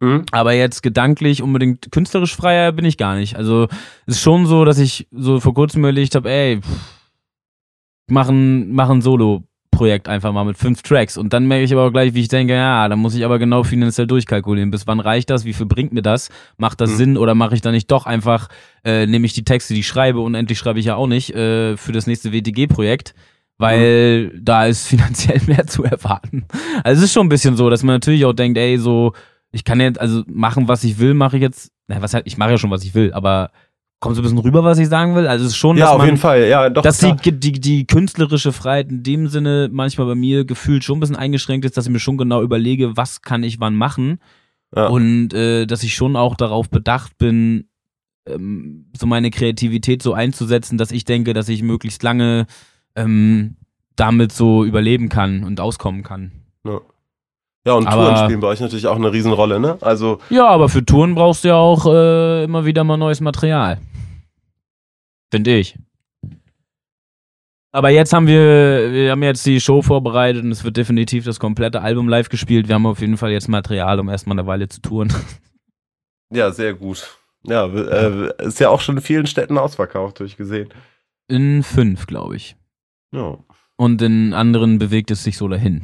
Mhm. 0.00 0.24
Aber 0.30 0.52
jetzt 0.52 0.82
gedanklich 0.82 1.42
unbedingt 1.42 1.90
künstlerisch 1.90 2.36
freier 2.36 2.72
bin 2.72 2.84
ich 2.84 2.96
gar 2.98 3.16
nicht. 3.16 3.36
Also 3.36 3.64
es 4.06 4.16
ist 4.16 4.20
schon 4.20 4.46
so, 4.46 4.64
dass 4.64 4.78
ich 4.78 5.08
so 5.10 5.40
vor 5.40 5.54
kurzem 5.54 5.80
überlegt 5.80 6.14
habe, 6.14 6.30
ey, 6.30 6.60
mach 8.08 8.28
ein, 8.28 8.72
mach 8.72 8.90
ein 8.90 9.02
Solo-Projekt 9.02 10.08
einfach 10.08 10.32
mal 10.32 10.44
mit 10.44 10.56
fünf 10.56 10.82
Tracks. 10.82 11.16
Und 11.16 11.32
dann 11.32 11.46
merke 11.46 11.64
ich 11.64 11.72
aber 11.72 11.84
auch 11.84 11.90
gleich, 11.90 12.14
wie 12.14 12.20
ich 12.20 12.28
denke, 12.28 12.54
ja, 12.54 12.88
da 12.88 12.94
muss 12.94 13.16
ich 13.16 13.24
aber 13.24 13.40
genau 13.40 13.64
finanziell 13.64 14.06
durchkalkulieren. 14.06 14.70
Bis 14.70 14.86
wann 14.86 15.00
reicht 15.00 15.30
das? 15.30 15.44
Wie 15.44 15.52
viel 15.52 15.66
bringt 15.66 15.92
mir 15.92 16.02
das? 16.02 16.28
Macht 16.58 16.80
das 16.80 16.90
mhm. 16.90 16.96
Sinn 16.96 17.16
oder 17.16 17.34
mache 17.34 17.56
ich 17.56 17.60
da 17.60 17.72
nicht 17.72 17.90
doch 17.90 18.06
einfach, 18.06 18.48
äh, 18.84 19.06
nehme 19.06 19.26
ich 19.26 19.32
die 19.32 19.44
Texte, 19.44 19.74
die 19.74 19.80
ich 19.80 19.88
schreibe, 19.88 20.20
und 20.20 20.36
endlich 20.36 20.58
schreibe 20.58 20.78
ich 20.78 20.86
ja 20.86 20.94
auch 20.94 21.08
nicht, 21.08 21.34
äh, 21.34 21.76
für 21.76 21.92
das 21.92 22.06
nächste 22.06 22.32
WTG-Projekt 22.32 23.14
weil 23.58 24.30
mhm. 24.32 24.44
da 24.44 24.66
ist 24.66 24.86
finanziell 24.88 25.40
mehr 25.46 25.66
zu 25.66 25.84
erwarten. 25.84 26.46
Also 26.84 27.00
es 27.00 27.06
ist 27.06 27.12
schon 27.12 27.26
ein 27.26 27.30
bisschen 27.30 27.56
so, 27.56 27.68
dass 27.68 27.82
man 27.82 27.96
natürlich 27.96 28.24
auch 28.24 28.32
denkt, 28.32 28.56
ey, 28.56 28.78
so 28.78 29.12
ich 29.50 29.64
kann 29.64 29.80
jetzt, 29.80 30.00
also 30.00 30.24
machen, 30.26 30.68
was 30.68 30.84
ich 30.84 30.98
will, 30.98 31.14
mache 31.14 31.36
ich 31.36 31.42
jetzt. 31.42 31.72
Na, 31.86 32.02
was 32.02 32.14
halt, 32.14 32.26
ich 32.26 32.36
mache 32.36 32.50
ja 32.50 32.58
schon, 32.58 32.70
was 32.70 32.84
ich 32.84 32.94
will, 32.94 33.12
aber 33.12 33.50
kommt 34.00 34.14
so 34.14 34.20
ein 34.20 34.24
bisschen 34.24 34.38
rüber, 34.38 34.62
was 34.62 34.78
ich 34.78 34.88
sagen 34.88 35.14
will? 35.16 35.26
Also 35.26 35.44
es 35.44 35.52
ist 35.52 35.56
schon, 35.56 35.76
ja, 35.76 35.86
dass 35.86 35.92
auf 35.92 35.98
man, 35.98 36.06
jeden 36.06 36.18
Fall, 36.18 36.46
ja, 36.46 36.68
doch. 36.68 36.82
Dass 36.82 36.98
die, 36.98 37.14
die, 37.16 37.52
die 37.52 37.86
künstlerische 37.86 38.52
Freiheit 38.52 38.90
in 38.90 39.02
dem 39.02 39.28
Sinne 39.28 39.68
manchmal 39.72 40.06
bei 40.06 40.14
mir 40.14 40.44
gefühlt 40.44 40.84
schon 40.84 40.98
ein 40.98 41.00
bisschen 41.00 41.16
eingeschränkt 41.16 41.64
ist, 41.64 41.76
dass 41.76 41.86
ich 41.86 41.92
mir 41.92 41.98
schon 41.98 42.18
genau 42.18 42.42
überlege, 42.42 42.96
was 42.96 43.22
kann 43.22 43.42
ich 43.42 43.58
wann 43.58 43.74
machen. 43.74 44.18
Ja. 44.76 44.88
Und 44.88 45.32
äh, 45.32 45.66
dass 45.66 45.82
ich 45.82 45.94
schon 45.94 46.14
auch 46.14 46.36
darauf 46.36 46.68
bedacht 46.68 47.16
bin, 47.16 47.68
ähm, 48.28 48.90
so 48.96 49.06
meine 49.06 49.30
Kreativität 49.30 50.02
so 50.02 50.12
einzusetzen, 50.12 50.76
dass 50.76 50.92
ich 50.92 51.04
denke, 51.04 51.32
dass 51.32 51.48
ich 51.48 51.62
möglichst 51.62 52.02
lange 52.02 52.46
ähm, 52.98 53.56
damit 53.96 54.32
so 54.32 54.64
überleben 54.64 55.08
kann 55.08 55.44
und 55.44 55.60
auskommen 55.60 56.02
kann. 56.02 56.32
Ja. 56.64 56.80
Ja, 57.66 57.74
und 57.74 57.86
aber, 57.86 58.04
Touren 58.04 58.24
spielen 58.24 58.40
bei 58.40 58.46
euch 58.46 58.60
natürlich 58.60 58.86
auch 58.86 58.96
eine 58.96 59.12
Riesenrolle, 59.12 59.60
ne? 59.60 59.76
Also 59.82 60.20
ja, 60.30 60.46
aber 60.46 60.68
für 60.70 60.84
Touren 60.86 61.14
brauchst 61.14 61.44
du 61.44 61.48
ja 61.48 61.56
auch 61.56 61.84
äh, 61.86 62.44
immer 62.44 62.64
wieder 62.64 62.82
mal 62.84 62.96
neues 62.96 63.20
Material. 63.20 63.78
Finde 65.30 65.58
ich. 65.58 65.76
Aber 67.70 67.90
jetzt 67.90 68.14
haben 68.14 68.26
wir, 68.26 68.90
wir 68.90 69.10
haben 69.10 69.22
jetzt 69.22 69.44
die 69.44 69.60
Show 69.60 69.82
vorbereitet 69.82 70.42
und 70.42 70.50
es 70.50 70.64
wird 70.64 70.78
definitiv 70.78 71.26
das 71.26 71.38
komplette 71.38 71.82
Album 71.82 72.08
live 72.08 72.30
gespielt. 72.30 72.68
Wir 72.68 72.76
haben 72.76 72.86
auf 72.86 73.00
jeden 73.00 73.18
Fall 73.18 73.32
jetzt 73.32 73.48
Material, 73.48 74.00
um 74.00 74.08
erstmal 74.08 74.38
eine 74.38 74.46
Weile 74.46 74.68
zu 74.68 74.80
touren. 74.80 75.12
Ja, 76.30 76.50
sehr 76.50 76.74
gut. 76.74 77.16
Ja, 77.44 77.64
äh, 77.64 78.30
ist 78.44 78.60
ja 78.60 78.68
auch 78.68 78.82
schon 78.82 78.98
in 78.98 79.02
vielen 79.02 79.26
Städten 79.26 79.56
ausverkauft, 79.56 80.20
durchgesehen. 80.20 80.68
In 81.26 81.62
fünf, 81.62 82.06
glaube 82.06 82.36
ich. 82.36 82.57
Ja. 83.12 83.38
Und 83.76 84.02
in 84.02 84.34
anderen 84.34 84.78
bewegt 84.78 85.10
es 85.10 85.22
sich 85.24 85.36
so 85.38 85.48
dahin. 85.48 85.82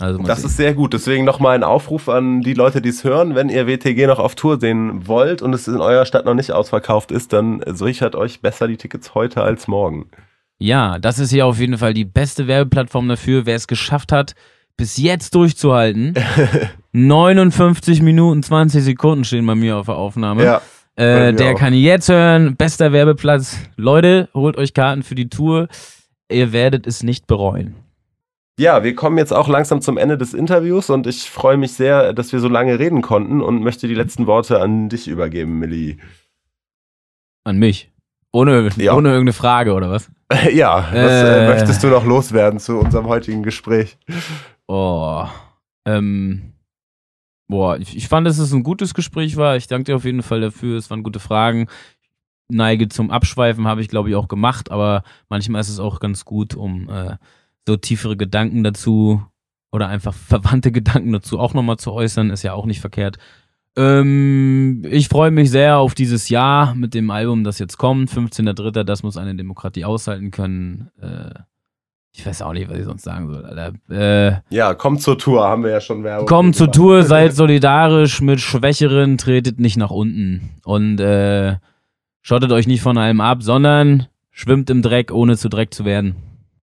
Also 0.00 0.22
das 0.22 0.44
ist 0.44 0.56
sehr 0.56 0.72
gut. 0.72 0.94
Deswegen 0.94 1.24
nochmal 1.24 1.54
ein 1.54 1.64
Aufruf 1.64 2.08
an 2.08 2.40
die 2.40 2.54
Leute, 2.54 2.80
die 2.80 2.88
es 2.88 3.04
hören. 3.04 3.34
Wenn 3.34 3.50
ihr 3.50 3.66
WTG 3.66 4.06
noch 4.06 4.18
auf 4.18 4.34
Tour 4.34 4.58
sehen 4.58 5.06
wollt 5.06 5.42
und 5.42 5.52
es 5.52 5.68
in 5.68 5.76
eurer 5.76 6.06
Stadt 6.06 6.24
noch 6.24 6.34
nicht 6.34 6.52
ausverkauft 6.52 7.12
ist, 7.12 7.32
dann 7.32 7.62
sichert 7.66 8.16
euch 8.16 8.40
besser 8.40 8.66
die 8.66 8.78
Tickets 8.78 9.14
heute 9.14 9.42
als 9.42 9.68
morgen. 9.68 10.08
Ja, 10.58 10.98
das 10.98 11.18
ist 11.18 11.30
hier 11.30 11.46
auf 11.46 11.58
jeden 11.58 11.78
Fall 11.78 11.92
die 11.92 12.04
beste 12.04 12.46
Werbeplattform 12.46 13.08
dafür, 13.08 13.44
wer 13.46 13.56
es 13.56 13.66
geschafft 13.66 14.10
hat, 14.10 14.34
bis 14.76 14.96
jetzt 14.96 15.34
durchzuhalten. 15.34 16.14
59 16.92 18.00
Minuten 18.00 18.42
20 18.42 18.82
Sekunden 18.82 19.24
stehen 19.24 19.46
bei 19.46 19.54
mir 19.54 19.76
auf 19.76 19.86
der 19.86 19.96
Aufnahme. 19.96 20.44
Ja. 20.44 20.62
Äh, 21.00 21.32
der 21.32 21.54
auch. 21.54 21.58
kann 21.58 21.72
jetzt 21.72 22.10
hören. 22.10 22.56
Bester 22.56 22.92
Werbeplatz. 22.92 23.56
Leute, 23.76 24.28
holt 24.34 24.58
euch 24.58 24.74
Karten 24.74 25.02
für 25.02 25.14
die 25.14 25.30
Tour. 25.30 25.68
Ihr 26.30 26.52
werdet 26.52 26.86
es 26.86 27.02
nicht 27.02 27.26
bereuen. 27.26 27.74
Ja, 28.58 28.84
wir 28.84 28.94
kommen 28.94 29.16
jetzt 29.16 29.32
auch 29.32 29.48
langsam 29.48 29.80
zum 29.80 29.96
Ende 29.96 30.18
des 30.18 30.34
Interviews 30.34 30.90
und 30.90 31.06
ich 31.06 31.30
freue 31.30 31.56
mich 31.56 31.72
sehr, 31.72 32.12
dass 32.12 32.34
wir 32.34 32.40
so 32.40 32.48
lange 32.48 32.78
reden 32.78 33.00
konnten 33.00 33.40
und 33.40 33.62
möchte 33.62 33.88
die 33.88 33.94
letzten 33.94 34.26
Worte 34.26 34.60
an 34.60 34.90
dich 34.90 35.08
übergeben, 35.08 35.58
Millie. 35.58 35.96
An 37.44 37.56
mich? 37.56 37.90
Ohne, 38.30 38.68
ja. 38.76 38.92
ohne 38.92 39.08
irgendeine 39.08 39.32
Frage, 39.32 39.72
oder 39.72 39.90
was? 39.90 40.10
ja, 40.52 40.86
was 40.92 41.10
äh, 41.10 41.46
äh, 41.46 41.48
möchtest 41.48 41.82
du 41.82 41.86
noch 41.86 42.04
loswerden 42.04 42.60
zu 42.60 42.78
unserem 42.78 43.06
heutigen 43.06 43.42
Gespräch? 43.42 43.96
Oh, 44.66 45.24
ähm, 45.86 46.52
boah, 47.50 47.78
ich, 47.78 47.96
ich 47.96 48.08
fand, 48.08 48.26
dass 48.26 48.38
es 48.38 48.52
ein 48.52 48.62
gutes 48.62 48.94
Gespräch 48.94 49.36
war. 49.36 49.56
Ich 49.56 49.66
danke 49.66 49.84
dir 49.84 49.96
auf 49.96 50.04
jeden 50.04 50.22
Fall 50.22 50.40
dafür. 50.40 50.78
Es 50.78 50.90
waren 50.90 51.02
gute 51.02 51.20
Fragen 51.20 51.66
neige 52.50 52.88
zum 52.88 53.10
Abschweifen, 53.10 53.66
habe 53.66 53.80
ich 53.80 53.88
glaube 53.88 54.10
ich 54.10 54.16
auch 54.16 54.28
gemacht, 54.28 54.70
aber 54.70 55.02
manchmal 55.28 55.60
ist 55.60 55.68
es 55.68 55.78
auch 55.78 56.00
ganz 56.00 56.24
gut, 56.24 56.54
um 56.54 56.88
äh, 56.88 57.16
so 57.66 57.76
tiefere 57.76 58.16
Gedanken 58.16 58.64
dazu 58.64 59.22
oder 59.72 59.88
einfach 59.88 60.14
verwandte 60.14 60.72
Gedanken 60.72 61.12
dazu 61.12 61.38
auch 61.38 61.54
nochmal 61.54 61.78
zu 61.78 61.92
äußern, 61.92 62.30
ist 62.30 62.42
ja 62.42 62.54
auch 62.54 62.66
nicht 62.66 62.80
verkehrt. 62.80 63.18
Ähm, 63.76 64.82
ich 64.90 65.08
freue 65.08 65.30
mich 65.30 65.50
sehr 65.50 65.78
auf 65.78 65.94
dieses 65.94 66.28
Jahr 66.28 66.74
mit 66.74 66.92
dem 66.92 67.10
Album, 67.10 67.44
das 67.44 67.60
jetzt 67.60 67.78
kommt. 67.78 68.10
15.03. 68.10 68.82
Das 68.82 69.04
muss 69.04 69.16
eine 69.16 69.36
Demokratie 69.36 69.84
aushalten 69.84 70.32
können. 70.32 70.90
Äh, 71.00 71.30
ich 72.12 72.26
weiß 72.26 72.42
auch 72.42 72.52
nicht, 72.52 72.68
was 72.68 72.78
ich 72.78 72.84
sonst 72.84 73.04
sagen 73.04 73.28
soll, 73.32 73.44
Alter. 73.44 73.72
Äh, 73.90 74.40
ja, 74.54 74.74
kommt 74.74 75.00
zur 75.02 75.16
Tour, 75.16 75.44
haben 75.44 75.62
wir 75.62 75.70
ja 75.70 75.80
schon 75.80 76.02
Werbung. 76.02 76.26
Kommt 76.26 76.56
zur 76.56 76.72
Tour, 76.72 77.02
seid 77.04 77.34
solidarisch 77.34 78.20
mit 78.20 78.40
Schwächeren, 78.40 79.16
tretet 79.16 79.60
nicht 79.60 79.76
nach 79.76 79.90
unten. 79.90 80.50
Und 80.64 81.00
äh, 81.00 81.56
schottet 82.20 82.52
euch 82.52 82.66
nicht 82.66 82.82
von 82.82 82.98
allem 82.98 83.20
ab, 83.20 83.42
sondern 83.42 84.06
schwimmt 84.30 84.70
im 84.70 84.82
Dreck, 84.82 85.12
ohne 85.12 85.36
zu 85.36 85.48
Dreck 85.48 85.72
zu 85.72 85.84
werden. 85.84 86.16